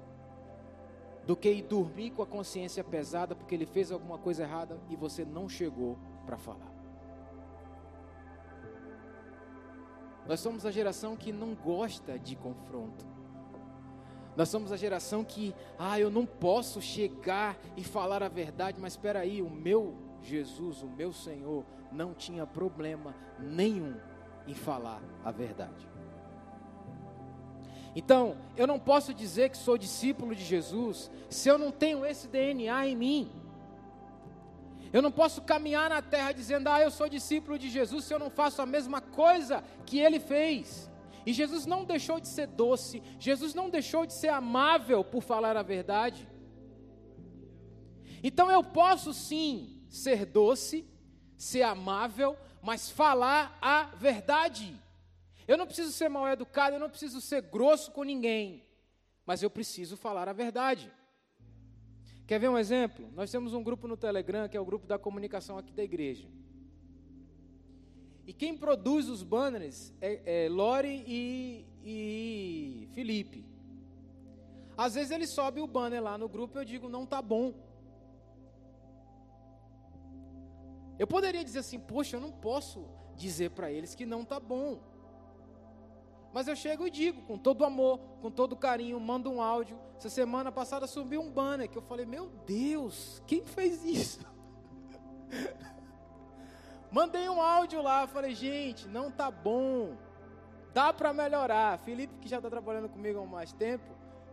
do 1.31 1.37
que 1.37 1.49
ir 1.49 1.63
dormir 1.63 2.11
com 2.11 2.23
a 2.23 2.27
consciência 2.27 2.83
pesada 2.83 3.37
porque 3.37 3.55
ele 3.55 3.65
fez 3.65 3.93
alguma 3.93 4.19
coisa 4.19 4.43
errada 4.43 4.77
e 4.89 4.97
você 4.97 5.25
não 5.25 5.49
chegou 5.49 5.97
para 6.27 6.37
falar. 6.37 6.75
Nós 10.27 10.41
somos 10.41 10.67
a 10.67 10.73
geração 10.73 11.15
que 11.15 11.33
não 11.33 11.55
gosta 11.55 12.19
de 12.19 12.35
confronto. 12.35 13.07
Nós 14.37 14.49
somos 14.49 14.73
a 14.73 14.77
geração 14.77 15.23
que, 15.23 15.55
ah, 15.79 16.01
eu 16.01 16.11
não 16.11 16.27
posso 16.27 16.83
chegar 16.83 17.57
e 17.77 17.85
falar 17.85 18.25
a 18.25 18.29
verdade, 18.29 18.81
mas 18.81 18.95
espera 18.95 19.21
aí, 19.21 19.41
o 19.41 19.49
meu 19.49 19.95
Jesus, 20.21 20.83
o 20.83 20.89
meu 20.89 21.13
Senhor, 21.13 21.65
não 21.93 22.13
tinha 22.13 22.45
problema 22.45 23.15
nenhum 23.39 23.95
em 24.49 24.55
falar 24.55 25.01
a 25.25 25.31
verdade. 25.31 25.89
Então, 27.95 28.37
eu 28.57 28.67
não 28.67 28.79
posso 28.79 29.13
dizer 29.13 29.51
que 29.51 29.57
sou 29.57 29.77
discípulo 29.77 30.35
de 30.35 30.45
Jesus 30.45 31.11
se 31.29 31.49
eu 31.49 31.59
não 31.59 31.73
tenho 31.73 32.05
esse 32.05 32.29
DNA 32.29 32.87
em 32.87 32.97
mim. 32.97 33.33
Eu 34.93 35.03
não 35.03 35.13
posso 35.13 35.43
caminhar 35.43 35.91
na 35.91 36.03
terra 36.03 36.33
dizendo, 36.33 36.69
ah, 36.69 36.81
eu 36.81 36.91
sou 36.91 37.09
discípulo 37.09 37.59
de 37.59 37.69
Jesus, 37.69 38.05
se 38.05 38.13
eu 38.13 38.19
não 38.19 38.31
faço 38.31 38.61
a 38.61 38.67
mesma 38.67 39.01
coisa 39.01 39.63
que 39.87 39.99
ele 39.99 40.19
fez. 40.19 40.91
E 41.25 41.33
Jesus 41.33 41.67
não 41.67 41.85
deixou 41.85 42.19
de 42.19 42.29
ser 42.29 42.47
doce, 42.47 43.03
Jesus 43.19 43.55
não 43.55 43.69
deixou 43.69 44.07
de 44.07 44.13
ser 44.13 44.29
amável 44.29 45.05
por 45.05 45.23
falar 45.23 45.57
a 45.57 45.63
verdade. 45.63 46.29
Então 48.23 48.51
eu 48.51 48.65
posso 48.65 49.13
sim 49.13 49.83
ser 49.89 50.27
doce, 50.27 50.87
ser 51.37 51.63
amável, 51.63 52.37
mas 52.63 52.91
falar 52.91 53.57
a 53.61 53.85
verdade. 53.97 54.75
Eu 55.51 55.59
não 55.59 55.67
preciso 55.67 55.91
ser 55.91 56.09
mal 56.09 56.29
educado, 56.29 56.77
eu 56.77 56.79
não 56.79 56.89
preciso 56.89 57.21
ser 57.21 57.43
grosso 57.43 57.91
com 57.91 58.05
ninguém, 58.05 58.65
mas 59.27 59.43
eu 59.43 59.51
preciso 59.51 59.97
falar 59.97 60.29
a 60.29 60.33
verdade. 60.33 60.93
Quer 62.25 62.39
ver 62.39 62.49
um 62.49 62.57
exemplo? 62.57 63.11
Nós 63.15 63.33
temos 63.33 63.53
um 63.53 63.61
grupo 63.61 63.89
no 63.89 63.97
Telegram, 63.97 64.49
que 64.49 64.57
é 64.57 64.61
o 64.61 64.65
grupo 64.65 64.87
da 64.87 64.97
comunicação 64.97 65.59
aqui 65.59 65.73
da 65.73 65.83
igreja. 65.83 66.29
E 68.25 68.33
quem 68.33 68.57
produz 68.57 69.09
os 69.09 69.25
banners 69.25 69.93
é, 70.01 70.45
é 70.45 70.49
Lore 70.49 71.03
e, 71.05 71.67
e 71.83 72.89
Felipe. 72.95 73.45
Às 74.79 74.95
vezes 74.95 75.11
ele 75.11 75.27
sobe 75.27 75.61
o 75.61 75.67
banner 75.67 76.01
lá 76.01 76.17
no 76.17 76.29
grupo 76.29 76.59
e 76.59 76.61
eu 76.61 76.65
digo, 76.65 76.89
não 76.89 77.05
tá 77.05 77.21
bom. 77.21 77.55
Eu 80.97 81.09
poderia 81.09 81.43
dizer 81.43 81.59
assim, 81.59 81.81
poxa, 81.81 82.19
eu 82.19 82.21
não 82.21 82.31
posso 82.31 82.89
dizer 83.17 83.51
para 83.51 83.73
eles 83.73 83.97
que 83.97 84.07
não 84.07 84.25
tá 84.25 84.39
bom. 84.39 84.90
Mas 86.33 86.47
eu 86.47 86.55
chego 86.55 86.87
e 86.87 86.91
digo, 86.91 87.23
com 87.23 87.37
todo 87.37 87.65
amor, 87.65 87.99
com 88.21 88.31
todo 88.31 88.57
carinho, 88.57 88.99
mando 89.01 89.31
um 89.31 89.43
áudio. 89.43 89.79
Essa 89.97 90.09
semana 90.09 90.53
passada 90.53 90.87
subiu 90.87 91.21
um 91.21 91.31
banner 91.31 91.69
que 91.69 91.77
eu 91.77 91.83
falei, 91.83 92.07
meu 92.07 92.29
Deus, 92.47 93.23
quem 93.27 93.45
fez 93.45 93.85
isso? 93.85 94.21
Mandei 96.91 97.29
um 97.29 97.41
áudio 97.41 97.83
lá, 97.83 98.07
falei, 98.07 98.35
gente, 98.35 98.89
não 98.89 99.11
tá 99.11 99.31
bom. 99.31 99.97
Dá 100.73 100.93
para 100.93 101.13
melhorar. 101.13 101.79
Felipe, 101.79 102.15
que 102.21 102.29
já 102.29 102.37
está 102.37 102.49
trabalhando 102.49 102.89
comigo 102.89 103.21
há 103.21 103.27
mais 103.27 103.53
tempo, 103.53 103.93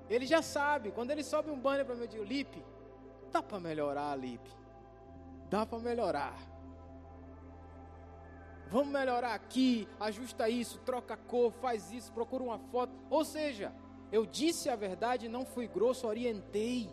ele 0.10 0.26
já 0.26 0.42
sabe. 0.42 0.92
Quando 0.92 1.12
ele 1.12 1.24
sobe 1.24 1.50
um 1.50 1.60
banner 1.60 1.86
para 1.86 1.96
mim, 1.96 2.02
eu 2.02 2.08
digo, 2.08 2.24
Lipe, 2.24 2.64
dá 3.32 3.42
para 3.42 3.60
melhorar, 3.60 4.16
Lipe. 4.16 4.50
Dá 5.50 5.66
para 5.66 5.80
melhorar. 5.80 6.38
Vamos 8.70 8.90
melhorar 8.90 9.34
aqui, 9.34 9.88
ajusta 10.00 10.50
isso, 10.50 10.80
troca 10.80 11.14
a 11.14 11.18
cor, 11.18 11.54
faz 11.54 11.92
isso, 11.92 12.12
procura 12.12 12.44
uma 12.44 12.60
foto. 12.60 12.94
Ou 13.10 13.24
seja, 13.24 13.74
eu 14.12 14.26
disse 14.26 14.70
a 14.70 14.76
verdade, 14.76 15.30
não 15.30 15.46
fui 15.46 15.68
grosso, 15.68 16.06
orientei. 16.06 16.90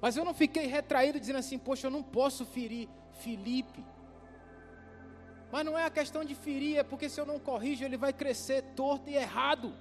Mas 0.00 0.16
eu 0.16 0.24
não 0.24 0.34
fiquei 0.34 0.66
retraído 0.66 1.20
dizendo 1.20 1.38
assim, 1.38 1.58
poxa, 1.58 1.86
eu 1.86 1.90
não 1.90 2.02
posso 2.02 2.44
ferir. 2.46 2.88
Filipe. 3.20 3.84
Mas 5.50 5.64
não 5.66 5.78
é 5.78 5.84
a 5.84 5.90
questão 5.90 6.24
de 6.24 6.34
ferir, 6.34 6.78
é 6.78 6.82
porque 6.82 7.08
se 7.08 7.20
eu 7.20 7.26
não 7.26 7.38
corrijo, 7.38 7.84
ele 7.84 7.98
vai 7.98 8.12
crescer 8.12 8.62
torto 8.74 9.10
e 9.10 9.14
errado. 9.14 9.74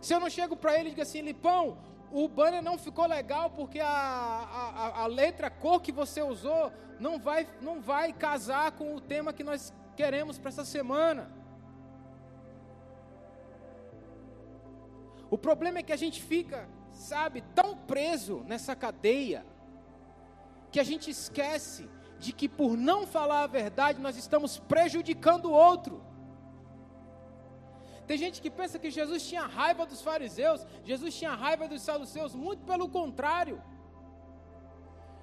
Se 0.00 0.12
eu 0.12 0.20
não 0.20 0.28
chego 0.28 0.54
para 0.56 0.78
ele 0.78 0.88
e 0.88 0.90
digo 0.90 1.00
assim, 1.00 1.22
Lipão, 1.22 1.78
o 2.12 2.28
banner 2.28 2.62
não 2.62 2.76
ficou 2.76 3.06
legal 3.06 3.50
porque 3.50 3.80
a, 3.80 3.88
a, 3.88 5.02
a, 5.02 5.06
letra, 5.06 5.46
a 5.46 5.50
cor 5.50 5.80
que 5.80 5.90
você 5.90 6.20
usou 6.20 6.70
não 7.00 7.18
vai, 7.18 7.48
não 7.60 7.80
vai 7.80 8.12
casar 8.12 8.72
com 8.72 8.94
o 8.94 9.00
tema 9.00 9.32
que 9.32 9.42
nós 9.42 9.72
queremos 9.96 10.38
para 10.38 10.50
essa 10.50 10.64
semana. 10.64 11.32
O 15.30 15.38
problema 15.38 15.78
é 15.78 15.82
que 15.82 15.92
a 15.92 15.96
gente 15.96 16.22
fica, 16.22 16.68
sabe, 16.90 17.42
tão 17.54 17.74
preso 17.74 18.44
nessa 18.46 18.76
cadeia 18.76 19.46
que 20.70 20.78
a 20.78 20.84
gente 20.84 21.10
esquece 21.10 21.88
de 22.18 22.32
que 22.32 22.48
por 22.48 22.76
não 22.76 23.06
falar 23.06 23.42
a 23.42 23.46
verdade 23.46 24.00
nós 24.00 24.16
estamos 24.16 24.58
prejudicando 24.58 25.46
o 25.46 25.52
outro. 25.52 26.04
Tem 28.06 28.18
gente 28.18 28.42
que 28.42 28.50
pensa 28.50 28.78
que 28.78 28.90
Jesus 28.90 29.26
tinha 29.28 29.42
raiva 29.42 29.86
dos 29.86 30.02
fariseus, 30.02 30.66
Jesus 30.84 31.14
tinha 31.14 31.34
raiva 31.34 31.68
dos 31.68 31.82
saduceus, 31.82 32.34
muito 32.34 32.64
pelo 32.64 32.88
contrário. 32.88 33.62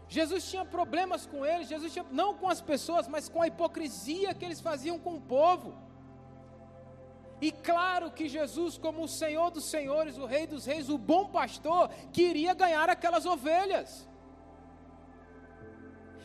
Jesus 0.08 0.50
tinha 0.50 0.66
problemas 0.66 1.26
com 1.26 1.46
eles, 1.46 1.68
Jesus 1.68 1.94
tinha, 1.94 2.06
não 2.10 2.34
com 2.34 2.48
as 2.50 2.62
pessoas, 2.62 3.08
mas 3.08 3.30
com 3.30 3.42
a 3.42 3.48
hipocrisia 3.48 4.34
que 4.34 4.44
eles 4.44 4.60
faziam 4.60 4.98
com 4.98 5.16
o 5.16 5.22
povo. 5.22 5.78
E 7.42 7.52
claro 7.52 8.12
que 8.12 8.28
Jesus, 8.28 8.78
como 8.78 9.04
o 9.04 9.08
Senhor 9.08 9.52
dos 9.52 9.66
Senhores, 9.66 10.18
o 10.18 10.26
Rei 10.26 10.48
dos 10.48 10.66
Reis, 10.66 10.90
o 10.90 10.98
bom 10.98 11.28
pastor, 11.28 11.90
queria 12.12 12.54
ganhar 12.54 12.90
aquelas 12.90 13.26
ovelhas. 13.26 14.08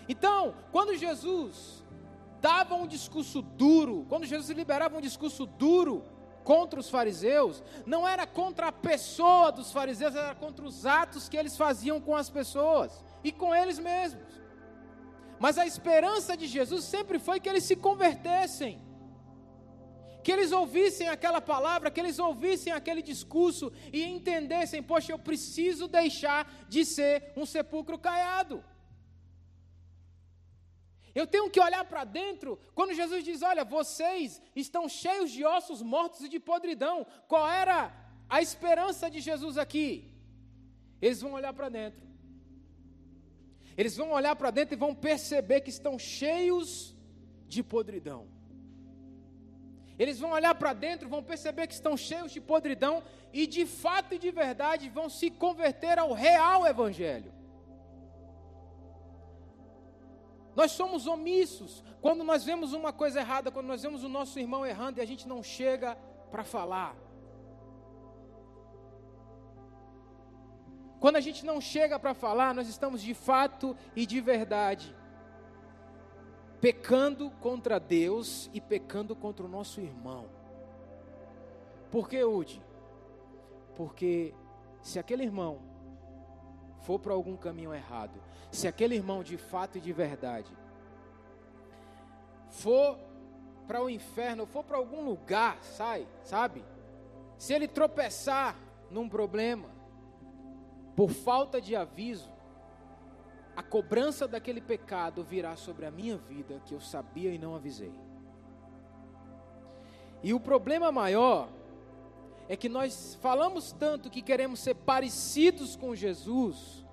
Então, 0.09 0.55
quando 0.73 0.97
Jesus 0.97 1.85
dava 2.41 2.75
um 2.75 2.87
discurso 2.87 3.41
duro, 3.41 4.07
quando 4.09 4.27
Jesus 4.27 4.57
liberava 4.57 4.99
um 4.99 5.01
discurso 5.01 5.47
duro 5.47 6.05
contra 6.45 6.79
os 6.79 6.91
fariseus, 6.91 7.63
não 7.85 8.07
era 8.07 8.27
contra 8.27 8.69
a 8.69 8.73
pessoa 8.73 9.51
dos 9.51 9.73
fariseus, 9.73 10.15
era 10.15 10.35
contra 10.35 10.65
os 10.65 10.87
atos 10.87 11.29
que 11.29 11.37
eles 11.37 11.57
faziam 11.57 12.01
com 12.01 12.15
as 12.15 12.31
pessoas 12.31 13.03
e 13.25 13.33
com 13.33 13.55
eles 13.55 13.79
mesmos. 13.79 14.45
Mas 15.41 15.59
a 15.59 15.67
esperança 15.67 16.37
de 16.37 16.47
Jesus 16.47 16.85
sempre 16.85 17.19
foi 17.19 17.41
que 17.41 17.49
eles 17.49 17.65
se 17.65 17.75
convertessem, 17.75 18.81
que 20.23 20.33
eles 20.33 20.53
ouvissem 20.53 21.09
aquela 21.09 21.41
palavra, 21.41 21.91
que 21.91 22.01
eles 22.01 22.19
ouvissem 22.19 22.73
aquele 22.73 23.03
discurso 23.03 23.73
e 23.93 24.05
entendessem: 24.05 24.83
poxa, 24.83 25.13
eu 25.13 25.19
preciso 25.19 25.89
deixar 25.89 26.51
de 26.69 26.85
ser 26.85 27.33
um 27.37 27.45
sepulcro 27.45 27.99
caiado. 27.99 28.65
Eu 31.15 31.27
tenho 31.27 31.49
que 31.49 31.61
olhar 31.61 31.85
para 31.85 32.05
dentro 32.05 32.59
quando 32.75 32.95
Jesus 32.95 33.23
diz: 33.23 33.43
Olha, 33.43 33.65
vocês 33.65 34.43
estão 34.55 34.89
cheios 34.89 35.31
de 35.31 35.45
ossos 35.45 35.81
mortos 35.81 36.23
e 36.23 36.29
de 36.29 36.41
podridão. 36.41 37.07
Qual 37.29 37.49
era 37.49 37.95
a 38.29 38.43
esperança 38.43 39.11
de 39.11 39.21
Jesus 39.21 39.57
aqui? 39.57 40.13
Eles 41.01 41.21
vão 41.21 41.33
olhar 41.35 41.53
para 41.53 41.69
dentro. 41.69 42.03
Eles 43.77 43.97
vão 43.97 44.13
olhar 44.13 44.35
para 44.35 44.51
dentro 44.51 44.75
e 44.75 44.79
vão 44.79 44.95
perceber 44.95 45.61
que 45.61 45.71
estão 45.71 45.99
cheios 45.99 46.95
de 47.47 47.63
podridão. 47.63 48.27
Eles 49.97 50.19
vão 50.19 50.33
olhar 50.33 50.55
para 50.57 50.73
dentro, 50.73 51.09
vão 51.09 51.23
perceber 51.23 51.69
que 51.69 51.75
estão 51.75 51.97
cheios 51.97 52.33
de 52.33 52.41
podridão 52.41 53.03
e 53.33 53.47
de 53.47 53.65
fato 53.65 54.15
e 54.15 54.19
de 54.19 54.31
verdade 54.31 54.89
vão 54.89 55.09
se 55.09 55.31
converter 55.31 55.99
ao 55.99 56.13
real 56.13 56.67
evangelho. 56.67 57.33
Nós 60.55 60.73
somos 60.73 61.07
omissos. 61.07 61.83
Quando 62.01 62.23
nós 62.23 62.45
vemos 62.45 62.73
uma 62.73 62.93
coisa 62.93 63.21
errada, 63.21 63.51
quando 63.51 63.67
nós 63.67 63.83
vemos 63.83 64.05
o 64.05 64.09
nosso 64.09 64.39
irmão 64.39 64.65
errando 64.65 64.99
e 64.99 65.03
a 65.03 65.07
gente 65.07 65.27
não 65.27 65.43
chega 65.43 65.97
para 66.31 66.45
falar. 66.45 66.97
Quando 71.01 71.17
a 71.17 71.21
gente 71.21 71.45
não 71.45 71.61
chega 71.61 71.99
para 71.99 72.15
falar, 72.15 72.55
nós 72.55 72.69
estamos 72.69 73.03
de 73.03 73.15
fato 73.15 73.77
e 73.95 74.07
de 74.07 74.21
verdade 74.21 74.95
pecando 76.65 77.31
contra 77.43 77.79
Deus 77.79 78.49
e 78.55 78.59
pecando 78.59 79.15
contra 79.15 79.45
o 79.45 79.49
nosso 79.51 79.83
irmão. 79.83 80.25
Por 81.91 82.09
que, 82.09 82.25
Udi? 82.25 82.63
Porque 83.77 84.35
se 84.81 84.99
aquele 84.99 85.25
irmão 85.25 85.61
for 86.81 86.99
para 86.99 87.13
algum 87.13 87.37
caminho 87.37 87.75
errado, 87.75 88.19
se 88.55 88.69
aquele 88.69 88.95
irmão 88.95 89.23
de 89.23 89.37
fato 89.37 89.79
e 89.79 89.81
de 89.81 89.93
verdade 89.93 90.57
for 92.51 92.99
para 93.67 93.83
o 93.83 93.91
inferno, 93.91 94.47
for 94.47 94.63
para 94.63 94.77
algum 94.77 95.03
lugar, 95.03 95.59
sai, 95.63 96.07
sabe? 96.23 96.65
Se 97.39 97.53
ele 97.53 97.67
tropeçar 97.67 98.57
num 98.91 99.09
problema, 99.09 99.69
por 100.95 101.11
falta 101.11 101.61
de 101.61 101.75
aviso, 101.75 102.33
a 103.57 103.63
cobrança 103.63 104.29
daquele 104.29 104.61
pecado 104.61 105.23
virá 105.25 105.57
sobre 105.57 105.87
a 105.87 105.91
minha 105.91 106.17
vida 106.17 106.61
que 106.65 106.75
eu 106.75 106.81
sabia 106.81 107.33
e 107.33 107.39
não 107.39 107.55
avisei. 107.55 107.95
E 110.23 110.33
o 110.33 110.41
problema 110.41 110.91
maior 110.91 111.49
é 112.49 112.57
que 112.57 112.69
nós 112.69 113.17
falamos 113.21 113.73
tanto 113.73 114.11
que 114.11 114.23
queremos 114.23 114.61
ser 114.61 114.75
parecidos 114.75 115.77
com 115.77 115.95
Jesus, 115.95 116.84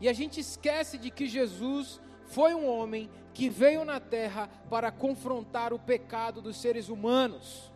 e 0.00 0.08
a 0.08 0.12
gente 0.12 0.40
esquece 0.40 0.98
de 0.98 1.10
que 1.10 1.26
Jesus 1.26 2.00
foi 2.26 2.54
um 2.54 2.68
homem 2.68 3.10
que 3.32 3.48
veio 3.48 3.84
na 3.84 4.00
terra 4.00 4.48
para 4.68 4.90
confrontar 4.90 5.72
o 5.72 5.78
pecado 5.78 6.40
dos 6.40 6.56
seres 6.56 6.88
humanos. 6.88 7.70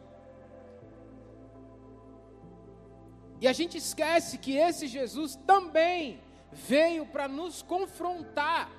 E 3.40 3.48
a 3.48 3.52
gente 3.52 3.78
esquece 3.78 4.37
que 4.38 4.56
esse 4.56 4.87
Jesus 4.87 5.38
também 5.46 6.20
veio 6.52 7.06
para 7.06 7.26
nos 7.26 7.62
confrontar. 7.62 8.70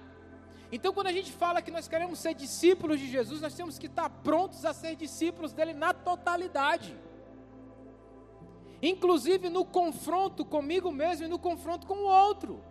Então, 0.71 0.93
quando 0.93 1.07
a 1.07 1.11
gente 1.11 1.31
fala 1.31 1.61
que 1.61 1.71
nós 1.71 1.87
queremos 1.87 2.19
ser 2.19 2.33
discípulos 2.33 2.99
de 2.99 3.09
Jesus, 3.09 3.41
nós 3.41 3.55
temos 3.55 3.77
que 3.77 3.87
estar 3.87 4.09
prontos 4.09 4.63
a 4.63 4.73
ser 4.73 4.95
discípulos 4.95 5.51
dele 5.51 5.73
na 5.73 5.93
totalidade. 5.93 6.95
Inclusive 8.81 9.49
no 9.49 9.65
confronto 9.65 10.45
comigo 10.45 10.91
mesmo 10.91 11.25
e 11.25 11.29
no 11.29 11.37
confronto 11.37 11.85
com 11.85 11.95
o 11.95 12.07
outro. 12.07 12.63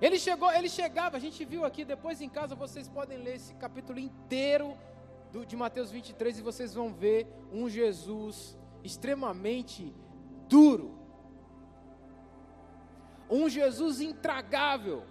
Ele 0.00 0.18
chegou, 0.18 0.50
ele 0.52 0.68
chegava, 0.68 1.16
a 1.16 1.20
gente 1.20 1.44
viu 1.44 1.64
aqui, 1.64 1.84
depois 1.84 2.20
em 2.20 2.28
casa 2.28 2.54
vocês 2.54 2.88
podem 2.88 3.18
ler 3.18 3.36
esse 3.36 3.54
capítulo 3.54 3.98
inteiro 3.98 4.76
do, 5.32 5.44
de 5.44 5.56
Mateus 5.56 5.90
23 5.90 6.38
e 6.38 6.42
vocês 6.42 6.72
vão 6.72 6.92
ver 6.92 7.26
um 7.52 7.68
Jesus 7.68 8.56
extremamente 8.84 9.92
duro. 10.48 10.96
Um 13.28 13.48
Jesus 13.48 14.00
intragável. 14.00 15.04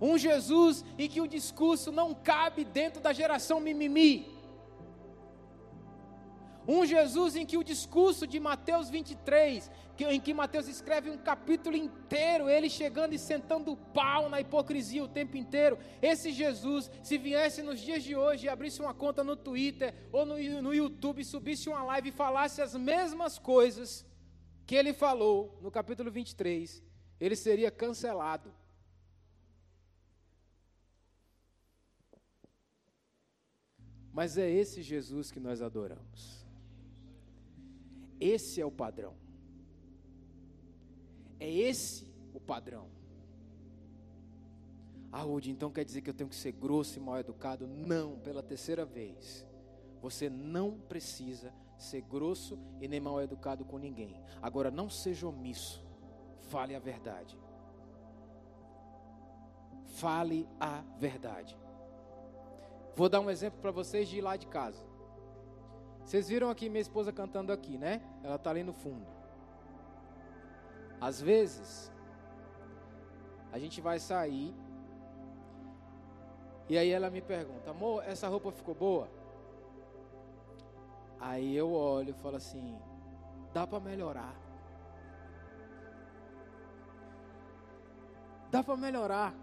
Um 0.00 0.16
Jesus 0.16 0.84
em 0.98 1.08
que 1.08 1.20
o 1.20 1.26
discurso 1.26 1.90
não 1.90 2.14
cabe 2.14 2.64
dentro 2.64 3.00
da 3.00 3.12
geração 3.12 3.58
mimimi. 3.58 4.35
Um 6.68 6.84
Jesus 6.84 7.36
em 7.36 7.46
que 7.46 7.56
o 7.56 7.62
discurso 7.62 8.26
de 8.26 8.40
Mateus 8.40 8.90
23, 8.90 9.70
que, 9.96 10.04
em 10.04 10.20
que 10.20 10.34
Mateus 10.34 10.66
escreve 10.66 11.10
um 11.10 11.18
capítulo 11.18 11.76
inteiro, 11.76 12.48
ele 12.48 12.68
chegando 12.68 13.14
e 13.14 13.18
sentando 13.18 13.72
o 13.72 13.76
pau 13.76 14.28
na 14.28 14.40
hipocrisia 14.40 15.04
o 15.04 15.08
tempo 15.08 15.36
inteiro. 15.36 15.78
Esse 16.02 16.32
Jesus, 16.32 16.90
se 17.02 17.16
viesse 17.16 17.62
nos 17.62 17.80
dias 17.80 18.02
de 18.02 18.16
hoje 18.16 18.46
e 18.46 18.48
abrisse 18.48 18.80
uma 18.80 18.92
conta 18.92 19.22
no 19.22 19.36
Twitter 19.36 19.94
ou 20.12 20.26
no, 20.26 20.36
no 20.62 20.74
YouTube, 20.74 21.24
subisse 21.24 21.68
uma 21.68 21.84
live 21.84 22.08
e 22.08 22.12
falasse 22.12 22.60
as 22.60 22.74
mesmas 22.74 23.38
coisas 23.38 24.04
que 24.66 24.74
ele 24.74 24.92
falou 24.92 25.58
no 25.62 25.70
capítulo 25.70 26.10
23, 26.10 26.82
ele 27.20 27.36
seria 27.36 27.70
cancelado. 27.70 28.52
Mas 34.12 34.38
é 34.38 34.50
esse 34.50 34.82
Jesus 34.82 35.30
que 35.30 35.38
nós 35.38 35.60
adoramos. 35.60 36.45
Esse 38.20 38.60
é 38.60 38.66
o 38.66 38.70
padrão. 38.70 39.14
É 41.38 41.50
esse 41.50 42.06
o 42.32 42.40
padrão. 42.40 42.88
Ah, 45.12 45.22
Rudy, 45.22 45.50
então 45.50 45.70
quer 45.70 45.84
dizer 45.84 46.02
que 46.02 46.10
eu 46.10 46.14
tenho 46.14 46.28
que 46.28 46.36
ser 46.36 46.52
grosso 46.52 46.98
e 46.98 47.02
mal 47.02 47.18
educado? 47.18 47.66
Não, 47.66 48.18
pela 48.18 48.42
terceira 48.42 48.84
vez. 48.84 49.46
Você 50.00 50.28
não 50.28 50.78
precisa 50.78 51.52
ser 51.78 52.02
grosso 52.02 52.58
e 52.80 52.88
nem 52.88 53.00
mal 53.00 53.20
educado 53.20 53.64
com 53.64 53.78
ninguém. 53.78 54.20
Agora, 54.42 54.70
não 54.70 54.88
seja 54.88 55.26
omisso. 55.26 55.84
Fale 56.48 56.74
a 56.74 56.78
verdade. 56.78 57.38
Fale 59.84 60.48
a 60.60 60.82
verdade. 60.98 61.56
Vou 62.94 63.08
dar 63.08 63.20
um 63.20 63.30
exemplo 63.30 63.60
para 63.60 63.70
vocês 63.70 64.08
de 64.08 64.18
ir 64.18 64.22
lá 64.22 64.36
de 64.36 64.46
casa. 64.46 64.82
Vocês 66.06 66.28
viram 66.28 66.48
aqui 66.48 66.68
minha 66.68 66.80
esposa 66.80 67.12
cantando 67.12 67.52
aqui, 67.52 67.76
né? 67.76 68.00
Ela 68.22 68.36
está 68.36 68.50
ali 68.50 68.62
no 68.62 68.72
fundo. 68.72 69.04
Às 71.00 71.20
vezes, 71.20 71.92
a 73.52 73.58
gente 73.58 73.80
vai 73.80 73.98
sair 73.98 74.54
e 76.68 76.78
aí 76.78 76.90
ela 76.90 77.10
me 77.10 77.20
pergunta: 77.20 77.72
amor, 77.72 78.04
essa 78.04 78.28
roupa 78.28 78.52
ficou 78.52 78.72
boa? 78.72 79.08
Aí 81.18 81.56
eu 81.56 81.72
olho 81.72 82.10
e 82.10 82.22
falo 82.22 82.36
assim: 82.36 82.78
dá 83.52 83.66
para 83.66 83.80
melhorar. 83.80 84.36
Dá 88.48 88.62
para 88.62 88.76
melhorar. 88.76 89.34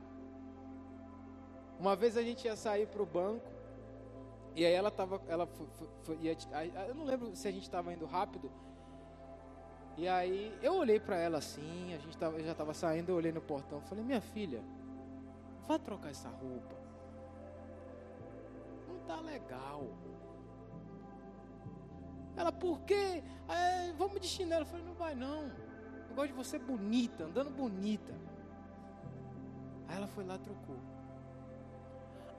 Uma 1.77 1.93
vez 1.93 2.15
a 2.15 2.23
gente 2.23 2.45
ia 2.45 2.55
sair 2.55 2.87
para 2.87 3.03
o 3.03 3.05
banco 3.05 3.52
e 4.55 4.65
aí 4.65 4.73
ela 4.73 4.91
tava, 4.91 5.21
ela 5.27 5.47
foi, 5.47 5.67
foi, 6.03 6.17
ia, 6.17 6.37
eu 6.87 6.93
não 6.93 7.05
lembro 7.05 7.35
se 7.35 7.47
a 7.47 7.51
gente 7.51 7.63
estava 7.63 7.91
indo 7.91 8.05
rápido. 8.05 8.51
E 9.97 10.07
aí 10.07 10.55
eu 10.61 10.75
olhei 10.75 10.99
para 10.99 11.17
ela 11.17 11.39
assim, 11.39 11.93
a 11.93 11.97
gente 11.97 12.17
tava, 12.17 12.41
já 12.41 12.51
estava 12.51 12.73
saindo, 12.73 13.09
eu 13.09 13.15
olhei 13.15 13.31
no 13.31 13.41
portão, 13.41 13.81
falei: 13.81 14.03
"Minha 14.03 14.21
filha, 14.21 14.63
vá 15.67 15.79
trocar 15.79 16.09
essa 16.09 16.29
roupa. 16.29 16.75
Não 18.87 18.99
tá 19.07 19.19
legal." 19.21 19.87
Ela, 22.35 22.51
por 22.51 22.79
quê? 22.81 23.23
É, 23.47 23.93
vamos 23.93 24.19
de 24.19 24.27
chinelo. 24.27 24.63
Eu 24.63 24.67
falei: 24.67 24.85
"Não 24.85 24.95
vai 24.95 25.15
não. 25.15 25.51
Eu 26.09 26.15
gosto 26.15 26.29
de 26.29 26.33
você 26.33 26.59
bonita, 26.59 27.25
andando 27.25 27.49
bonita." 27.49 28.13
Aí 29.87 29.97
ela 29.97 30.07
foi 30.07 30.23
lá 30.23 30.37
trocou. 30.37 30.77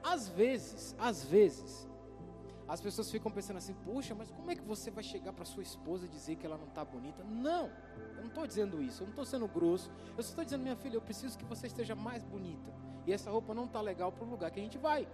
Às 0.03 0.27
vezes, 0.29 0.95
às 0.99 1.23
vezes, 1.23 1.89
as 2.67 2.81
pessoas 2.81 3.11
ficam 3.11 3.31
pensando 3.31 3.57
assim: 3.57 3.73
puxa, 3.73 4.15
mas 4.15 4.31
como 4.31 4.49
é 4.51 4.55
que 4.55 4.63
você 4.63 4.89
vai 4.89 5.03
chegar 5.03 5.33
para 5.33 5.45
sua 5.45 5.63
esposa 5.63 6.05
e 6.05 6.09
dizer 6.09 6.35
que 6.35 6.45
ela 6.45 6.57
não 6.57 6.67
está 6.67 6.83
bonita? 6.83 7.23
Não, 7.23 7.67
eu 8.15 8.21
não 8.21 8.27
estou 8.27 8.47
dizendo 8.47 8.81
isso, 8.81 9.03
eu 9.03 9.05
não 9.05 9.11
estou 9.11 9.25
sendo 9.25 9.47
grosso. 9.47 9.91
Eu 10.17 10.23
só 10.23 10.29
estou 10.29 10.43
dizendo, 10.43 10.61
minha 10.61 10.75
filha, 10.75 10.95
eu 10.95 11.01
preciso 11.01 11.37
que 11.37 11.45
você 11.45 11.67
esteja 11.67 11.95
mais 11.95 12.23
bonita. 12.23 12.73
E 13.05 13.13
essa 13.13 13.29
roupa 13.29 13.53
não 13.53 13.65
está 13.65 13.81
legal 13.81 14.11
para 14.11 14.25
o 14.25 14.29
lugar 14.29 14.49
que 14.49 14.59
a 14.59 14.63
gente 14.63 14.77
vai. 14.77 15.07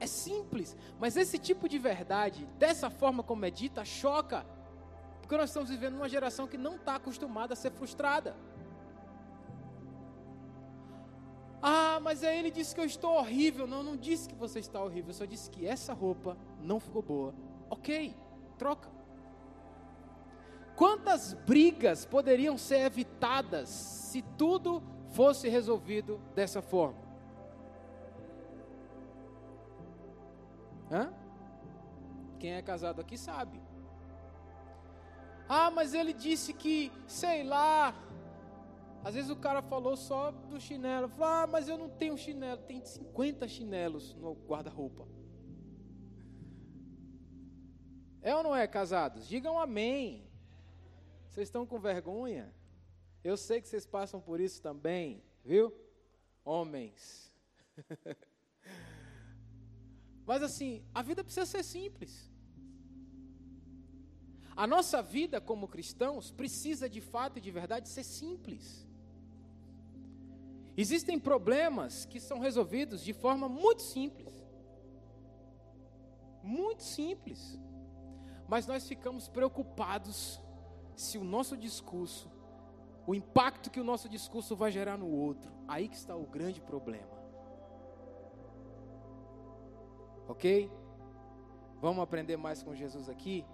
É 0.00 0.06
simples, 0.06 0.76
mas 0.98 1.16
esse 1.16 1.38
tipo 1.38 1.68
de 1.68 1.78
verdade, 1.78 2.44
dessa 2.58 2.90
forma 2.90 3.22
como 3.22 3.44
é 3.44 3.50
dita, 3.50 3.84
choca. 3.84 4.44
Porque 5.20 5.36
nós 5.36 5.50
estamos 5.50 5.70
vivendo 5.70 5.94
numa 5.94 6.08
geração 6.08 6.46
que 6.46 6.58
não 6.58 6.76
está 6.76 6.96
acostumada 6.96 7.54
a 7.54 7.56
ser 7.56 7.70
frustrada. 7.70 8.36
Ah, 11.66 11.98
mas 11.98 12.22
aí 12.22 12.38
ele 12.38 12.50
disse 12.50 12.74
que 12.74 12.80
eu 12.82 12.84
estou 12.84 13.12
horrível. 13.14 13.66
Não, 13.66 13.82
não 13.82 13.96
disse 13.96 14.28
que 14.28 14.34
você 14.34 14.58
está 14.58 14.84
horrível. 14.84 15.14
Só 15.14 15.24
disse 15.24 15.48
que 15.50 15.66
essa 15.66 15.94
roupa 15.94 16.36
não 16.60 16.78
ficou 16.78 17.00
boa. 17.00 17.34
Ok, 17.70 18.14
troca. 18.58 18.90
Quantas 20.76 21.32
brigas 21.32 22.04
poderiam 22.04 22.58
ser 22.58 22.80
evitadas 22.80 23.70
se 23.70 24.20
tudo 24.36 24.82
fosse 25.14 25.48
resolvido 25.48 26.20
dessa 26.34 26.60
forma? 26.60 26.98
Hã? 30.92 31.14
Quem 32.38 32.52
é 32.52 32.60
casado 32.60 33.00
aqui 33.00 33.16
sabe. 33.16 33.58
Ah, 35.48 35.70
mas 35.70 35.94
ele 35.94 36.12
disse 36.12 36.52
que, 36.52 36.92
sei 37.06 37.42
lá, 37.42 37.94
às 39.04 39.14
vezes 39.14 39.30
o 39.30 39.36
cara 39.36 39.60
falou 39.60 39.98
só 39.98 40.30
do 40.30 40.58
chinelo. 40.58 41.10
Falou, 41.10 41.26
ah, 41.26 41.46
mas 41.46 41.68
eu 41.68 41.76
não 41.76 41.90
tenho 41.90 42.16
chinelo. 42.16 42.62
Tem 42.62 42.82
50 42.82 43.46
chinelos 43.46 44.14
no 44.14 44.32
guarda-roupa. 44.32 45.06
É 48.22 48.34
ou 48.34 48.42
não 48.42 48.56
é, 48.56 48.66
casados? 48.66 49.28
Digam 49.28 49.58
amém. 49.58 50.26
Vocês 51.28 51.48
estão 51.48 51.66
com 51.66 51.78
vergonha? 51.78 52.50
Eu 53.22 53.36
sei 53.36 53.60
que 53.60 53.68
vocês 53.68 53.84
passam 53.84 54.22
por 54.22 54.40
isso 54.40 54.62
também, 54.62 55.22
viu? 55.44 55.70
Homens. 56.42 57.30
Mas 60.24 60.42
assim, 60.42 60.82
a 60.94 61.02
vida 61.02 61.22
precisa 61.22 61.44
ser 61.44 61.62
simples. 61.62 62.32
A 64.56 64.66
nossa 64.66 65.02
vida 65.02 65.42
como 65.42 65.68
cristãos 65.68 66.30
precisa 66.30 66.88
de 66.88 67.02
fato 67.02 67.36
e 67.38 67.42
de 67.42 67.50
verdade 67.50 67.88
ser 67.90 68.04
simples. 68.04 68.86
Existem 70.76 71.18
problemas 71.18 72.04
que 72.04 72.18
são 72.18 72.38
resolvidos 72.38 73.02
de 73.02 73.12
forma 73.12 73.48
muito 73.48 73.82
simples. 73.82 74.32
Muito 76.42 76.82
simples. 76.82 77.58
Mas 78.48 78.66
nós 78.66 78.86
ficamos 78.86 79.28
preocupados 79.28 80.40
se 80.96 81.16
o 81.16 81.24
nosso 81.24 81.56
discurso, 81.56 82.30
o 83.06 83.14
impacto 83.14 83.70
que 83.70 83.80
o 83.80 83.84
nosso 83.84 84.08
discurso 84.08 84.56
vai 84.56 84.70
gerar 84.70 84.96
no 84.96 85.08
outro. 85.08 85.52
Aí 85.68 85.88
que 85.88 85.96
está 85.96 86.16
o 86.16 86.26
grande 86.26 86.60
problema. 86.60 87.14
Ok? 90.28 90.70
Vamos 91.80 92.02
aprender 92.02 92.36
mais 92.36 92.62
com 92.62 92.74
Jesus 92.74 93.08
aqui? 93.08 93.44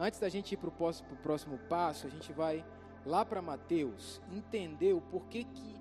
Antes 0.00 0.18
da 0.20 0.28
gente 0.28 0.52
ir 0.52 0.56
para 0.56 0.68
o 0.68 1.16
próximo, 1.22 1.58
passo, 1.68 2.06
a 2.06 2.10
gente 2.10 2.32
vai 2.32 2.64
lá 3.04 3.24
para 3.24 3.42
Mateus 3.42 4.20
entender 4.30 4.92
o 4.92 5.00
porquê 5.00 5.44
que 5.44 5.77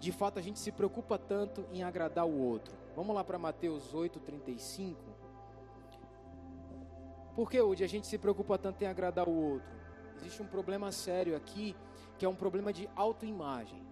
de 0.00 0.10
fato 0.10 0.38
a 0.38 0.42
gente 0.42 0.58
se 0.58 0.72
preocupa 0.72 1.18
tanto 1.18 1.66
em 1.70 1.82
agradar 1.82 2.26
o 2.26 2.40
outro. 2.40 2.74
Vamos 2.96 3.14
lá 3.14 3.22
para 3.22 3.38
Mateus 3.38 3.92
8:35. 3.92 4.96
Por 7.36 7.50
que 7.50 7.60
hoje 7.60 7.84
a 7.84 7.86
gente 7.86 8.06
se 8.06 8.16
preocupa 8.16 8.56
tanto 8.56 8.82
em 8.82 8.86
agradar 8.86 9.28
o 9.28 9.52
outro? 9.52 9.78
Existe 10.16 10.42
um 10.42 10.46
problema 10.46 10.90
sério 10.90 11.36
aqui, 11.36 11.76
que 12.18 12.24
é 12.24 12.28
um 12.28 12.34
problema 12.34 12.72
de 12.72 12.88
autoimagem. 12.96 13.82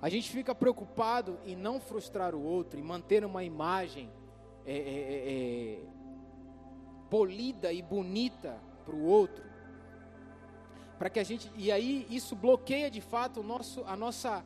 A 0.00 0.08
gente 0.08 0.30
fica 0.30 0.54
preocupado 0.54 1.38
em 1.44 1.54
não 1.54 1.78
frustrar 1.78 2.34
o 2.34 2.42
outro, 2.42 2.80
em 2.80 2.82
manter 2.82 3.24
uma 3.24 3.44
imagem 3.44 4.10
é, 4.64 4.74
é, 4.74 4.78
é, 4.78 5.32
é 5.34 5.86
polida 7.10 7.72
e 7.72 7.82
bonita 7.82 8.58
para 8.84 8.96
o 8.96 9.04
outro, 9.04 9.44
para 10.98 11.10
que 11.10 11.20
a 11.20 11.24
gente 11.24 11.52
e 11.56 11.70
aí 11.70 12.06
isso 12.10 12.34
bloqueia 12.34 12.90
de 12.90 13.00
fato 13.00 13.40
o 13.40 13.42
nosso, 13.42 13.84
a 13.84 13.96
nossa 13.96 14.42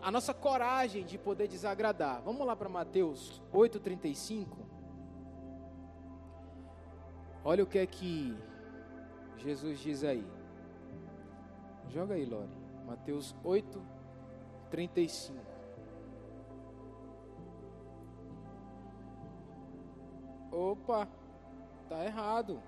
a 0.00 0.10
nossa 0.10 0.32
coragem 0.32 1.04
de 1.04 1.18
poder 1.18 1.48
desagradar. 1.48 2.22
Vamos 2.22 2.46
lá 2.46 2.54
para 2.54 2.68
Mateus 2.68 3.42
8:35. 3.52 4.56
Olha 7.44 7.64
o 7.64 7.66
que 7.66 7.78
é 7.78 7.86
que 7.86 8.36
Jesus 9.36 9.80
diz 9.80 10.04
aí. 10.04 10.24
Joga 11.88 12.14
aí, 12.14 12.24
Lore. 12.24 12.48
Mateus 12.86 13.34
8, 13.42 13.82
35. 14.70 15.38
Opa, 20.50 21.08
tá 21.88 22.04
errado. 22.04 22.62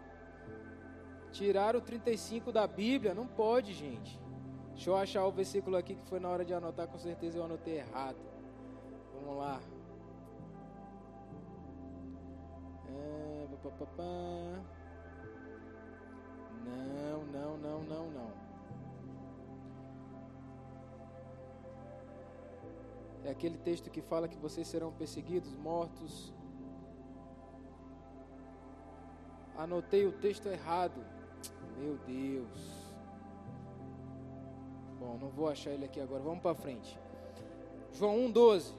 Tirar 1.31 1.77
o 1.77 1.81
35 1.81 2.51
da 2.51 2.66
Bíblia 2.66 3.14
não 3.14 3.27
pode, 3.27 3.72
gente. 3.72 4.24
Deixa 4.75 4.91
eu 4.91 4.97
achar 4.97 5.27
o 5.27 5.33
versículo 5.33 5.77
aqui 5.77 5.95
que 5.95 6.07
foi 6.07 6.20
na 6.20 6.29
hora 6.29 6.45
de 6.45 6.53
anotar, 6.53 6.87
com 6.89 6.99
certeza 6.99 7.39
eu 7.39 7.45
anotei 7.45 7.79
errado. 7.79 8.18
Vamos 9.14 9.39
lá. 9.39 9.61
É. 12.89 13.25
Não, 16.64 17.25
não, 17.27 17.59
não, 17.59 17.83
não, 17.85 18.11
não. 18.11 18.31
É 23.25 23.31
aquele 23.31 23.57
texto 23.59 23.91
que 23.91 24.03
fala 24.03 24.29
que 24.29 24.37
vocês 24.37 24.66
serão 24.68 24.93
perseguidos, 24.93 25.55
mortos. 25.57 26.33
Anotei 29.57 30.07
o 30.07 30.12
texto 30.12 30.47
errado. 30.49 31.05
Meu 31.79 31.97
Deus. 32.07 32.84
Bom, 35.14 35.18
não 35.18 35.28
vou 35.28 35.48
achar 35.48 35.70
ele 35.70 35.84
aqui 35.84 36.00
agora. 36.00 36.22
Vamos 36.22 36.42
para 36.42 36.54
frente. 36.56 36.98
João 37.92 38.16
1:12. 38.16 38.74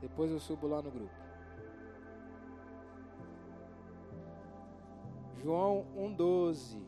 Depois 0.00 0.30
eu 0.30 0.40
subo 0.40 0.66
lá 0.66 0.82
no 0.82 0.90
grupo. 0.90 1.14
João 5.36 5.86
1,12. 5.96 6.82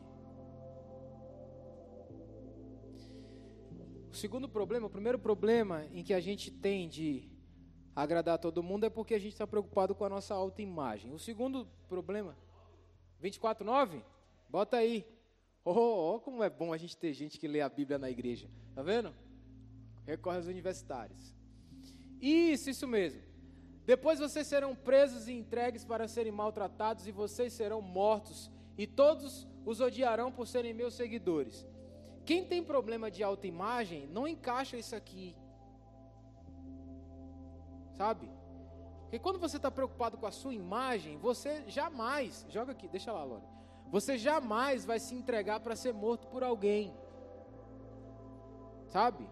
O 4.11 4.15
segundo 4.15 4.49
problema, 4.49 4.87
o 4.87 4.89
primeiro 4.89 5.19
problema 5.19 5.85
em 5.93 6.03
que 6.03 6.13
a 6.13 6.19
gente 6.19 6.51
tem 6.51 6.89
de 6.89 7.29
agradar 7.95 8.39
todo 8.39 8.61
mundo 8.61 8.85
é 8.85 8.89
porque 8.89 9.13
a 9.13 9.19
gente 9.19 9.33
está 9.33 9.47
preocupado 9.47 9.95
com 9.95 10.03
a 10.03 10.09
nossa 10.09 10.33
autoimagem. 10.35 11.13
O 11.13 11.19
segundo 11.19 11.67
problema, 11.87 12.35
24,9? 13.21 14.03
Bota 14.49 14.77
aí. 14.77 15.05
Oh, 15.63 16.15
oh, 16.15 16.19
como 16.19 16.43
é 16.43 16.49
bom 16.49 16.71
a 16.71 16.77
gente 16.77 16.95
ter 16.95 17.13
gente 17.13 17.37
que 17.39 17.47
lê 17.47 17.61
a 17.61 17.69
Bíblia 17.69 17.97
na 17.97 18.09
igreja. 18.09 18.49
Tá 18.73 18.81
vendo? 18.81 19.13
Recorre 20.05 20.37
aos 20.37 20.47
universitários. 20.47 21.35
Isso, 22.21 22.69
isso 22.69 22.87
mesmo. 22.87 23.21
Depois 23.85 24.19
vocês 24.19 24.47
serão 24.47 24.75
presos 24.75 25.27
e 25.27 25.33
entregues 25.33 25.85
para 25.85 26.07
serem 26.07 26.31
maltratados, 26.31 27.07
e 27.07 27.11
vocês 27.11 27.53
serão 27.53 27.81
mortos, 27.81 28.51
e 28.77 28.85
todos 28.85 29.47
os 29.65 29.79
odiarão 29.79 30.31
por 30.31 30.47
serem 30.47 30.73
meus 30.73 30.93
seguidores. 30.93 31.65
Quem 32.25 32.45
tem 32.45 32.63
problema 32.63 33.09
de 33.09 33.23
autoimagem, 33.23 34.07
não 34.07 34.27
encaixa 34.27 34.77
isso 34.77 34.95
aqui. 34.95 35.35
Sabe? 37.95 38.29
Porque 39.03 39.19
quando 39.19 39.39
você 39.39 39.55
está 39.55 39.71
preocupado 39.71 40.17
com 40.17 40.25
a 40.25 40.31
sua 40.31 40.53
imagem, 40.53 41.17
você 41.17 41.63
jamais, 41.69 42.45
joga 42.49 42.73
aqui, 42.73 42.89
deixa 42.89 43.11
lá, 43.13 43.23
Lore. 43.23 43.56
Você 43.91 44.17
jamais 44.17 44.85
vai 44.85 44.99
se 44.99 45.15
entregar 45.15 45.59
para 45.59 45.75
ser 45.75 45.93
morto 45.93 46.27
por 46.27 46.43
alguém. 46.43 46.93
Sabe? 48.87 49.27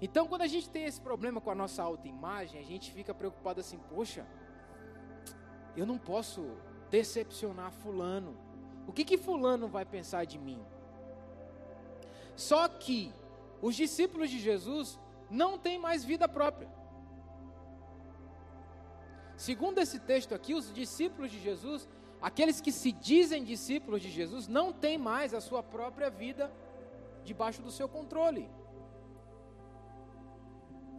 Então, 0.00 0.26
quando 0.26 0.42
a 0.42 0.46
gente 0.46 0.70
tem 0.70 0.84
esse 0.84 1.00
problema 1.00 1.40
com 1.40 1.50
a 1.50 1.54
nossa 1.54 1.82
autoimagem, 1.82 2.60
a 2.60 2.64
gente 2.64 2.92
fica 2.92 3.14
preocupado 3.14 3.60
assim: 3.60 3.78
poxa, 3.78 4.26
eu 5.76 5.86
não 5.86 5.98
posso 5.98 6.56
decepcionar 6.90 7.72
Fulano. 7.72 8.36
O 8.86 8.92
que, 8.92 9.04
que 9.04 9.18
Fulano 9.18 9.68
vai 9.68 9.84
pensar 9.84 10.24
de 10.24 10.38
mim? 10.38 10.64
Só 12.34 12.68
que 12.68 13.12
os 13.60 13.74
discípulos 13.74 14.30
de 14.30 14.38
Jesus 14.38 14.98
não 15.30 15.58
têm 15.58 15.78
mais 15.78 16.04
vida 16.04 16.28
própria. 16.28 16.68
Segundo 19.36 19.78
esse 19.78 20.00
texto 20.00 20.34
aqui, 20.34 20.54
os 20.54 20.72
discípulos 20.72 21.30
de 21.30 21.38
Jesus, 21.40 21.88
aqueles 22.20 22.60
que 22.60 22.72
se 22.72 22.92
dizem 22.92 23.44
discípulos 23.44 24.02
de 24.02 24.10
Jesus, 24.10 24.48
não 24.48 24.72
têm 24.72 24.98
mais 24.98 25.32
a 25.32 25.40
sua 25.40 25.62
própria 25.62 26.10
vida 26.10 26.50
debaixo 27.24 27.62
do 27.62 27.70
seu 27.70 27.88
controle. 27.88 28.48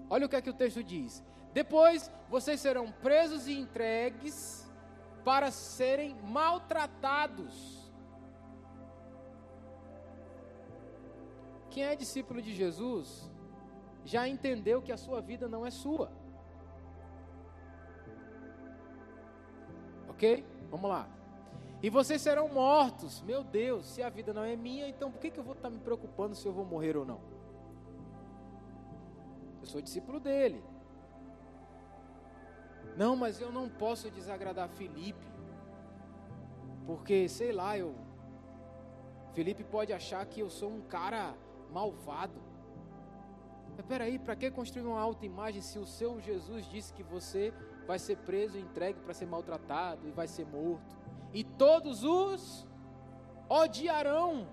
Olha 0.09 0.25
o 0.25 0.29
que 0.29 0.35
é 0.35 0.41
que 0.41 0.49
o 0.49 0.53
texto 0.53 0.83
diz. 0.83 1.23
Depois 1.53 2.11
vocês 2.29 2.59
serão 2.59 2.91
presos 2.91 3.47
e 3.47 3.53
entregues 3.53 4.67
para 5.23 5.51
serem 5.51 6.15
maltratados. 6.23 7.91
Quem 11.69 11.83
é 11.83 11.95
discípulo 11.95 12.41
de 12.41 12.53
Jesus 12.53 13.29
já 14.03 14.27
entendeu 14.27 14.81
que 14.81 14.91
a 14.91 14.97
sua 14.97 15.21
vida 15.21 15.47
não 15.47 15.65
é 15.65 15.71
sua. 15.71 16.11
Ok? 20.07 20.43
Vamos 20.69 20.89
lá. 20.89 21.07
E 21.81 21.89
vocês 21.89 22.21
serão 22.21 22.49
mortos. 22.49 23.21
Meu 23.21 23.43
Deus, 23.43 23.85
se 23.85 24.03
a 24.03 24.09
vida 24.09 24.33
não 24.33 24.43
é 24.43 24.55
minha, 24.55 24.87
então 24.87 25.11
por 25.11 25.19
que, 25.19 25.31
eu 25.37 25.43
vou 25.43 25.53
estar 25.53 25.69
me 25.69 25.79
preocupando 25.79 26.35
se 26.35 26.45
eu 26.45 26.51
vou 26.51 26.65
morrer 26.65 26.97
ou 26.97 27.05
não? 27.05 27.21
Eu 29.61 29.67
sou 29.67 29.81
discípulo 29.81 30.19
dele. 30.19 30.63
Não, 32.97 33.15
mas 33.15 33.39
eu 33.39 33.51
não 33.51 33.69
posso 33.69 34.09
desagradar 34.11 34.67
Felipe. 34.69 35.25
Porque, 36.85 37.29
sei 37.29 37.51
lá, 37.51 37.77
eu. 37.77 37.95
Felipe 39.33 39.63
pode 39.63 39.93
achar 39.93 40.25
que 40.25 40.41
eu 40.41 40.49
sou 40.49 40.69
um 40.69 40.81
cara 40.81 41.33
malvado. 41.71 42.41
Mas 43.77 43.85
peraí, 43.85 44.19
para 44.19 44.35
que 44.35 44.51
construir 44.51 44.85
uma 44.85 44.99
autoimagem 44.99 45.61
se 45.61 45.79
o 45.79 45.85
seu 45.85 46.19
Jesus 46.19 46.65
disse 46.65 46.91
que 46.91 47.03
você 47.03 47.53
vai 47.89 47.97
ser 47.97 48.17
preso 48.17 48.55
e 48.55 48.61
entregue 48.61 48.99
para 48.99 49.15
ser 49.15 49.25
maltratado 49.25 50.07
e 50.07 50.11
vai 50.11 50.27
ser 50.27 50.45
morto? 50.45 50.95
E 51.33 51.43
todos 51.43 52.03
os 52.03 52.67
odiarão. 53.49 54.47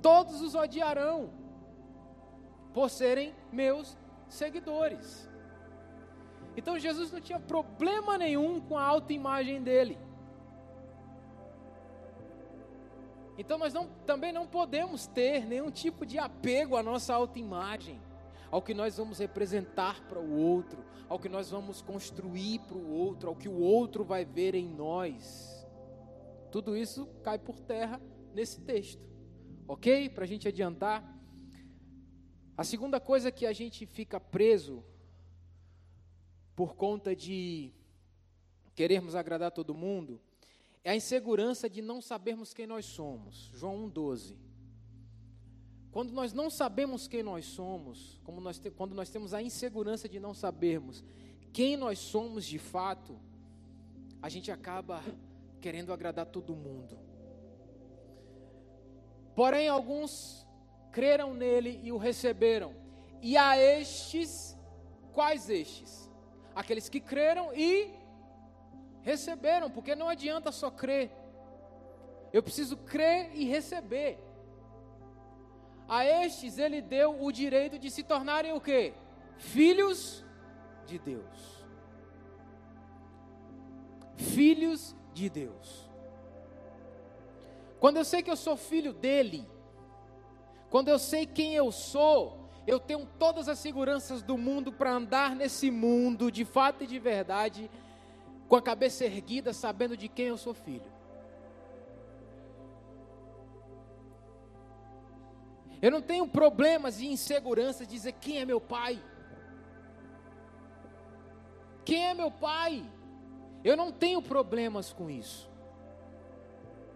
Todos 0.00 0.40
os 0.40 0.54
odiarão 0.54 1.28
por 2.72 2.88
serem 2.88 3.34
meus 3.52 3.94
seguidores. 4.26 5.28
Então 6.56 6.78
Jesus 6.78 7.12
não 7.12 7.20
tinha 7.20 7.38
problema 7.38 8.16
nenhum 8.16 8.58
com 8.58 8.78
a 8.78 8.84
autoimagem 8.86 9.62
dele. 9.62 9.98
Então 13.36 13.58
nós 13.58 13.74
não, 13.74 13.86
também 14.06 14.32
não 14.32 14.46
podemos 14.46 15.06
ter 15.06 15.44
nenhum 15.44 15.70
tipo 15.70 16.06
de 16.06 16.18
apego 16.18 16.74
à 16.74 16.82
nossa 16.82 17.12
autoimagem, 17.12 18.00
ao 18.52 18.60
que 18.60 18.74
nós 18.74 18.98
vamos 18.98 19.18
representar 19.18 20.06
para 20.06 20.20
o 20.20 20.36
outro, 20.36 20.84
ao 21.08 21.18
que 21.18 21.28
nós 21.28 21.50
vamos 21.50 21.80
construir 21.80 22.58
para 22.60 22.76
o 22.76 22.90
outro, 22.92 23.30
ao 23.30 23.34
que 23.34 23.48
o 23.48 23.58
outro 23.58 24.04
vai 24.04 24.26
ver 24.26 24.54
em 24.54 24.68
nós. 24.68 25.66
Tudo 26.50 26.76
isso 26.76 27.06
cai 27.22 27.38
por 27.38 27.58
terra 27.58 27.98
nesse 28.34 28.60
texto, 28.60 29.02
ok? 29.66 30.10
Para 30.10 30.24
a 30.24 30.26
gente 30.26 30.46
adiantar. 30.46 31.02
A 32.54 32.62
segunda 32.62 33.00
coisa 33.00 33.32
que 33.32 33.46
a 33.46 33.54
gente 33.54 33.86
fica 33.86 34.20
preso 34.20 34.84
por 36.54 36.76
conta 36.76 37.16
de 37.16 37.72
querermos 38.74 39.14
agradar 39.14 39.50
todo 39.50 39.74
mundo 39.74 40.20
é 40.84 40.90
a 40.90 40.96
insegurança 40.96 41.70
de 41.70 41.80
não 41.80 42.02
sabermos 42.02 42.52
quem 42.52 42.66
nós 42.66 42.84
somos. 42.84 43.50
João 43.54 43.88
1,12. 43.88 44.51
Quando 45.92 46.10
nós 46.12 46.32
não 46.32 46.48
sabemos 46.48 47.06
quem 47.06 47.22
nós 47.22 47.44
somos, 47.44 48.18
nós 48.26 48.58
te, 48.58 48.70
quando 48.70 48.94
nós 48.94 49.10
temos 49.10 49.34
a 49.34 49.42
insegurança 49.42 50.08
de 50.08 50.18
não 50.18 50.32
sabermos 50.32 51.04
quem 51.52 51.76
nós 51.76 51.98
somos 51.98 52.46
de 52.46 52.58
fato, 52.58 53.20
a 54.22 54.28
gente 54.30 54.50
acaba 54.50 55.02
querendo 55.60 55.92
agradar 55.92 56.24
todo 56.24 56.56
mundo. 56.56 56.98
Porém, 59.34 59.68
alguns 59.68 60.46
creram 60.90 61.34
nele 61.34 61.78
e 61.82 61.92
o 61.92 61.98
receberam. 61.98 62.74
E 63.20 63.36
a 63.36 63.56
estes, 63.58 64.56
quais 65.12 65.50
estes? 65.50 66.10
Aqueles 66.54 66.88
que 66.88 67.00
creram 67.00 67.54
e 67.54 67.90
receberam, 69.02 69.70
porque 69.70 69.94
não 69.94 70.08
adianta 70.08 70.50
só 70.50 70.70
crer. 70.70 71.10
Eu 72.32 72.42
preciso 72.42 72.78
crer 72.78 73.30
e 73.34 73.44
receber. 73.44 74.18
A 75.88 76.04
estes 76.04 76.58
ele 76.58 76.80
deu 76.80 77.22
o 77.22 77.30
direito 77.30 77.78
de 77.78 77.90
se 77.90 78.02
tornarem 78.02 78.52
o 78.52 78.60
quê? 78.60 78.94
filhos 79.42 80.24
de 80.86 80.98
Deus. 80.98 81.64
Filhos 84.16 84.96
de 85.12 85.28
Deus. 85.28 85.90
Quando 87.80 87.96
eu 87.96 88.04
sei 88.04 88.22
que 88.22 88.30
eu 88.30 88.36
sou 88.36 88.56
filho 88.56 88.92
dele, 88.92 89.46
quando 90.70 90.88
eu 90.88 90.98
sei 90.98 91.26
quem 91.26 91.54
eu 91.54 91.72
sou, 91.72 92.48
eu 92.66 92.78
tenho 92.78 93.06
todas 93.18 93.48
as 93.48 93.58
seguranças 93.58 94.22
do 94.22 94.38
mundo 94.38 94.72
para 94.72 94.92
andar 94.92 95.34
nesse 95.34 95.70
mundo 95.70 96.30
de 96.30 96.44
fato 96.44 96.84
e 96.84 96.86
de 96.86 96.98
verdade, 96.98 97.68
com 98.48 98.54
a 98.54 98.62
cabeça 98.62 99.04
erguida, 99.04 99.52
sabendo 99.52 99.96
de 99.96 100.08
quem 100.08 100.26
eu 100.26 100.38
sou 100.38 100.54
filho. 100.54 100.91
Eu 105.82 105.90
não 105.90 106.00
tenho 106.00 106.28
problemas 106.28 107.00
e 107.00 107.06
inseguranças 107.08 107.88
de 107.88 107.94
dizer 107.94 108.12
quem 108.12 108.38
é 108.38 108.44
meu 108.44 108.60
pai. 108.60 109.02
Quem 111.84 112.06
é 112.06 112.14
meu 112.14 112.30
pai? 112.30 112.88
Eu 113.64 113.76
não 113.76 113.90
tenho 113.90 114.22
problemas 114.22 114.92
com 114.92 115.10
isso. 115.10 115.50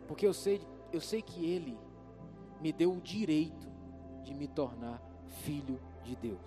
Porque 0.06 0.24
eu 0.24 0.32
sei, 0.32 0.62
eu 0.92 1.00
sei 1.00 1.20
que 1.20 1.44
ele 1.44 1.76
me 2.60 2.72
deu 2.72 2.92
o 2.92 3.00
direito 3.00 3.66
de 4.22 4.32
me 4.32 4.46
tornar 4.46 5.02
filho 5.42 5.80
de 6.04 6.14
Deus. 6.14 6.38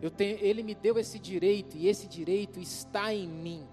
Eu 0.00 0.10
tenho, 0.10 0.38
ele 0.38 0.62
me 0.62 0.74
deu 0.74 0.98
esse 0.98 1.18
direito 1.18 1.76
e 1.76 1.88
esse 1.88 2.06
direito 2.06 2.60
está 2.60 3.12
em 3.12 3.26
mim. 3.26 3.66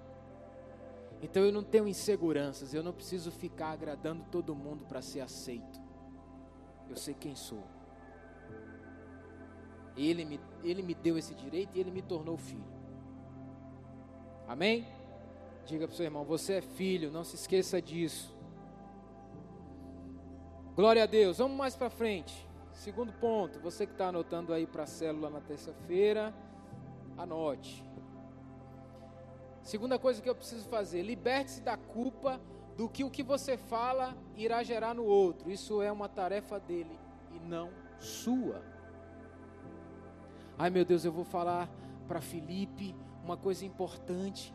Então 1.24 1.46
eu 1.46 1.54
não 1.54 1.64
tenho 1.64 1.88
inseguranças, 1.88 2.74
eu 2.74 2.84
não 2.84 2.92
preciso 2.92 3.32
ficar 3.32 3.70
agradando 3.70 4.26
todo 4.30 4.54
mundo 4.54 4.84
para 4.84 5.02
ser 5.02 5.22
aceito. 5.22 5.82
Eu 6.90 6.98
sei 6.98 7.14
quem 7.14 7.34
sou. 7.34 7.64
Ele 9.96 10.26
me, 10.26 10.40
ele 10.62 10.84
me 10.84 10.94
deu 10.94 11.18
esse 11.18 11.34
direito 11.34 11.78
e 11.78 11.80
ele 11.80 11.92
me 11.92 12.02
tornou 12.02 12.38
filho. 12.38 12.66
Amém? 14.46 14.86
Diga 15.66 15.88
para 15.88 15.94
o 15.94 15.96
seu 15.96 16.04
irmão: 16.04 16.26
você 16.26 16.56
é 16.56 16.62
filho, 16.62 17.10
não 17.10 17.24
se 17.24 17.36
esqueça 17.36 17.82
disso. 17.82 18.36
Glória 20.76 21.04
a 21.04 21.06
Deus. 21.06 21.38
Vamos 21.38 21.56
mais 21.56 21.74
para 21.74 21.90
frente. 21.90 22.36
Segundo 22.74 23.14
ponto, 23.14 23.62
você 23.62 23.86
que 23.86 23.94
está 23.94 24.10
anotando 24.10 24.52
aí 24.52 24.68
para 24.68 24.84
a 24.84 24.88
célula 24.88 25.30
na 25.30 25.40
terça-feira, 25.40 26.34
anote. 27.18 27.82
Segunda 29.64 29.98
coisa 29.98 30.22
que 30.22 30.30
eu 30.30 30.36
preciso 30.36 30.68
fazer: 30.68 31.02
liberte-se 31.02 31.62
da 31.62 31.78
culpa 31.78 32.40
do 32.76 32.90
que 32.90 33.04
o 33.04 33.10
que 33.10 33.24
você 33.24 33.58
fala 33.58 34.16
irá 34.36 34.62
gerar 34.62 34.94
no 34.94 35.06
outro. 35.06 35.50
Isso 35.50 35.82
é 35.82 35.92
uma 35.92 36.10
tarefa 36.10 36.60
dele 36.60 37.00
e 37.32 37.40
não 37.40 37.70
sua. 37.98 38.62
Ai 40.58 40.70
meu 40.70 40.84
Deus, 40.84 41.06
eu 41.06 41.12
vou 41.12 41.24
falar 41.24 41.70
para 42.08 42.20
Felipe 42.20 42.94
uma 43.24 43.38
coisa 43.38 43.66
importante. 43.66 44.54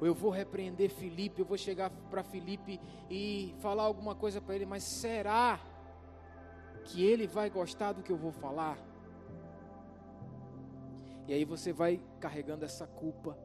Eu 0.00 0.14
vou 0.14 0.30
repreender 0.30 0.90
Felipe, 0.90 1.40
eu 1.40 1.44
vou 1.44 1.58
chegar 1.58 1.90
para 2.08 2.22
Felipe 2.22 2.80
e 3.10 3.52
falar 3.58 3.82
alguma 3.82 4.14
coisa 4.14 4.40
para 4.40 4.54
ele, 4.54 4.64
mas 4.64 4.84
será 4.84 5.60
que 6.84 7.04
ele 7.04 7.26
vai 7.26 7.50
gostar 7.50 7.92
do 7.92 8.02
que 8.02 8.12
eu 8.12 8.16
vou 8.16 8.30
falar? 8.30 8.78
E 11.26 11.34
aí 11.34 11.44
você 11.44 11.72
vai 11.72 12.00
carregando 12.20 12.64
essa 12.64 12.86
culpa 12.86 13.36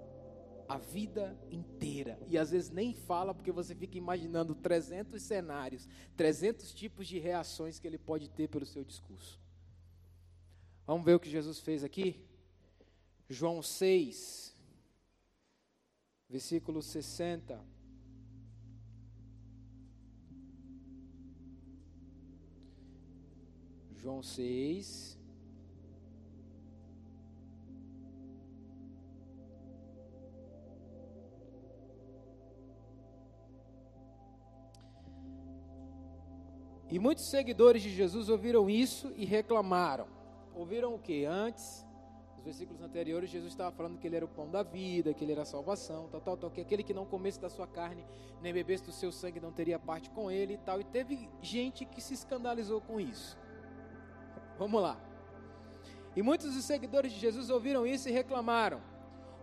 a 0.68 0.78
vida 0.78 1.38
inteira. 1.52 2.20
E 2.28 2.38
às 2.38 2.52
vezes 2.52 2.70
nem 2.70 2.94
fala 2.94 3.34
porque 3.34 3.52
você 3.52 3.76
fica 3.76 3.98
imaginando 3.98 4.56
300 4.56 5.22
cenários, 5.22 5.88
300 6.16 6.74
tipos 6.74 7.08
de 7.08 7.20
reações 7.20 7.80
que 7.80 7.88
ele 7.88 7.98
pode 7.98 8.30
ter 8.30 8.48
pelo 8.48 8.66
seu 8.66 8.84
discurso. 8.84 9.40
Vamos 10.86 11.06
ver 11.06 11.16
o 11.16 11.20
que 11.20 11.30
Jesus 11.30 11.60
fez 11.60 11.84
aqui? 11.84 12.26
João 13.30 13.62
6, 13.62 14.56
versículo 16.30 16.82
60. 16.82 17.74
João 23.96 24.22
6, 24.22 25.18
E 36.94 37.00
muitos 37.00 37.26
seguidores 37.26 37.82
de 37.82 37.90
Jesus 37.90 38.30
ouviram 38.30 38.70
isso 38.70 39.12
e 39.16 39.26
reclamaram. 39.26 40.06
Ouviram 40.54 40.94
o 40.94 41.00
que? 41.00 41.26
Antes, 41.26 41.84
nos 42.36 42.46
versículos 42.46 42.84
anteriores, 42.84 43.32
Jesus 43.32 43.52
estava 43.52 43.76
falando 43.76 43.98
que 43.98 44.06
ele 44.06 44.16
era 44.16 44.26
o 44.26 44.28
pão 44.28 44.48
da 44.48 44.62
vida, 44.62 45.12
que 45.12 45.24
ele 45.26 45.32
era 45.32 45.42
a 45.42 45.46
salvação, 45.46 46.08
tal, 46.12 46.22
tal, 46.22 46.38
tal, 46.38 46.52
que 46.52 46.62
aquele 46.62 46.84
que 46.84 46.94
não 46.94 47.04
comesse 47.04 47.40
da 47.40 47.50
sua 47.50 47.66
carne, 47.66 48.06
nem 48.44 48.54
bebesse 48.54 48.84
do 48.84 48.92
seu 48.92 49.12
sangue, 49.12 49.40
não 49.40 49.52
teria 49.52 49.80
parte 49.80 50.08
com 50.12 50.30
ele 50.30 50.54
e 50.54 50.58
tal. 50.58 50.80
E 50.80 50.84
teve 50.84 51.28
gente 51.42 51.84
que 51.84 52.00
se 52.00 52.14
escandalizou 52.14 52.80
com 52.80 53.00
isso. 53.00 53.40
Vamos 54.60 54.80
lá. 54.80 54.96
E 56.16 56.22
muitos 56.22 56.54
dos 56.54 56.64
seguidores 56.64 57.12
de 57.12 57.20
Jesus 57.20 57.50
ouviram 57.50 57.88
isso 57.88 58.08
e 58.08 58.12
reclamaram. 58.12 58.80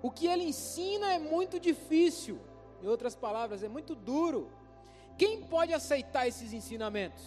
O 0.01 0.09
que 0.09 0.29
ele 0.29 0.45
ensina 0.45 1.13
é 1.13 1.19
muito 1.19 1.59
difícil. 1.59 2.39
Em 2.81 2.87
outras 2.87 3.17
palavras, 3.17 3.65
é 3.65 3.69
muito 3.69 3.97
duro. 3.97 4.53
Quem 5.21 5.43
pode 5.43 5.75
aceitar 5.75 6.27
esses 6.27 6.51
ensinamentos? 6.59 7.23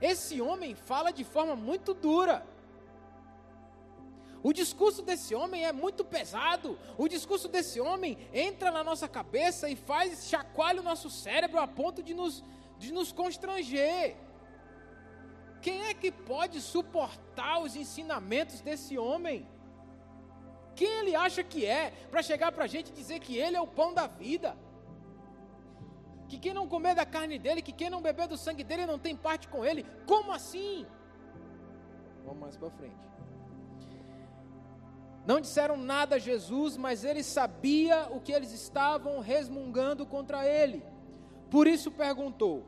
Esse 0.00 0.40
homem 0.40 0.76
fala 0.76 1.10
de 1.10 1.24
forma 1.24 1.56
muito 1.56 1.92
dura. 1.92 2.46
O 4.44 4.52
discurso 4.52 5.02
desse 5.02 5.34
homem 5.34 5.64
é 5.66 5.72
muito 5.72 6.04
pesado. 6.04 6.78
O 6.96 7.08
discurso 7.08 7.48
desse 7.48 7.80
homem 7.80 8.16
entra 8.32 8.70
na 8.70 8.84
nossa 8.84 9.08
cabeça 9.08 9.68
e 9.68 9.74
faz 9.74 10.28
chacoalha 10.28 10.80
o 10.80 10.84
nosso 10.84 11.10
cérebro 11.10 11.58
a 11.58 11.66
ponto 11.66 12.00
de 12.00 12.14
nos, 12.14 12.44
de 12.78 12.92
nos 12.92 13.10
constranger. 13.10 14.14
Quem 15.60 15.86
é 15.86 15.94
que 15.94 16.12
pode 16.12 16.60
suportar 16.60 17.58
os 17.58 17.74
ensinamentos 17.74 18.60
desse 18.60 18.96
homem? 18.96 19.48
Quem 20.76 20.92
ele 21.00 21.16
acha 21.16 21.42
que 21.42 21.66
é 21.66 21.92
para 22.08 22.22
chegar 22.22 22.52
para 22.52 22.66
a 22.66 22.68
gente 22.68 22.90
e 22.90 22.94
dizer 22.94 23.18
que 23.18 23.36
ele 23.36 23.56
é 23.56 23.60
o 23.60 23.66
pão 23.66 23.92
da 23.92 24.06
vida? 24.06 24.56
Que 26.32 26.38
quem 26.38 26.54
não 26.54 26.66
comer 26.66 26.94
da 26.94 27.04
carne 27.04 27.38
dele, 27.38 27.60
que 27.60 27.72
quem 27.72 27.90
não 27.90 28.00
beber 28.00 28.26
do 28.26 28.38
sangue 28.38 28.64
dele 28.64 28.86
não 28.86 28.98
tem 28.98 29.14
parte 29.14 29.48
com 29.48 29.62
ele. 29.62 29.84
Como 30.06 30.32
assim? 30.32 30.86
Vamos 32.24 32.40
mais 32.40 32.56
para 32.56 32.70
frente. 32.70 32.96
Não 35.26 35.38
disseram 35.42 35.76
nada 35.76 36.16
a 36.16 36.18
Jesus, 36.18 36.78
mas 36.78 37.04
ele 37.04 37.22
sabia 37.22 38.08
o 38.10 38.18
que 38.18 38.32
eles 38.32 38.50
estavam 38.50 39.20
resmungando 39.20 40.06
contra 40.06 40.46
ele. 40.46 40.82
Por 41.50 41.66
isso 41.66 41.90
perguntou: 41.90 42.64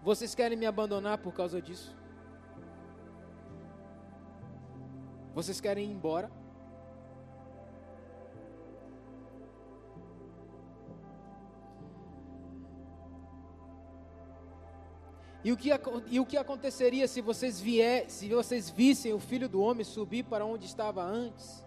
Vocês 0.00 0.32
querem 0.32 0.56
me 0.56 0.64
abandonar 0.64 1.18
por 1.18 1.34
causa 1.34 1.60
disso? 1.60 1.96
Vocês 5.34 5.60
querem 5.60 5.90
ir 5.90 5.92
embora? 5.92 6.30
E 15.44 15.52
o, 15.52 15.56
que, 15.56 15.70
e 16.08 16.18
o 16.18 16.26
que 16.26 16.36
aconteceria 16.36 17.06
se 17.06 17.20
vocês, 17.20 17.60
vier, 17.60 18.10
se 18.10 18.28
vocês 18.28 18.68
vissem 18.68 19.12
o 19.12 19.20
Filho 19.20 19.48
do 19.48 19.60
Homem 19.60 19.84
subir 19.84 20.24
para 20.24 20.44
onde 20.44 20.66
estava 20.66 21.02
antes? 21.02 21.64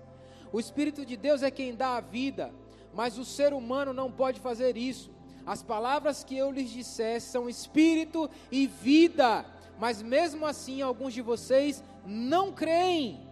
O 0.51 0.59
Espírito 0.59 1.05
de 1.05 1.15
Deus 1.15 1.41
é 1.41 1.49
quem 1.49 1.74
dá 1.74 1.95
a 1.95 2.01
vida, 2.01 2.53
mas 2.93 3.17
o 3.17 3.24
ser 3.24 3.53
humano 3.53 3.93
não 3.93 4.11
pode 4.11 4.39
fazer 4.41 4.76
isso. 4.76 5.09
As 5.45 5.63
palavras 5.63 6.24
que 6.24 6.38
eu 6.38 6.51
lhes 6.51 6.69
disser 6.69 7.22
são 7.22 7.49
espírito 7.49 8.30
e 8.51 8.67
vida, 8.67 9.45
mas 9.80 10.01
mesmo 10.01 10.45
assim 10.45 10.82
alguns 10.82 11.13
de 11.13 11.22
vocês 11.22 11.84
não 12.05 12.51
creem. 12.51 13.28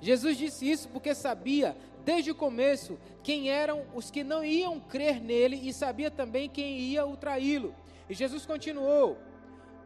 Jesus 0.00 0.38
disse 0.38 0.70
isso 0.70 0.88
porque 0.88 1.14
sabia 1.14 1.76
desde 2.04 2.30
o 2.30 2.34
começo 2.34 2.98
quem 3.22 3.50
eram 3.50 3.82
os 3.94 4.10
que 4.10 4.24
não 4.24 4.42
iam 4.42 4.80
crer 4.80 5.20
nele 5.20 5.60
e 5.62 5.72
sabia 5.72 6.10
também 6.10 6.48
quem 6.48 6.78
ia 6.78 7.04
o 7.04 7.16
traí-lo. 7.16 7.74
E 8.10 8.14
Jesus 8.14 8.44
continuou: 8.44 9.18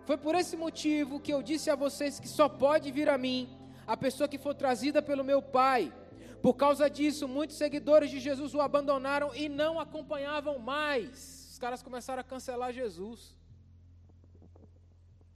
Foi 0.06 0.16
por 0.16 0.34
esse 0.34 0.56
motivo 0.56 1.20
que 1.20 1.32
eu 1.32 1.42
disse 1.42 1.68
a 1.68 1.76
vocês 1.76 2.18
que 2.18 2.26
só 2.26 2.48
pode 2.48 2.90
vir 2.90 3.08
a 3.10 3.18
mim 3.18 3.40
a 3.86 3.96
pessoa 3.98 4.26
que 4.26 4.38
for 4.38 4.54
trazida 4.54 5.02
pelo 5.02 5.22
meu 5.22 5.42
Pai. 5.42 5.92
Por 6.40 6.54
causa 6.54 6.88
disso, 6.88 7.28
muitos 7.28 7.56
seguidores 7.56 8.10
de 8.10 8.18
Jesus 8.18 8.54
o 8.54 8.62
abandonaram 8.62 9.34
e 9.34 9.46
não 9.46 9.78
acompanhavam 9.78 10.58
mais. 10.58 11.50
Os 11.52 11.58
caras 11.58 11.82
começaram 11.82 12.20
a 12.22 12.24
cancelar 12.24 12.72
Jesus. 12.72 13.36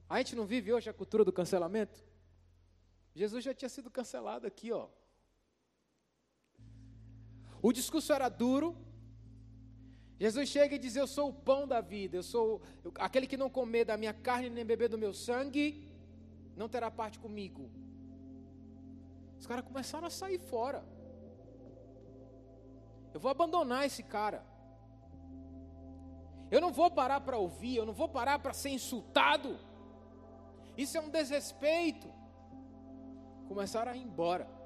A 0.09 0.17
gente 0.19 0.35
não 0.35 0.47
vive 0.47 0.73
hoje 0.73 0.89
a 0.89 0.95
cultura 0.95 1.25
do 1.27 1.33
cancelamento? 1.33 2.03
Jesus 3.15 3.45
já 3.45 3.53
tinha 3.53 3.69
sido 3.69 3.91
cancelado 3.91 4.47
aqui, 4.47 4.73
ó. 4.73 4.89
O 7.61 7.71
discurso 7.71 8.15
era 8.15 8.31
duro, 8.31 8.75
Jesus 10.19 10.49
chega 10.49 10.75
e 10.75 10.79
diz: 10.79 10.97
Eu 10.97 11.07
sou 11.07 11.29
o 11.29 11.33
pão 11.33 11.67
da 11.67 11.81
vida, 11.81 12.17
eu 12.17 12.23
sou 12.23 12.61
aquele 12.97 13.27
que 13.27 13.37
não 13.37 13.49
comer 13.49 13.85
da 13.85 13.97
minha 13.97 14.13
carne 14.13 14.51
nem 14.51 14.65
beber 14.65 14.89
do 14.89 14.99
meu 14.99 15.15
sangue, 15.15 15.89
não 16.57 16.69
terá 16.69 16.91
parte 16.91 17.19
comigo. 17.19 17.71
Os 19.39 19.47
caras 19.47 19.65
começaram 19.65 20.07
a 20.07 20.11
sair 20.11 20.39
fora. 20.39 20.85
Eu 23.15 23.21
vou 23.21 23.31
abandonar 23.31 23.87
esse 23.87 24.03
cara. 24.03 24.45
Eu 26.51 26.61
não 26.61 26.73
vou 26.73 26.91
parar 26.91 27.21
para 27.21 27.39
ouvir, 27.39 27.77
eu 27.77 27.87
não 27.87 27.93
vou 27.93 28.09
parar 28.09 28.39
para 28.41 28.53
ser 28.53 28.71
insultado. 28.71 29.59
Isso 30.77 30.97
é 30.97 31.01
um 31.01 31.09
desrespeito. 31.09 32.09
Começaram 33.47 33.93
a 33.93 33.97
ir 33.97 34.03
embora. 34.03 34.58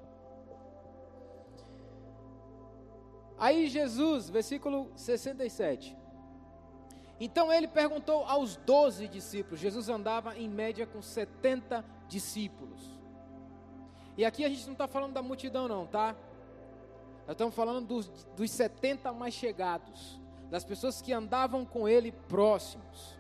Aí 3.42 3.66
Jesus, 3.66 4.30
versículo 4.30 4.92
67. 4.94 5.96
Então 7.18 7.52
ele 7.52 7.66
perguntou 7.66 8.24
aos 8.24 8.54
doze 8.54 9.08
discípulos. 9.08 9.58
Jesus 9.58 9.88
andava 9.88 10.38
em 10.38 10.48
média 10.48 10.86
com 10.86 11.02
70 11.02 11.84
discípulos. 12.06 12.88
E 14.16 14.24
aqui 14.24 14.44
a 14.44 14.48
gente 14.48 14.64
não 14.66 14.74
está 14.74 14.86
falando 14.86 15.14
da 15.14 15.22
multidão, 15.22 15.66
não, 15.66 15.88
tá? 15.88 16.14
Nós 17.26 17.32
estamos 17.32 17.52
falando 17.52 17.84
dos, 17.84 18.06
dos 18.36 18.48
70 18.48 19.12
mais 19.12 19.34
chegados, 19.34 20.20
das 20.48 20.64
pessoas 20.64 21.02
que 21.02 21.12
andavam 21.12 21.64
com 21.64 21.88
ele 21.88 22.12
próximos. 22.12 23.18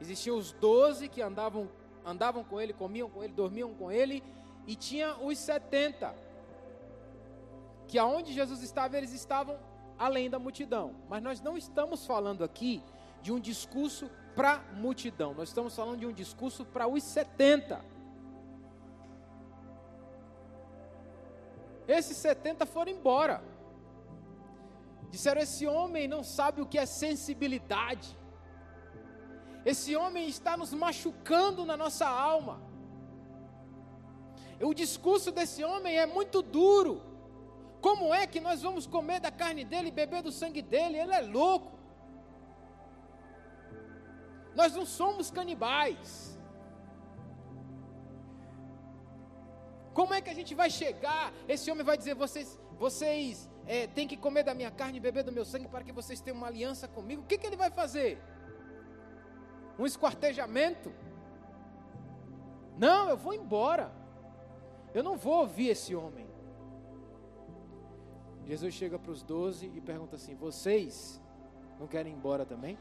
Existiam 0.00 0.36
os 0.36 0.50
12 0.50 1.08
que 1.08 1.22
andavam, 1.22 1.70
andavam 2.04 2.42
com 2.42 2.60
ele, 2.60 2.72
comiam 2.72 3.08
com 3.08 3.22
ele, 3.22 3.32
dormiam 3.32 3.72
com 3.72 3.88
ele, 3.88 4.20
e 4.66 4.74
tinha 4.74 5.14
os 5.18 5.38
70, 5.38 6.12
que 7.92 7.98
aonde 7.98 8.32
Jesus 8.32 8.62
estava, 8.62 8.96
eles 8.96 9.12
estavam 9.12 9.58
além 9.98 10.30
da 10.30 10.38
multidão. 10.38 10.94
Mas 11.10 11.22
nós 11.22 11.42
não 11.42 11.58
estamos 11.58 12.06
falando 12.06 12.42
aqui 12.42 12.82
de 13.20 13.30
um 13.30 13.38
discurso 13.38 14.10
para 14.34 14.54
a 14.54 14.58
multidão, 14.84 15.34
nós 15.34 15.50
estamos 15.50 15.76
falando 15.76 15.98
de 15.98 16.06
um 16.06 16.12
discurso 16.22 16.64
para 16.64 16.88
os 16.88 17.02
70. 17.02 17.84
Esses 21.86 22.16
70 22.16 22.64
foram 22.64 22.90
embora. 22.90 23.44
Disseram: 25.10 25.42
esse 25.42 25.66
homem 25.66 26.08
não 26.08 26.24
sabe 26.24 26.62
o 26.62 26.66
que 26.66 26.78
é 26.78 26.86
sensibilidade. 26.86 28.18
Esse 29.66 29.94
homem 29.94 30.30
está 30.30 30.56
nos 30.56 30.72
machucando 30.72 31.66
na 31.66 31.76
nossa 31.76 32.08
alma. 32.08 32.58
O 34.62 34.72
discurso 34.72 35.30
desse 35.30 35.62
homem 35.62 35.98
é 35.98 36.06
muito 36.06 36.40
duro. 36.40 37.11
Como 37.86 38.14
é 38.14 38.26
que 38.32 38.40
nós 38.40 38.62
vamos 38.62 38.86
comer 38.86 39.18
da 39.20 39.30
carne 39.30 39.64
dele 39.64 39.88
e 39.88 39.98
beber 40.00 40.22
do 40.22 40.30
sangue 40.30 40.62
dele? 40.62 40.96
Ele 40.98 41.12
é 41.12 41.20
louco. 41.20 41.72
Nós 44.54 44.74
não 44.74 44.86
somos 44.86 45.30
canibais. 45.32 46.38
Como 49.92 50.14
é 50.14 50.20
que 50.20 50.30
a 50.30 50.34
gente 50.34 50.54
vai 50.54 50.70
chegar? 50.70 51.32
Esse 51.48 51.70
homem 51.72 51.84
vai 51.84 51.98
dizer: 51.98 52.14
vocês, 52.14 52.58
vocês 52.78 53.50
é, 53.66 53.88
têm 53.88 54.06
que 54.06 54.16
comer 54.16 54.44
da 54.44 54.54
minha 54.54 54.70
carne 54.70 54.98
e 54.98 55.00
beber 55.00 55.24
do 55.24 55.32
meu 55.32 55.44
sangue 55.44 55.68
para 55.68 55.84
que 55.84 55.92
vocês 55.92 56.20
tenham 56.20 56.36
uma 56.36 56.46
aliança 56.46 56.86
comigo. 56.86 57.22
O 57.22 57.26
que, 57.26 57.36
que 57.36 57.46
ele 57.46 57.56
vai 57.56 57.70
fazer? 57.70 58.22
Um 59.76 59.84
esquartejamento? 59.84 60.92
Não, 62.78 63.08
eu 63.08 63.16
vou 63.16 63.34
embora. 63.34 63.92
Eu 64.94 65.02
não 65.02 65.16
vou 65.16 65.40
ouvir 65.40 65.68
esse 65.68 65.94
homem. 65.96 66.31
Jesus 68.46 68.74
chega 68.74 68.98
para 68.98 69.12
os 69.12 69.22
doze 69.22 69.70
e 69.74 69.80
pergunta 69.80 70.16
assim: 70.16 70.34
Vocês 70.34 71.20
não 71.78 71.86
querem 71.86 72.12
ir 72.12 72.16
embora 72.16 72.44
também? 72.44 72.78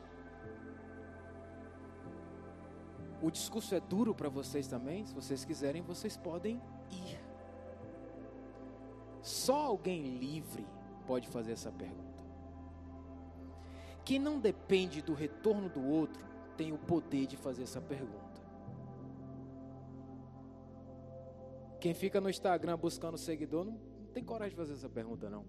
O 3.22 3.30
discurso 3.30 3.76
é 3.76 3.80
duro 3.80 4.16
para 4.16 4.30
vocês 4.30 4.68
também? 4.68 5.05
Se 5.05 5.14
vocês 5.14 5.45
quiserem, 5.45 5.82
vocês 5.82 6.18
podem 6.18 6.59
ir. 6.89 7.20
Só 9.22 9.68
alguém 9.68 10.18
livre 10.18 10.66
pode 11.05 11.28
fazer 11.28 11.51
essa 11.51 11.72
pergunta. 11.72 12.22
Quem 14.03 14.18
não 14.18 14.39
depende 14.39 15.01
do 15.01 15.14
retorno 15.14 15.70
do 15.70 15.86
outro 15.86 16.26
tem 16.57 16.72
o 16.72 16.78
poder 16.78 17.28
de 17.28 17.38
fazer 17.38 17.64
essa 17.64 17.80
pergunta. 17.80 18.41
Quem 21.80 21.93
fica 21.93 22.20
no 22.20 22.30
Instagram 22.30 22.78
buscando 22.78 23.18
seguidor 23.18 23.66
não 23.66 23.90
tem 24.12 24.24
coragem 24.24 24.51
de 24.51 24.55
fazer 24.55 24.74
essa 24.74 24.89
pergunta, 24.89 25.30
não. 25.30 25.45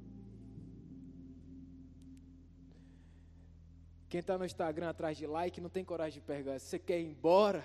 Quem 4.08 4.20
está 4.20 4.36
no 4.36 4.44
Instagram 4.44 4.90
atrás 4.90 5.16
de 5.16 5.26
like 5.26 5.60
não 5.60 5.70
tem 5.70 5.84
coragem 5.84 6.20
de 6.20 6.26
perguntar. 6.26 6.58
Você 6.58 6.78
quer 6.78 7.00
ir 7.00 7.06
embora? 7.06 7.64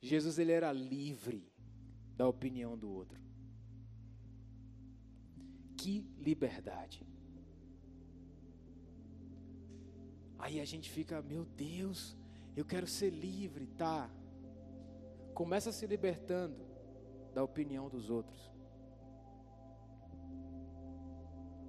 Jesus 0.00 0.38
ele 0.38 0.52
era 0.52 0.70
livre 0.72 1.50
da 2.16 2.28
opinião 2.28 2.76
do 2.76 2.90
outro. 2.90 3.18
Que 5.76 6.06
liberdade. 6.18 7.06
Aí 10.38 10.60
a 10.60 10.64
gente 10.64 10.90
fica, 10.90 11.22
meu 11.22 11.44
Deus, 11.44 12.16
eu 12.54 12.64
quero 12.64 12.86
ser 12.86 13.10
livre, 13.10 13.66
tá? 13.66 14.10
Começa 15.34 15.72
se 15.72 15.86
libertando 15.86 16.75
da 17.36 17.44
opinião 17.44 17.86
dos 17.86 18.08
outros. 18.08 18.50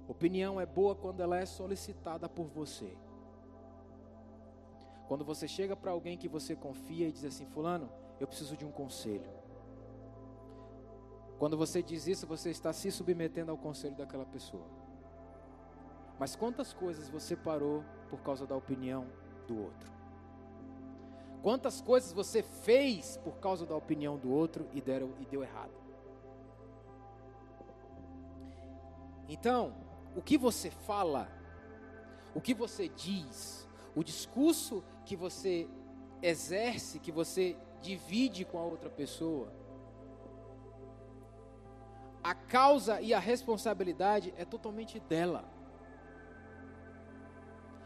Opinião 0.08 0.58
é 0.58 0.64
boa 0.64 0.94
quando 0.94 1.20
ela 1.20 1.36
é 1.38 1.44
solicitada 1.44 2.26
por 2.26 2.46
você. 2.46 2.96
Quando 5.06 5.26
você 5.26 5.46
chega 5.46 5.76
para 5.76 5.90
alguém 5.90 6.16
que 6.16 6.26
você 6.26 6.56
confia 6.56 7.06
e 7.06 7.12
diz 7.12 7.22
assim: 7.22 7.44
Fulano, 7.44 7.90
eu 8.18 8.26
preciso 8.26 8.56
de 8.56 8.64
um 8.64 8.72
conselho. 8.72 9.30
Quando 11.38 11.54
você 11.54 11.82
diz 11.82 12.06
isso, 12.06 12.26
você 12.26 12.48
está 12.48 12.72
se 12.72 12.90
submetendo 12.90 13.50
ao 13.50 13.58
conselho 13.58 13.94
daquela 13.94 14.24
pessoa. 14.24 14.66
Mas 16.18 16.34
quantas 16.34 16.72
coisas 16.72 17.10
você 17.10 17.36
parou 17.36 17.84
por 18.08 18.22
causa 18.22 18.46
da 18.46 18.56
opinião 18.56 19.06
do 19.46 19.64
outro? 19.64 19.97
Quantas 21.42 21.80
coisas 21.80 22.12
você 22.12 22.42
fez 22.42 23.16
por 23.18 23.38
causa 23.38 23.64
da 23.64 23.76
opinião 23.76 24.16
do 24.16 24.30
outro 24.30 24.68
e, 24.72 24.80
deram, 24.80 25.12
e 25.20 25.26
deu 25.26 25.42
errado? 25.42 25.72
Então, 29.28 29.74
o 30.16 30.22
que 30.22 30.36
você 30.36 30.70
fala, 30.70 31.28
o 32.34 32.40
que 32.40 32.54
você 32.54 32.88
diz, 32.88 33.68
o 33.94 34.02
discurso 34.02 34.82
que 35.04 35.14
você 35.14 35.68
exerce, 36.22 36.98
que 36.98 37.12
você 37.12 37.56
divide 37.80 38.44
com 38.44 38.58
a 38.58 38.62
outra 38.62 38.90
pessoa, 38.90 39.52
a 42.22 42.34
causa 42.34 43.00
e 43.00 43.14
a 43.14 43.18
responsabilidade 43.18 44.34
é 44.36 44.44
totalmente 44.44 44.98
dela. 44.98 45.44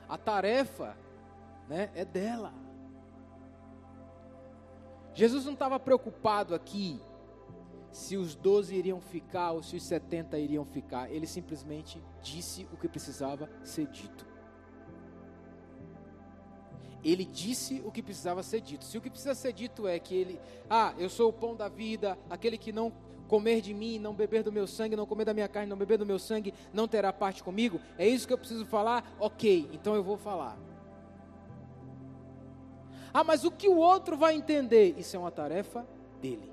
A 0.09 0.17
tarefa 0.17 0.97
né, 1.69 1.91
é 1.95 2.05
dela. 2.05 2.62
Jesus 5.15 5.45
não 5.45 5.53
estava 5.53 5.79
preocupado 5.79 6.55
aqui 6.55 7.01
se 7.91 8.17
os 8.17 8.35
doze 8.35 8.75
iriam 8.75 9.01
ficar 9.01 9.53
ou 9.53 9.63
se 9.63 9.77
os 9.77 9.83
setenta 9.83 10.39
iriam 10.39 10.65
ficar. 10.65 11.11
Ele 11.11 11.27
simplesmente 11.27 12.03
disse 12.23 12.67
o 12.73 12.77
que 12.77 12.89
precisava 12.89 13.49
ser 13.63 13.87
dito. 13.87 14.27
Ele 17.05 17.25
disse 17.25 17.83
o 17.85 17.91
que 17.91 18.03
precisava 18.03 18.43
ser 18.43 18.61
dito. 18.61 18.85
Se 18.85 18.97
o 18.97 19.01
que 19.01 19.11
precisa 19.11 19.35
ser 19.35 19.53
dito 19.53 19.87
é 19.87 19.99
que 19.99 20.15
ele, 20.15 20.41
ah, 20.71 20.95
eu 20.99 21.11
sou 21.11 21.29
o 21.29 21.33
pão 21.33 21.55
da 21.55 21.69
vida, 21.69 22.17
aquele 22.31 22.57
que 22.57 22.73
não 22.73 22.93
comer 23.27 23.61
de 23.61 23.75
mim, 23.75 23.99
não 23.99 24.15
beber 24.15 24.43
do 24.43 24.53
meu 24.53 24.67
sangue, 24.67 24.95
não 24.95 25.07
comer 25.07 25.25
da 25.25 25.35
minha 25.35 25.49
carne, 25.49 25.69
não 25.69 25.77
beber 25.77 25.99
do 25.99 26.07
meu 26.07 26.19
sangue, 26.19 26.55
não 26.73 26.87
terá 26.87 27.13
parte 27.13 27.43
comigo. 27.43 27.81
É 27.99 28.07
isso 28.07 28.27
que 28.27 28.33
eu 28.33 28.39
preciso 28.39 28.65
falar? 28.65 29.17
Ok, 29.19 29.69
então 29.73 29.95
eu 29.95 30.05
vou 30.05 30.17
falar. 30.17 30.57
Ah, 33.15 33.23
mas 33.23 33.45
o 33.45 33.51
que 33.51 33.69
o 33.69 33.77
outro 33.77 34.17
vai 34.17 34.35
entender? 34.35 34.99
Isso 34.99 35.17
é 35.17 35.19
uma 35.19 35.31
tarefa 35.31 35.87
dele. 36.21 36.51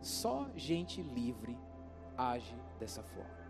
Só 0.00 0.48
gente 0.54 1.02
livre 1.02 1.58
age 2.16 2.54
dessa 2.78 3.02
forma. 3.02 3.40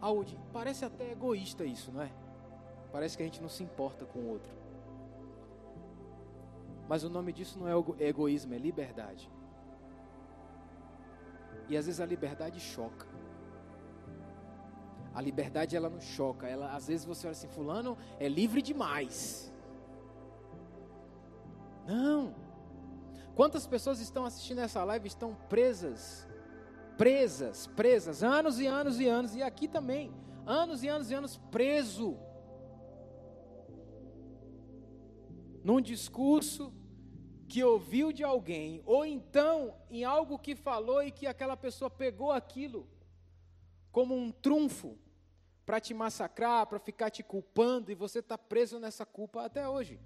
Audi, 0.00 0.38
parece 0.52 0.84
até 0.84 1.10
egoísta 1.10 1.64
isso, 1.64 1.90
não 1.90 2.02
é? 2.02 2.10
Parece 2.92 3.16
que 3.16 3.22
a 3.22 3.26
gente 3.26 3.42
não 3.42 3.48
se 3.48 3.62
importa 3.62 4.04
com 4.04 4.20
o 4.20 4.28
outro. 4.28 4.52
Mas 6.88 7.02
o 7.04 7.10
nome 7.10 7.32
disso 7.32 7.58
não 7.58 7.66
é 7.68 8.06
egoísmo, 8.06 8.54
é 8.54 8.58
liberdade. 8.58 9.30
E 11.68 11.76
às 11.76 11.86
vezes 11.86 12.00
a 12.00 12.06
liberdade 12.06 12.60
choca. 12.60 13.06
A 15.18 15.20
liberdade 15.20 15.74
ela 15.74 15.90
não 15.90 16.00
choca. 16.00 16.46
Ela, 16.46 16.76
às 16.76 16.86
vezes 16.86 17.04
você 17.04 17.26
olha 17.26 17.32
assim, 17.32 17.48
fulano 17.48 17.98
é 18.20 18.28
livre 18.28 18.62
demais. 18.62 19.52
Não. 21.84 22.32
Quantas 23.34 23.66
pessoas 23.66 23.98
estão 23.98 24.24
assistindo 24.24 24.60
essa 24.60 24.84
live 24.84 25.08
estão 25.08 25.34
presas, 25.48 26.24
presas, 26.96 27.66
presas, 27.66 28.22
anos 28.22 28.60
e 28.60 28.66
anos 28.68 29.00
e 29.00 29.08
anos 29.08 29.34
e 29.34 29.42
aqui 29.42 29.66
também, 29.66 30.14
anos 30.46 30.84
e 30.84 30.88
anos 30.88 31.10
e 31.10 31.14
anos 31.14 31.36
preso 31.50 32.16
num 35.64 35.80
discurso 35.80 36.72
que 37.48 37.64
ouviu 37.64 38.12
de 38.12 38.22
alguém, 38.22 38.82
ou 38.86 39.04
então 39.04 39.74
em 39.90 40.04
algo 40.04 40.38
que 40.38 40.54
falou 40.54 41.02
e 41.02 41.10
que 41.10 41.26
aquela 41.26 41.56
pessoa 41.56 41.90
pegou 41.90 42.30
aquilo 42.30 42.86
como 43.90 44.14
um 44.14 44.30
trunfo, 44.30 44.96
para 45.68 45.82
te 45.82 45.92
massacrar, 45.92 46.66
para 46.66 46.78
ficar 46.78 47.10
te 47.10 47.22
culpando, 47.22 47.92
e 47.92 47.94
você 47.94 48.20
está 48.20 48.38
preso 48.38 48.80
nessa 48.80 49.04
culpa 49.04 49.44
até 49.44 49.68
hoje. 49.68 50.00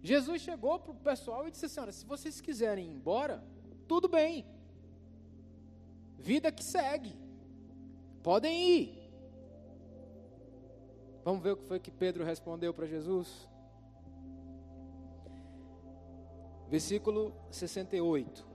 Jesus 0.00 0.40
chegou 0.40 0.78
para 0.78 0.92
o 0.92 0.94
pessoal 0.94 1.46
e 1.46 1.50
disse 1.50 1.66
assim: 1.66 1.80
Olha, 1.80 1.92
se 1.92 2.06
vocês 2.06 2.40
quiserem 2.40 2.86
ir 2.86 2.94
embora, 2.94 3.44
tudo 3.86 4.08
bem, 4.08 4.46
vida 6.16 6.50
que 6.50 6.64
segue, 6.64 7.14
podem 8.22 8.70
ir. 8.70 9.12
Vamos 11.22 11.42
ver 11.42 11.52
o 11.52 11.56
que 11.58 11.64
foi 11.64 11.78
que 11.78 11.90
Pedro 11.90 12.24
respondeu 12.24 12.72
para 12.72 12.86
Jesus? 12.86 13.46
Versículo 16.70 17.34
68. 17.50 18.47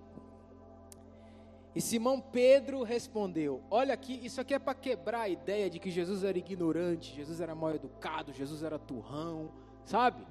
E 1.76 1.82
Simão 1.82 2.22
Pedro 2.22 2.84
respondeu: 2.84 3.62
Olha 3.70 3.94
aqui, 3.94 4.20
isso 4.24 4.40
aqui 4.40 4.54
é 4.54 4.60
para 4.60 4.76
quebrar 4.76 5.22
a 5.22 5.30
ideia 5.30 5.70
de 5.70 5.80
que 5.80 5.90
Jesus 5.90 6.24
era 6.24 6.38
ignorante, 6.38 7.16
Jesus 7.16 7.42
era 7.42 7.56
mal 7.56 7.74
educado, 7.74 8.32
Jesus 8.32 8.62
era 8.62 8.78
turrão, 8.78 9.52
sabe? 9.86 10.26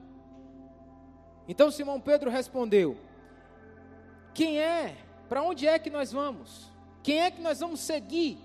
Então 1.48 1.70
Simão 1.70 2.00
Pedro 2.00 2.30
respondeu: 2.30 2.96
Quem 4.32 4.60
é? 4.60 4.96
Para 5.28 5.42
onde 5.42 5.66
é 5.66 5.78
que 5.78 5.90
nós 5.90 6.12
vamos? 6.12 6.70
Quem 7.02 7.20
é 7.20 7.30
que 7.30 7.40
nós 7.40 7.58
vamos 7.58 7.80
seguir? 7.80 8.38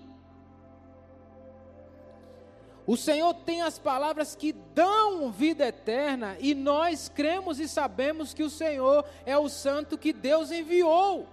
O 2.84 2.96
Senhor 2.96 3.34
tem 3.34 3.60
as 3.60 3.78
palavras 3.78 4.34
que 4.34 4.50
dão 4.50 5.30
vida 5.30 5.68
eterna 5.68 6.38
e 6.40 6.54
nós 6.54 7.08
cremos 7.08 7.60
e 7.60 7.68
sabemos 7.68 8.32
que 8.32 8.42
o 8.42 8.48
Senhor 8.48 9.04
é 9.26 9.36
o 9.36 9.48
Santo 9.48 9.98
que 9.98 10.10
Deus 10.10 10.50
enviou. 10.50 11.28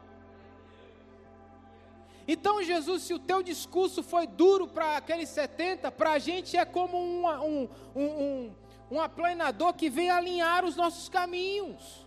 Então, 2.27 2.63
Jesus, 2.63 3.03
se 3.03 3.13
o 3.13 3.19
teu 3.19 3.43
discurso 3.43 4.01
foi 4.01 4.25
duro 4.25 4.67
para 4.67 4.97
aqueles 4.97 5.29
70, 5.29 5.91
para 5.91 6.13
a 6.13 6.19
gente 6.19 6.57
é 6.57 6.65
como 6.65 6.97
um, 6.97 7.27
um, 7.27 7.69
um, 7.95 8.55
um 8.91 8.99
aplanador 8.99 9.73
que 9.73 9.89
vem 9.89 10.09
alinhar 10.09 10.65
os 10.65 10.75
nossos 10.75 11.07
caminhos. 11.07 12.05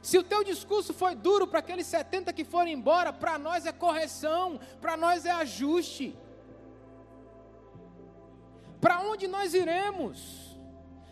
Se 0.00 0.16
o 0.16 0.22
teu 0.22 0.44
discurso 0.44 0.94
foi 0.94 1.16
duro 1.16 1.48
para 1.48 1.58
aqueles 1.58 1.86
70 1.88 2.32
que 2.32 2.44
foram 2.44 2.68
embora, 2.68 3.12
para 3.12 3.36
nós 3.36 3.66
é 3.66 3.72
correção, 3.72 4.60
para 4.80 4.96
nós 4.96 5.26
é 5.26 5.32
ajuste. 5.32 6.16
Para 8.80 9.00
onde 9.00 9.26
nós 9.26 9.52
iremos? 9.52 10.45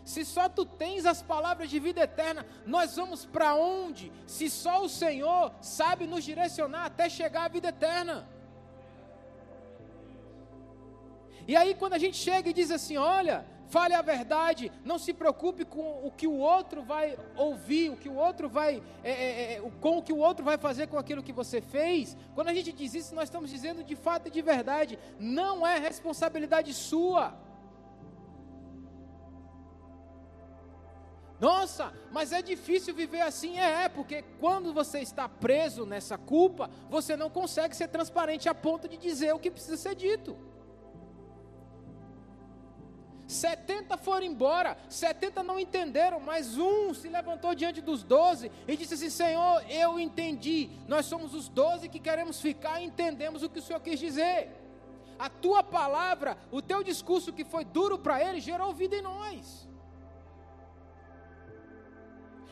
Se 0.05 0.23
só 0.23 0.47
tu 0.47 0.63
tens 0.65 1.03
as 1.03 1.23
palavras 1.23 1.67
de 1.67 1.79
vida 1.79 2.01
eterna, 2.01 2.45
nós 2.63 2.95
vamos 2.95 3.25
para 3.25 3.55
onde? 3.55 4.11
Se 4.27 4.51
só 4.51 4.83
o 4.83 4.87
Senhor 4.87 5.51
sabe 5.61 6.05
nos 6.05 6.23
direcionar 6.23 6.85
até 6.85 7.09
chegar 7.09 7.45
à 7.45 7.47
vida 7.47 7.69
eterna. 7.69 8.29
E 11.47 11.55
aí, 11.55 11.73
quando 11.73 11.93
a 11.93 11.97
gente 11.97 12.17
chega 12.17 12.51
e 12.51 12.53
diz 12.53 12.69
assim: 12.69 12.97
olha, 12.97 13.45
fale 13.67 13.95
a 13.95 14.01
verdade, 14.03 14.71
não 14.83 14.99
se 14.99 15.11
preocupe 15.11 15.65
com 15.65 16.05
o 16.05 16.11
que 16.11 16.27
o 16.27 16.37
outro 16.37 16.83
vai 16.83 17.17
ouvir, 17.35 17.89
o 17.89 17.97
que 17.97 18.07
o 18.07 18.15
outro 18.15 18.47
vai, 18.47 18.83
é, 19.03 19.11
é, 19.11 19.53
é, 19.53 19.71
com 19.81 19.97
o 19.97 20.03
que 20.03 20.13
o 20.13 20.17
outro 20.17 20.45
vai 20.45 20.57
fazer 20.57 20.85
com 20.87 20.99
aquilo 20.99 21.23
que 21.23 21.33
você 21.33 21.61
fez. 21.61 22.15
Quando 22.35 22.49
a 22.49 22.53
gente 22.53 22.71
diz 22.71 22.93
isso, 22.93 23.15
nós 23.15 23.25
estamos 23.25 23.49
dizendo 23.49 23.83
de 23.83 23.95
fato 23.95 24.27
e 24.27 24.31
de 24.31 24.41
verdade, 24.43 24.99
não 25.19 25.65
é 25.65 25.79
responsabilidade 25.79 26.73
sua. 26.75 27.33
Nossa, 31.39 31.93
mas 32.11 32.31
é 32.31 32.41
difícil 32.41 32.93
viver 32.93 33.21
assim. 33.21 33.59
É, 33.59 33.83
é, 33.83 33.89
porque 33.89 34.23
quando 34.39 34.73
você 34.73 34.99
está 34.99 35.27
preso 35.27 35.85
nessa 35.85 36.17
culpa, 36.17 36.69
você 36.89 37.15
não 37.15 37.29
consegue 37.29 37.75
ser 37.75 37.89
transparente 37.89 38.47
a 38.47 38.55
ponto 38.55 38.87
de 38.87 38.97
dizer 38.97 39.33
o 39.33 39.39
que 39.39 39.51
precisa 39.51 39.77
ser 39.77 39.95
dito. 39.95 40.37
70 43.27 43.97
foram 43.97 44.25
embora, 44.25 44.77
70 44.87 45.41
não 45.41 45.59
entenderam, 45.59 46.19
mas 46.19 46.59
um 46.59 46.93
se 46.93 47.09
levantou 47.09 47.55
diante 47.55 47.81
dos 47.81 48.03
12 48.03 48.51
e 48.67 48.77
disse 48.77 48.93
assim: 48.93 49.09
Senhor, 49.09 49.63
eu 49.67 49.99
entendi, 49.99 50.69
nós 50.87 51.07
somos 51.07 51.33
os 51.33 51.49
12 51.49 51.89
que 51.89 51.99
queremos 51.99 52.39
ficar 52.39 52.79
e 52.79 52.85
entendemos 52.85 53.41
o 53.41 53.49
que 53.49 53.59
o 53.59 53.61
Senhor 53.61 53.79
quis 53.79 53.99
dizer. 53.99 54.51
A 55.17 55.27
tua 55.27 55.63
palavra, 55.63 56.37
o 56.51 56.61
teu 56.61 56.83
discurso 56.83 57.33
que 57.33 57.43
foi 57.43 57.65
duro 57.65 57.97
para 57.97 58.21
ele, 58.21 58.39
gerou 58.39 58.73
vida 58.73 58.95
em 58.95 59.01
nós 59.01 59.64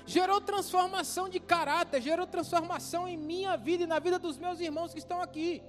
gerou 0.05 0.41
transformação 0.41 1.29
de 1.29 1.39
caráter, 1.39 2.01
gerou 2.01 2.27
transformação 2.27 3.07
em 3.07 3.17
minha 3.17 3.55
vida 3.55 3.83
e 3.83 3.87
na 3.87 3.99
vida 3.99 4.19
dos 4.19 4.37
meus 4.37 4.59
irmãos 4.59 4.93
que 4.93 4.99
estão 4.99 5.21
aqui. 5.21 5.61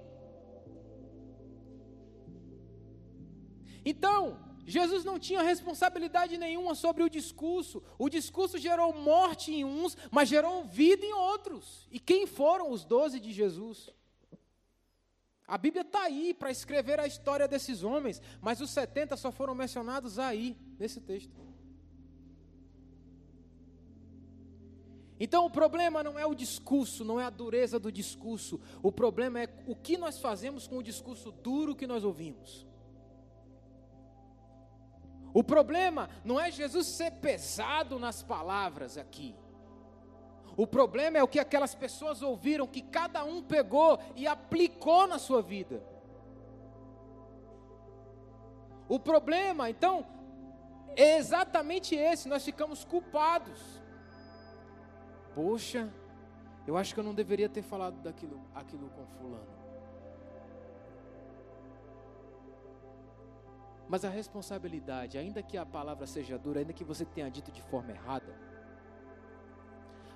Então, 3.85 4.39
Jesus 4.67 5.05
não 5.05 5.19
tinha 5.19 5.43
responsabilidade 5.43 6.39
nenhuma 6.39 6.75
sobre 6.75 7.03
o 7.03 7.11
discurso. 7.11 7.83
O 7.99 8.09
discurso 8.09 8.57
gerou 8.57 8.95
morte 8.95 9.53
em 9.53 9.65
uns, 9.65 9.97
mas 10.11 10.29
gerou 10.29 10.65
vida 10.65 11.05
em 11.05 11.13
outros. 11.13 11.87
E 11.91 12.01
quem 12.01 12.27
foram 12.27 12.71
os 12.71 12.85
doze 12.85 13.21
de 13.21 13.31
Jesus? 13.33 13.91
A 15.47 15.59
Bíblia 15.59 15.83
está 15.83 16.05
aí 16.05 16.33
para 16.33 16.51
escrever 16.51 16.99
a 16.99 17.07
história 17.07 17.47
desses 17.47 17.83
homens, 17.83 18.23
mas 18.41 18.63
os 18.63 18.71
70 18.71 19.17
só 19.17 19.31
foram 19.31 19.55
mencionados 19.55 20.19
aí, 20.19 20.57
nesse 20.79 21.01
texto. 21.03 21.54
Então 25.19 25.47
o 25.47 25.51
problema 25.51 26.03
não 26.03 26.19
é 26.19 26.27
o 26.27 26.35
discurso, 26.35 27.05
não 27.05 27.21
é 27.21 27.25
a 27.25 27.31
dureza 27.31 27.79
do 27.79 27.93
discurso, 27.93 28.61
o 28.83 28.91
problema 28.91 29.41
é 29.41 29.49
o 29.67 29.77
que 29.77 29.97
nós 29.97 30.19
fazemos 30.19 30.67
com 30.67 30.79
o 30.79 30.83
discurso 30.83 31.31
duro 31.31 31.77
que 31.77 31.87
nós 31.87 32.03
ouvimos. 32.03 32.67
O 35.33 35.43
problema 35.43 36.09
não 36.25 36.39
é 36.39 36.51
Jesus 36.51 36.87
ser 36.87 37.11
pesado 37.13 37.99
nas 37.99 38.23
palavras 38.23 38.97
aqui. 38.97 39.35
O 40.57 40.67
problema 40.67 41.19
é 41.19 41.23
o 41.23 41.29
que 41.29 41.41
aquelas 41.41 41.75
pessoas 41.75 42.23
ouviram, 42.23 42.69
que 42.69 42.81
cada 42.81 43.25
um 43.25 43.43
pegou 43.43 43.99
e 44.15 44.29
aplicou 44.29 45.09
na 45.09 45.19
sua 45.19 45.43
vida. 45.43 45.83
O 48.89 49.01
problema, 49.01 49.69
então, 49.69 50.07
é 50.97 51.17
exatamente 51.17 51.97
esse: 51.97 52.29
nós 52.29 52.45
ficamos 52.45 52.85
culpados. 52.85 53.83
Poxa, 55.35 55.93
eu 56.67 56.77
acho 56.77 56.95
que 56.95 57.01
eu 57.01 57.05
não 57.05 57.15
deveria 57.15 57.49
ter 57.49 57.63
falado 57.63 58.01
daquilo 58.01 58.41
aquilo 58.55 58.89
com 58.91 59.05
fulano. 59.07 59.55
Mas 63.89 64.05
a 64.05 64.09
responsabilidade, 64.09 65.19
ainda 65.19 65.43
que 65.43 65.59
a 65.59 65.67
palavra 65.67 66.07
seja 66.07 66.39
dura, 66.39 66.61
ainda 66.61 66.73
que 66.73 66.85
você 66.85 67.05
tenha 67.05 67.31
dito 67.31 67.53
de 67.53 67.61
forma 67.63 67.91
errada, 67.91 68.35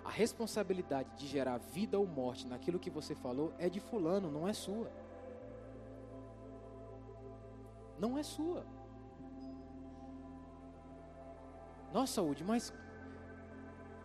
a 0.05 0.11
responsabilidade 0.11 1.11
de 1.17 1.27
gerar 1.27 1.59
vida 1.59 1.99
ou 1.99 2.07
morte 2.07 2.47
naquilo 2.47 2.79
que 2.79 2.89
você 2.89 3.15
falou 3.15 3.53
é 3.59 3.69
de 3.69 3.79
fulano, 3.79 4.31
não 4.31 4.49
é 4.49 4.55
sua. 4.55 4.91
Não 7.99 8.17
é 8.17 8.23
sua. 8.23 8.65
Nossa, 11.93 12.15
Saúde, 12.15 12.43
mas 12.43 12.73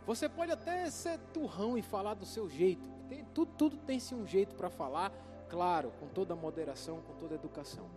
você 0.05 0.27
pode 0.27 0.51
até 0.51 0.89
ser 0.89 1.17
turrão 1.33 1.77
e 1.77 1.81
falar 1.81 2.13
do 2.13 2.25
seu 2.25 2.49
jeito. 2.49 2.89
Tem, 3.07 3.23
tudo, 3.25 3.51
tudo 3.57 3.77
tem-se 3.77 4.13
um 4.13 4.25
jeito 4.25 4.55
para 4.55 4.69
falar, 4.69 5.11
claro, 5.49 5.91
com 5.99 6.07
toda 6.07 6.35
moderação, 6.35 7.01
com 7.01 7.13
toda 7.13 7.35
educação. 7.35 7.89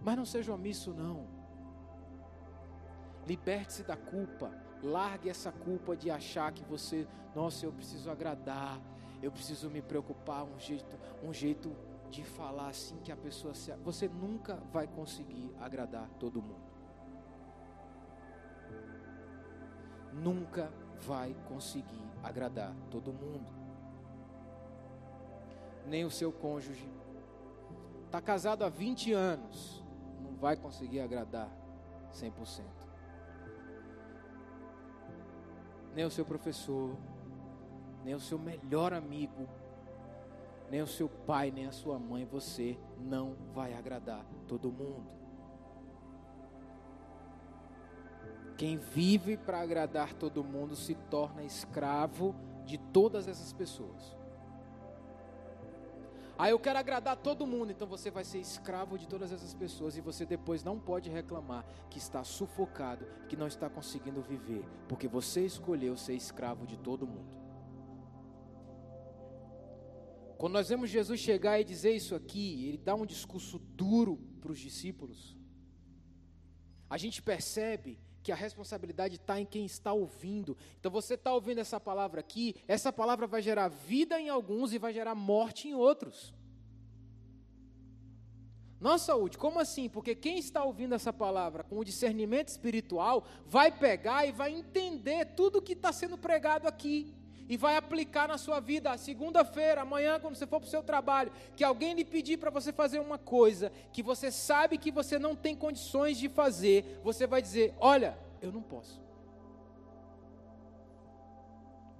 Mas 0.00 0.16
não 0.16 0.24
seja 0.24 0.52
omisso, 0.52 0.92
não. 0.94 1.26
Liberte-se 3.26 3.82
da 3.82 3.96
culpa. 3.96 4.52
Largue 4.82 5.28
essa 5.28 5.50
culpa 5.50 5.96
de 5.96 6.10
achar 6.10 6.52
que 6.52 6.64
você, 6.64 7.08
nossa, 7.34 7.66
eu 7.66 7.72
preciso 7.72 8.10
agradar, 8.10 8.80
eu 9.22 9.32
preciso 9.32 9.68
me 9.68 9.82
preocupar, 9.82 10.44
um 10.44 10.58
jeito, 10.60 10.96
um 11.24 11.32
jeito 11.32 11.74
de 12.10 12.22
falar 12.22 12.68
assim 12.68 12.98
que 13.02 13.10
a 13.10 13.16
pessoa 13.16 13.54
se. 13.54 13.72
Você 13.76 14.08
nunca 14.08 14.56
vai 14.72 14.86
conseguir 14.86 15.50
agradar 15.58 16.08
todo 16.20 16.40
mundo. 16.40 16.65
Nunca 20.22 20.70
vai 21.06 21.34
conseguir 21.48 22.02
agradar 22.22 22.74
todo 22.90 23.12
mundo. 23.12 23.46
Nem 25.86 26.04
o 26.04 26.10
seu 26.10 26.32
cônjuge. 26.32 26.88
Está 28.06 28.20
casado 28.20 28.64
há 28.64 28.68
20 28.68 29.12
anos, 29.12 29.84
não 30.22 30.34
vai 30.36 30.56
conseguir 30.56 31.00
agradar 31.00 31.50
100%. 32.12 32.62
Nem 35.94 36.04
o 36.04 36.10
seu 36.10 36.24
professor, 36.24 36.96
nem 38.04 38.14
o 38.14 38.20
seu 38.20 38.38
melhor 38.38 38.92
amigo, 38.92 39.48
nem 40.70 40.82
o 40.82 40.86
seu 40.86 41.08
pai, 41.08 41.50
nem 41.50 41.66
a 41.66 41.72
sua 41.72 41.98
mãe, 41.98 42.24
você 42.24 42.78
não 42.98 43.34
vai 43.52 43.74
agradar 43.74 44.24
todo 44.46 44.72
mundo. 44.72 45.25
Quem 48.56 48.78
vive 48.78 49.36
para 49.36 49.60
agradar 49.60 50.14
todo 50.14 50.42
mundo 50.42 50.74
se 50.74 50.94
torna 50.94 51.44
escravo 51.44 52.34
de 52.64 52.78
todas 52.78 53.28
essas 53.28 53.52
pessoas. 53.52 54.16
Ah, 56.38 56.50
eu 56.50 56.58
quero 56.58 56.78
agradar 56.78 57.16
todo 57.16 57.46
mundo, 57.46 57.72
então 57.72 57.86
você 57.86 58.10
vai 58.10 58.22
ser 58.22 58.38
escravo 58.38 58.98
de 58.98 59.08
todas 59.08 59.32
essas 59.32 59.54
pessoas 59.54 59.96
e 59.96 60.02
você 60.02 60.26
depois 60.26 60.62
não 60.62 60.78
pode 60.78 61.08
reclamar 61.08 61.64
que 61.88 61.98
está 61.98 62.22
sufocado, 62.24 63.06
que 63.26 63.36
não 63.36 63.46
está 63.46 63.70
conseguindo 63.70 64.20
viver, 64.20 64.62
porque 64.86 65.08
você 65.08 65.46
escolheu 65.46 65.96
ser 65.96 66.14
escravo 66.14 66.66
de 66.66 66.76
todo 66.76 67.06
mundo. 67.06 67.36
Quando 70.36 70.52
nós 70.52 70.68
vemos 70.68 70.90
Jesus 70.90 71.20
chegar 71.20 71.58
e 71.58 71.64
dizer 71.64 71.92
isso 71.92 72.14
aqui, 72.14 72.68
ele 72.68 72.76
dá 72.76 72.94
um 72.94 73.06
discurso 73.06 73.58
duro 73.58 74.18
para 74.38 74.52
os 74.52 74.58
discípulos. 74.58 75.34
A 76.90 76.98
gente 76.98 77.22
percebe 77.22 77.98
que 78.26 78.32
a 78.32 78.34
responsabilidade 78.34 79.14
está 79.14 79.40
em 79.40 79.46
quem 79.46 79.64
está 79.64 79.92
ouvindo. 79.92 80.56
Então 80.80 80.90
você 80.90 81.14
está 81.14 81.32
ouvindo 81.32 81.60
essa 81.60 81.78
palavra 81.78 82.18
aqui, 82.18 82.56
essa 82.66 82.92
palavra 82.92 83.24
vai 83.24 83.40
gerar 83.40 83.68
vida 83.68 84.20
em 84.20 84.28
alguns 84.28 84.72
e 84.72 84.78
vai 84.78 84.92
gerar 84.92 85.14
morte 85.14 85.68
em 85.68 85.74
outros. 85.74 86.34
Nossa 88.80 89.04
saúde, 89.06 89.38
como 89.38 89.60
assim? 89.60 89.88
Porque 89.88 90.12
quem 90.12 90.40
está 90.40 90.64
ouvindo 90.64 90.92
essa 90.92 91.12
palavra 91.12 91.62
com 91.62 91.78
o 91.78 91.84
discernimento 91.84 92.48
espiritual 92.48 93.24
vai 93.46 93.70
pegar 93.70 94.26
e 94.26 94.32
vai 94.32 94.52
entender 94.52 95.26
tudo 95.36 95.62
que 95.62 95.74
está 95.74 95.92
sendo 95.92 96.18
pregado 96.18 96.66
aqui 96.66 97.14
e 97.48 97.56
vai 97.56 97.76
aplicar 97.76 98.28
na 98.28 98.38
sua 98.38 98.60
vida. 98.60 98.96
Segunda-feira, 98.96 99.82
amanhã, 99.82 100.18
quando 100.18 100.36
você 100.36 100.46
for 100.46 100.60
para 100.60 100.66
o 100.66 100.70
seu 100.70 100.82
trabalho, 100.82 101.32
que 101.56 101.64
alguém 101.64 101.94
lhe 101.94 102.04
pedir 102.04 102.36
para 102.36 102.50
você 102.50 102.72
fazer 102.72 102.98
uma 102.98 103.18
coisa 103.18 103.70
que 103.92 104.02
você 104.02 104.30
sabe 104.30 104.78
que 104.78 104.90
você 104.90 105.18
não 105.18 105.34
tem 105.36 105.54
condições 105.54 106.18
de 106.18 106.28
fazer, 106.28 107.00
você 107.02 107.26
vai 107.26 107.40
dizer: 107.40 107.74
Olha, 107.78 108.18
eu 108.40 108.52
não 108.52 108.62
posso. 108.62 109.00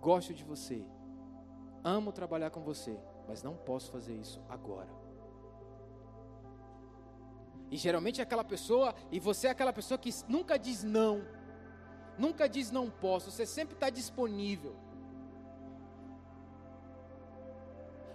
Gosto 0.00 0.32
de 0.32 0.44
você, 0.44 0.84
amo 1.82 2.12
trabalhar 2.12 2.50
com 2.50 2.60
você, 2.60 2.96
mas 3.26 3.42
não 3.42 3.56
posso 3.56 3.90
fazer 3.90 4.14
isso 4.14 4.40
agora. 4.48 4.88
E 7.70 7.76
geralmente 7.76 8.20
é 8.20 8.22
aquela 8.22 8.44
pessoa, 8.44 8.94
e 9.10 9.18
você 9.18 9.48
é 9.48 9.50
aquela 9.50 9.72
pessoa 9.72 9.98
que 9.98 10.10
nunca 10.28 10.56
diz 10.56 10.84
não, 10.84 11.24
nunca 12.16 12.48
diz 12.48 12.70
não 12.70 12.88
posso, 12.88 13.30
você 13.30 13.44
sempre 13.44 13.74
está 13.74 13.90
disponível. 13.90 14.85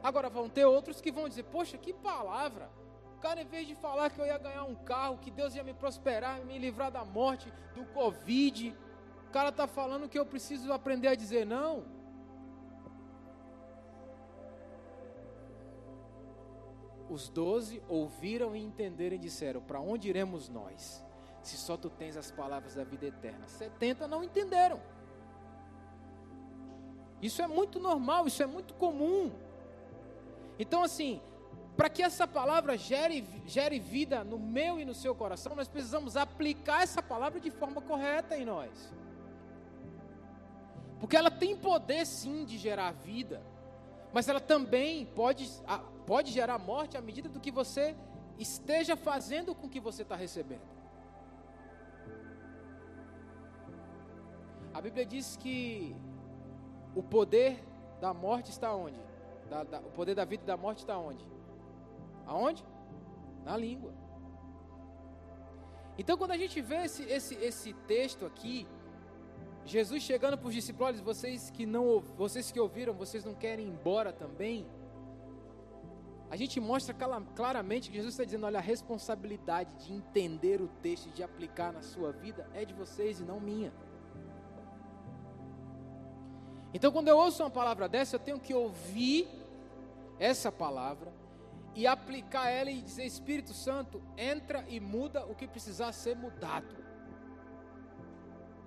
Agora 0.04 0.30
vão 0.30 0.49
ter 0.49 0.66
outros 0.66 0.99
que 0.99 1.12
vão 1.12 1.30
dizer: 1.30 1.43
Poxa, 1.43 1.78
que 1.78 1.93
palavra! 1.93 2.70
O 3.18 3.20
cara, 3.22 3.41
em 3.41 3.45
vez 3.45 3.68
de 3.68 3.76
falar 3.76 4.10
que 4.10 4.20
eu 4.20 4.26
ia 4.26 4.38
ganhar 4.38 4.64
um 4.64 4.74
carro, 4.74 5.20
que 5.20 5.30
Deus 5.30 5.54
ia 5.54 5.64
me 5.64 5.74
prosperar, 5.74 6.43
me 6.43 6.58
livrar 6.58 6.91
da 6.91 7.06
morte, 7.06 7.54
do 7.76 7.86
Covid, 7.86 8.76
o 9.28 9.32
cara 9.32 9.49
está 9.49 9.68
falando 9.68 10.10
que 10.10 10.18
eu 10.18 10.26
preciso 10.26 10.74
aprender 10.74 11.08
a 11.08 11.16
dizer 11.16 11.45
não. 11.45 11.86
Os 17.08 17.30
doze 17.30 17.84
ouviram 17.88 18.56
e 18.56 18.64
entenderam 18.64 19.16
e 19.16 19.20
disseram: 19.20 19.62
Para 19.62 19.80
onde 19.80 20.10
iremos 20.10 20.49
nós? 20.49 21.06
Se 21.43 21.58
só 21.58 21.76
tu 21.76 21.89
tens 21.89 22.18
as 22.18 22.32
palavras 22.32 22.76
da 22.76 22.84
vida 22.84 23.06
eterna. 23.06 23.47
Setenta 23.47 24.08
não 24.08 24.24
entenderam. 24.24 24.82
Isso 27.22 27.41
é 27.41 27.47
muito 27.47 27.80
normal, 27.80 28.26
isso 28.28 28.41
é 28.41 28.45
muito 28.47 28.74
comum. 28.74 29.32
Então, 30.58 30.84
assim, 30.84 31.22
para 31.76 31.89
que 31.89 32.04
essa 32.04 32.28
palavra 32.28 32.78
gere, 32.78 33.26
gere 33.45 33.80
vida 33.80 34.24
no 34.24 34.38
meu 34.38 34.80
e 34.80 34.86
no 34.86 34.93
seu 34.93 35.16
coração, 35.16 35.56
nós 35.56 35.68
precisamos 35.68 36.16
aplicar 36.16 36.84
essa 36.84 37.02
palavra 37.02 37.39
de 37.39 37.49
forma 37.49 37.82
correta 37.82 38.38
em 38.38 38.45
nós. 38.45 38.93
Porque 40.99 41.18
ela 41.18 41.32
tem 41.32 41.58
poder 41.58 42.06
sim 42.06 42.45
de 42.45 42.58
gerar 42.58 42.91
vida, 42.91 43.41
mas 44.14 44.28
ela 44.28 44.39
também 44.39 45.06
pode, 45.06 45.49
pode 46.06 46.32
gerar 46.32 46.60
morte 46.60 46.97
à 46.97 47.02
medida 47.02 47.28
do 47.28 47.39
que 47.39 47.52
você 47.52 47.95
esteja 48.38 48.95
fazendo 48.95 49.56
com 49.56 49.68
o 49.68 49.70
que 49.70 49.80
você 49.80 50.04
está 50.04 50.16
recebendo. 50.16 50.70
A 54.74 54.82
Bíblia 54.82 55.06
diz 55.06 55.36
que 55.36 55.95
o 56.95 57.02
poder 57.02 57.64
da 57.99 58.14
morte 58.14 58.52
está 58.52 58.74
onde? 58.74 59.11
Da, 59.52 59.64
da, 59.66 59.80
o 59.80 59.91
poder 59.91 60.16
da 60.16 60.24
vida 60.24 60.43
e 60.43 60.47
da 60.47 60.56
morte 60.56 60.80
está 60.80 60.97
onde? 60.97 61.28
Aonde? 62.26 62.64
Na 63.43 63.58
língua. 63.58 63.93
Então, 65.97 66.18
quando 66.18 66.32
a 66.32 66.38
gente 66.38 66.62
vê 66.62 66.86
esse, 66.86 67.04
esse, 67.04 67.36
esse 67.36 67.74
texto 67.86 68.26
aqui, 68.26 68.66
Jesus 69.66 70.02
chegando 70.02 70.38
para 70.38 70.47
os 70.47 70.54
discípulos, 70.54 71.02
vocês 71.02 71.49
que 71.49 71.66
não, 71.66 71.99
vocês 72.18 72.49
que 72.49 72.60
ouviram, 72.62 72.93
vocês 72.93 73.26
não 73.26 73.34
querem 73.34 73.66
ir 73.68 73.70
embora 73.70 74.14
também? 74.14 74.66
A 76.30 76.38
gente 76.38 76.58
mostra 76.62 76.95
claramente 77.36 77.89
que 77.89 77.97
Jesus 77.97 78.14
está 78.14 78.24
dizendo: 78.24 78.45
olha, 78.45 78.60
a 78.60 78.62
responsabilidade 78.62 79.76
de 79.86 79.93
entender 79.93 80.62
o 80.62 80.70
texto 80.82 81.08
e 81.08 81.12
de 81.12 81.24
aplicar 81.24 81.74
na 81.74 81.82
sua 81.82 82.14
vida 82.14 82.49
é 82.54 82.64
de 82.64 82.74
vocês 82.74 83.20
e 83.20 83.24
não 83.24 83.41
minha. 83.41 83.74
Então, 86.74 86.89
quando 86.89 87.10
eu 87.10 87.18
ouço 87.18 87.43
uma 87.43 87.49
palavra 87.49 87.89
dessa, 87.89 88.16
eu 88.16 88.20
tenho 88.20 88.39
que 88.39 88.54
ouvir 88.54 89.41
essa 90.22 90.52
palavra 90.52 91.12
e 91.76 91.88
aplicar 91.88 92.48
ela 92.50 92.70
e 92.70 92.82
dizer: 92.82 93.06
Espírito 93.06 93.54
Santo, 93.54 94.02
entra 94.16 94.64
e 94.70 94.80
muda 94.80 95.26
o 95.26 95.36
que 95.36 95.48
precisar 95.48 95.92
ser 95.92 96.16
mudado. 96.16 96.76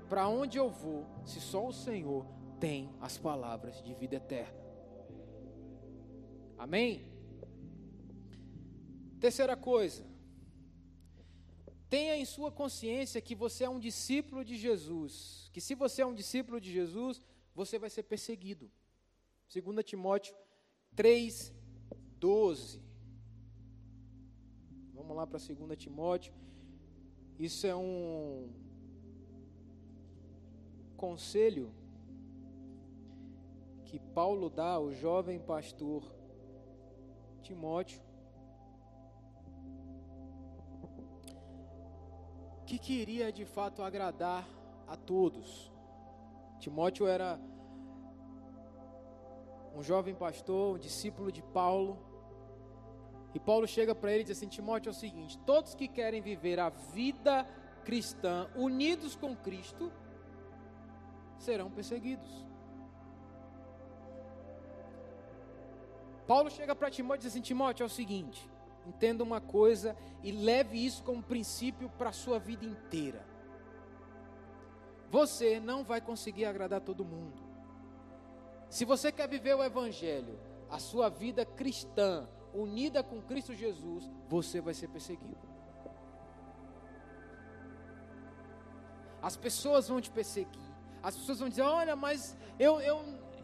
Para 0.09 0.29
onde 0.29 0.59
eu 0.59 0.69
vou, 0.69 1.07
se 1.25 1.41
só 1.41 1.67
o 1.67 1.73
Senhor 1.73 2.27
tem 2.59 2.93
as 3.01 3.17
palavras 3.17 3.81
de 3.83 3.95
vida 3.95 4.17
eterna? 4.17 4.63
Amém? 6.59 7.07
Terceira 9.21 9.57
coisa, 9.57 10.05
tenha 11.89 12.17
em 12.17 12.25
sua 12.25 12.51
consciência 12.51 13.21
que 13.21 13.35
você 13.35 13.63
é 13.65 13.71
um 13.71 13.79
discípulo 13.79 14.45
de 14.45 14.57
Jesus, 14.57 15.49
que 15.53 15.61
se 15.61 15.75
você 15.77 16.03
é 16.03 16.07
um 16.07 16.15
discípulo 16.15 16.61
de 16.61 16.71
Jesus, 16.73 17.25
você 17.55 17.79
vai 17.79 17.91
ser 17.91 18.03
perseguido. 18.03 18.71
2 19.53 19.85
Timóteo 19.85 20.35
3, 20.95 21.53
12. 22.20 22.80
Vamos 24.95 25.16
lá 25.16 25.26
para 25.26 25.38
2 25.38 25.76
Timóteo. 25.76 26.32
Isso 27.38 27.66
é 27.66 27.74
um 27.74 28.49
conselho 30.97 31.74
que 33.84 33.99
Paulo 33.99 34.49
dá 34.49 34.70
ao 34.70 34.92
jovem 34.92 35.40
pastor 35.40 36.14
Timóteo. 37.42 38.01
Que 42.66 42.78
queria 42.78 43.32
de 43.32 43.45
fato 43.45 43.82
agradar 43.82 44.49
a 44.86 44.97
todos. 44.97 45.70
Timóteo 46.59 47.07
era 47.07 47.38
um 49.75 49.83
jovem 49.83 50.14
pastor, 50.14 50.77
um 50.77 50.79
discípulo 50.79 51.33
de 51.33 51.43
Paulo. 51.43 51.99
E 53.35 53.41
Paulo 53.41 53.66
chega 53.66 53.95
para 53.95 54.12
ele 54.12 54.22
e 54.22 54.25
diz 54.25 54.37
assim: 54.37 54.49
Timóteo, 54.49 54.91
é 54.91 54.93
o 54.93 54.95
seguinte: 54.95 55.39
todos 55.41 55.75
que 55.75 55.89
querem 55.89 56.20
viver 56.22 56.61
a 56.61 56.68
vida 56.68 57.47
cristã 57.85 58.49
unidos 58.55 59.16
com 59.16 59.37
Cristo 59.37 59.93
serão 61.39 61.70
perseguidos. 61.70 62.45
Paulo 66.27 66.51
chega 66.51 66.75
para 66.75 66.91
Timóteo 66.91 67.20
e 67.20 67.25
diz 67.25 67.33
assim: 67.33 67.43
Timóteo, 67.43 67.83
é 67.83 67.87
o 67.87 67.91
seguinte, 67.91 68.49
entenda 68.87 69.22
uma 69.22 69.41
coisa 69.41 69.97
e 70.22 70.31
leve 70.31 70.85
isso 70.85 71.03
como 71.03 71.22
princípio 71.22 71.91
para 71.99 72.11
a 72.11 72.12
sua 72.12 72.39
vida 72.39 72.64
inteira. 72.64 73.27
Você 75.11 75.61
não 75.61 75.85
vai 75.85 76.01
conseguir 76.01 76.45
agradar 76.45 76.81
todo 76.81 77.05
mundo. 77.05 77.43
Se 78.75 78.85
você 78.85 79.12
quer 79.12 79.29
viver 79.29 79.55
o 79.55 79.62
Evangelho, 79.62 80.37
a 80.68 80.81
sua 80.81 81.09
vida 81.09 81.47
cristã, 81.47 82.29
unida 82.53 83.05
com 83.05 83.22
Cristo 83.22 83.55
Jesus, 83.55 84.11
você 84.29 84.61
vai 84.61 84.75
ser 84.75 84.89
perseguido. 84.89 85.39
As 89.22 89.37
pessoas 89.37 89.87
vão 89.87 90.01
te 90.01 90.11
perseguir. 90.11 90.68
As 91.01 91.16
pessoas 91.16 91.39
vão 91.39 91.49
dizer: 91.49 91.62
Olha, 91.62 91.95
mas 91.95 92.37
eu, 92.59 92.81
eu, 92.81 93.01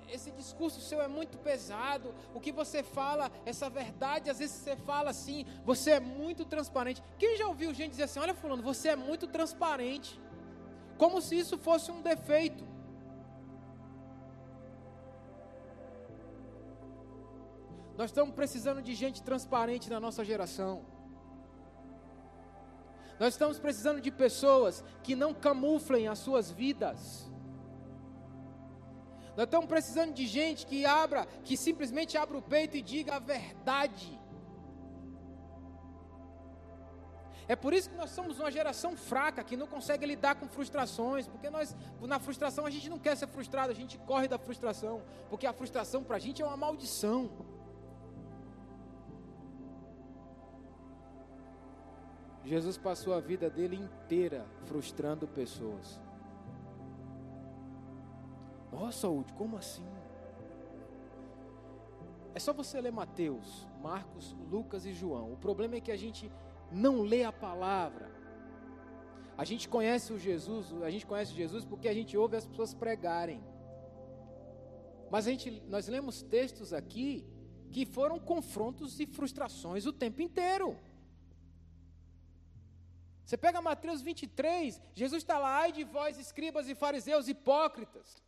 esse 0.08 0.32
discurso 0.32 0.80
seu 0.80 1.00
é 1.00 1.06
muito 1.06 1.38
pesado. 1.38 2.12
O 2.34 2.40
que 2.40 2.50
você 2.50 2.82
fala, 2.82 3.30
essa 3.46 3.70
verdade, 3.70 4.30
às 4.30 4.40
vezes 4.40 4.56
você 4.56 4.74
fala 4.74 5.10
assim, 5.10 5.46
você 5.64 5.92
é 5.92 6.00
muito 6.00 6.44
transparente. 6.44 7.00
Quem 7.16 7.36
já 7.36 7.46
ouviu 7.46 7.72
gente 7.72 7.92
dizer 7.92 8.02
assim: 8.02 8.18
Olha, 8.18 8.34
Fulano, 8.34 8.64
você 8.64 8.88
é 8.88 8.96
muito 8.96 9.28
transparente. 9.28 10.20
Como 10.98 11.22
se 11.22 11.38
isso 11.38 11.56
fosse 11.56 11.92
um 11.92 12.02
defeito. 12.02 12.69
Nós 18.00 18.08
estamos 18.08 18.34
precisando 18.34 18.80
de 18.80 18.94
gente 18.94 19.22
transparente 19.22 19.90
na 19.90 20.00
nossa 20.00 20.24
geração. 20.24 20.86
Nós 23.18 23.34
estamos 23.34 23.58
precisando 23.58 24.00
de 24.00 24.10
pessoas 24.10 24.82
que 25.02 25.14
não 25.14 25.34
camuflem 25.34 26.08
as 26.08 26.18
suas 26.18 26.50
vidas. 26.50 27.30
Nós 29.36 29.44
estamos 29.44 29.66
precisando 29.66 30.14
de 30.14 30.26
gente 30.26 30.64
que 30.64 30.86
abra, 30.86 31.26
que 31.44 31.58
simplesmente 31.58 32.16
abra 32.16 32.38
o 32.38 32.40
peito 32.40 32.74
e 32.74 32.80
diga 32.80 33.16
a 33.16 33.18
verdade. 33.18 34.18
É 37.46 37.54
por 37.54 37.74
isso 37.74 37.90
que 37.90 37.96
nós 37.96 38.08
somos 38.08 38.40
uma 38.40 38.50
geração 38.50 38.96
fraca, 38.96 39.44
que 39.44 39.58
não 39.58 39.66
consegue 39.66 40.06
lidar 40.06 40.36
com 40.36 40.48
frustrações, 40.48 41.28
porque 41.28 41.50
nós, 41.50 41.76
na 42.00 42.18
frustração, 42.18 42.64
a 42.64 42.70
gente 42.70 42.88
não 42.88 42.98
quer 42.98 43.14
ser 43.14 43.26
frustrado, 43.26 43.70
a 43.70 43.74
gente 43.74 43.98
corre 43.98 44.26
da 44.26 44.38
frustração, 44.38 45.02
porque 45.28 45.46
a 45.46 45.52
frustração 45.52 46.02
para 46.02 46.16
a 46.16 46.18
gente 46.18 46.40
é 46.40 46.46
uma 46.46 46.56
maldição. 46.56 47.59
Jesus 52.44 52.78
passou 52.78 53.12
a 53.12 53.20
vida 53.20 53.50
dele 53.50 53.76
inteira 53.76 54.46
frustrando 54.64 55.28
pessoas. 55.28 56.00
Nossa, 58.72 59.00
Saúde, 59.00 59.32
como 59.34 59.56
assim? 59.56 59.84
É 62.34 62.38
só 62.38 62.52
você 62.52 62.80
ler 62.80 62.92
Mateus, 62.92 63.66
Marcos, 63.82 64.36
Lucas 64.50 64.86
e 64.86 64.92
João. 64.92 65.32
O 65.32 65.36
problema 65.36 65.74
é 65.74 65.80
que 65.80 65.90
a 65.90 65.96
gente 65.96 66.30
não 66.70 67.02
lê 67.02 67.24
a 67.24 67.32
palavra. 67.32 68.10
A 69.36 69.44
gente 69.44 69.68
conhece 69.68 70.12
o 70.12 70.18
Jesus, 70.18 70.72
a 70.82 70.90
gente 70.90 71.06
conhece 71.06 71.32
Jesus 71.32 71.64
porque 71.64 71.88
a 71.88 71.94
gente 71.94 72.16
ouve 72.16 72.36
as 72.36 72.46
pessoas 72.46 72.72
pregarem. 72.72 73.42
Mas 75.10 75.26
a 75.26 75.30
gente, 75.30 75.62
nós 75.68 75.88
lemos 75.88 76.22
textos 76.22 76.72
aqui 76.72 77.26
que 77.72 77.84
foram 77.84 78.18
confrontos 78.18 79.00
e 79.00 79.06
frustrações 79.06 79.86
o 79.86 79.92
tempo 79.92 80.22
inteiro. 80.22 80.76
Você 83.30 83.36
pega 83.36 83.62
Mateus 83.62 84.02
23, 84.02 84.82
Jesus 84.92 85.22
está 85.22 85.38
lá, 85.38 85.58
ai 85.58 85.70
de 85.70 85.84
vós, 85.84 86.18
escribas 86.18 86.68
e 86.68 86.74
fariseus 86.74 87.28
hipócritas. 87.28 88.20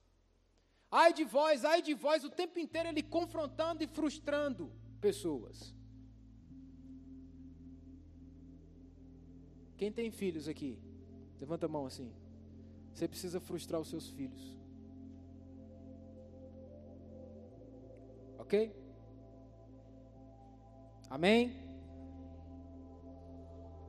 Ai 0.89 1.13
de 1.13 1.25
vós, 1.25 1.65
ai 1.65 1.83
de 1.83 1.93
vós, 1.93 2.23
o 2.23 2.31
tempo 2.31 2.61
inteiro 2.61 2.89
ele 2.89 3.03
confrontando 3.03 3.83
e 3.83 3.89
frustrando 3.89 4.71
pessoas. 5.01 5.75
Quem 9.77 9.91
tem 9.91 10.13
filhos 10.13 10.47
aqui? 10.47 10.79
Levanta 11.41 11.67
a 11.67 11.69
mão 11.69 11.85
assim. 11.85 12.15
Você 12.95 13.09
precisa 13.09 13.41
frustrar 13.41 13.81
os 13.81 13.89
seus 13.89 14.09
filhos. 14.09 14.57
Ok? 18.39 18.73
Amém? 21.11 21.72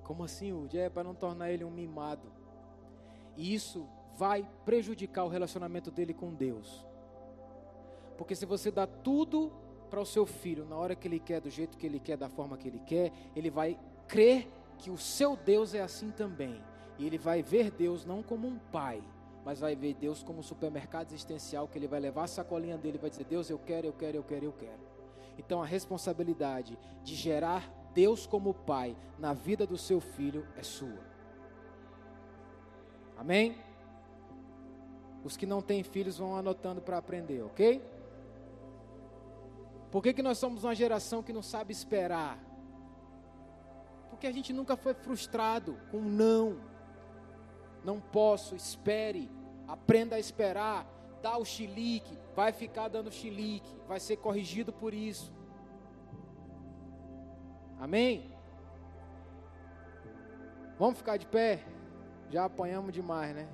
Como 0.04 0.24
assim, 0.24 0.52
Woody? 0.52 0.78
É 0.78 0.90
para 0.90 1.04
não 1.04 1.16
tornar 1.16 1.52
ele 1.52 1.64
um 1.64 1.72
mimado. 1.72 2.32
E 3.36 3.54
isso 3.54 3.88
vai 4.16 4.48
prejudicar 4.66 5.24
o 5.24 5.30
relacionamento 5.30 5.90
dele 5.90 6.14
com 6.14 6.34
Deus. 6.34 6.86
Porque 8.18 8.36
se 8.36 8.46
você 8.46 8.70
dá 8.70 8.86
tudo 8.86 9.52
para 9.90 10.02
o 10.02 10.06
seu 10.06 10.26
filho 10.26 10.66
na 10.66 10.76
hora 10.76 10.96
que 10.96 11.08
ele 11.08 11.20
quer, 11.20 11.42
do 11.42 11.50
jeito 11.50 11.78
que 11.78 11.86
ele 11.86 12.00
quer, 12.00 12.18
da 12.18 12.30
forma 12.30 12.58
que 12.58 12.68
ele 12.68 12.80
quer, 12.80 13.12
ele 13.36 13.50
vai 13.50 13.80
crer 14.08 14.48
que 14.78 14.90
o 14.90 14.98
seu 14.98 15.36
Deus 15.36 15.74
é 15.74 15.82
assim 15.82 16.12
também. 16.12 16.62
E 16.98 17.06
ele 17.06 17.18
vai 17.18 17.42
ver 17.42 17.72
Deus 17.72 18.06
não 18.06 18.22
como 18.22 18.48
um 18.48 18.58
pai, 18.72 19.02
mas 19.44 19.60
vai 19.60 19.76
ver 19.76 19.96
Deus 19.96 20.22
como 20.22 20.40
um 20.40 20.44
supermercado 20.44 21.10
existencial 21.10 21.68
que 21.68 21.78
ele 21.78 21.88
vai 21.88 22.00
levar 22.00 22.24
a 22.24 22.28
sacolinha 22.28 22.78
dele 22.78 22.98
e 22.98 23.02
vai 23.02 23.10
dizer: 23.10 23.26
Deus, 23.26 23.50
eu 23.50 23.58
quero, 23.58 23.88
eu 23.88 23.94
quero, 23.94 24.18
eu 24.18 24.24
quero, 24.24 24.46
eu 24.46 24.54
quero. 24.54 24.80
Então 25.38 25.62
a 25.62 25.66
responsabilidade 25.66 26.78
de 27.04 27.16
gerar 27.16 27.70
Deus 27.94 28.26
como 28.26 28.54
pai 28.54 28.96
na 29.18 29.34
vida 29.34 29.66
do 29.66 29.78
seu 29.78 30.02
filho 30.02 30.48
é 30.58 30.64
sua. 30.64 31.00
Amém? 33.18 33.58
Os 35.24 35.38
que 35.38 35.46
não 35.46 35.62
têm 35.62 35.84
filhos 35.84 36.18
vão 36.18 36.36
anotando 36.36 36.82
para 36.82 36.98
aprender, 36.98 37.42
ok? 37.44 37.82
Por 39.92 40.02
que, 40.02 40.14
que 40.14 40.24
nós 40.24 40.38
somos 40.38 40.64
uma 40.64 40.76
geração 40.76 41.22
que 41.22 41.32
não 41.32 41.44
sabe 41.44 41.72
esperar? 41.72 42.38
Porque 44.10 44.28
a 44.28 44.32
gente 44.32 44.52
nunca 44.52 44.76
foi 44.76 44.94
frustrado 44.94 45.78
com 45.92 46.02
não. 46.02 46.58
Não 47.84 48.00
posso, 48.00 48.56
espere, 48.56 49.30
aprenda 49.68 50.16
a 50.16 50.20
esperar, 50.20 50.88
dá 51.22 51.38
o 51.38 51.46
chilique, 51.46 52.18
vai 52.36 52.52
ficar 52.52 52.88
dando 52.88 53.12
chilique, 53.12 53.78
vai 53.88 54.00
ser 54.00 54.18
corrigido 54.18 54.74
por 54.74 54.94
isso. 54.94 55.32
Amém? 57.84 58.32
Vamos 60.80 60.98
ficar 60.98 61.18
de 61.18 61.26
pé? 61.26 61.60
Já 62.30 62.46
apanhamos 62.46 62.94
demais, 62.94 63.36
né? 63.36 63.46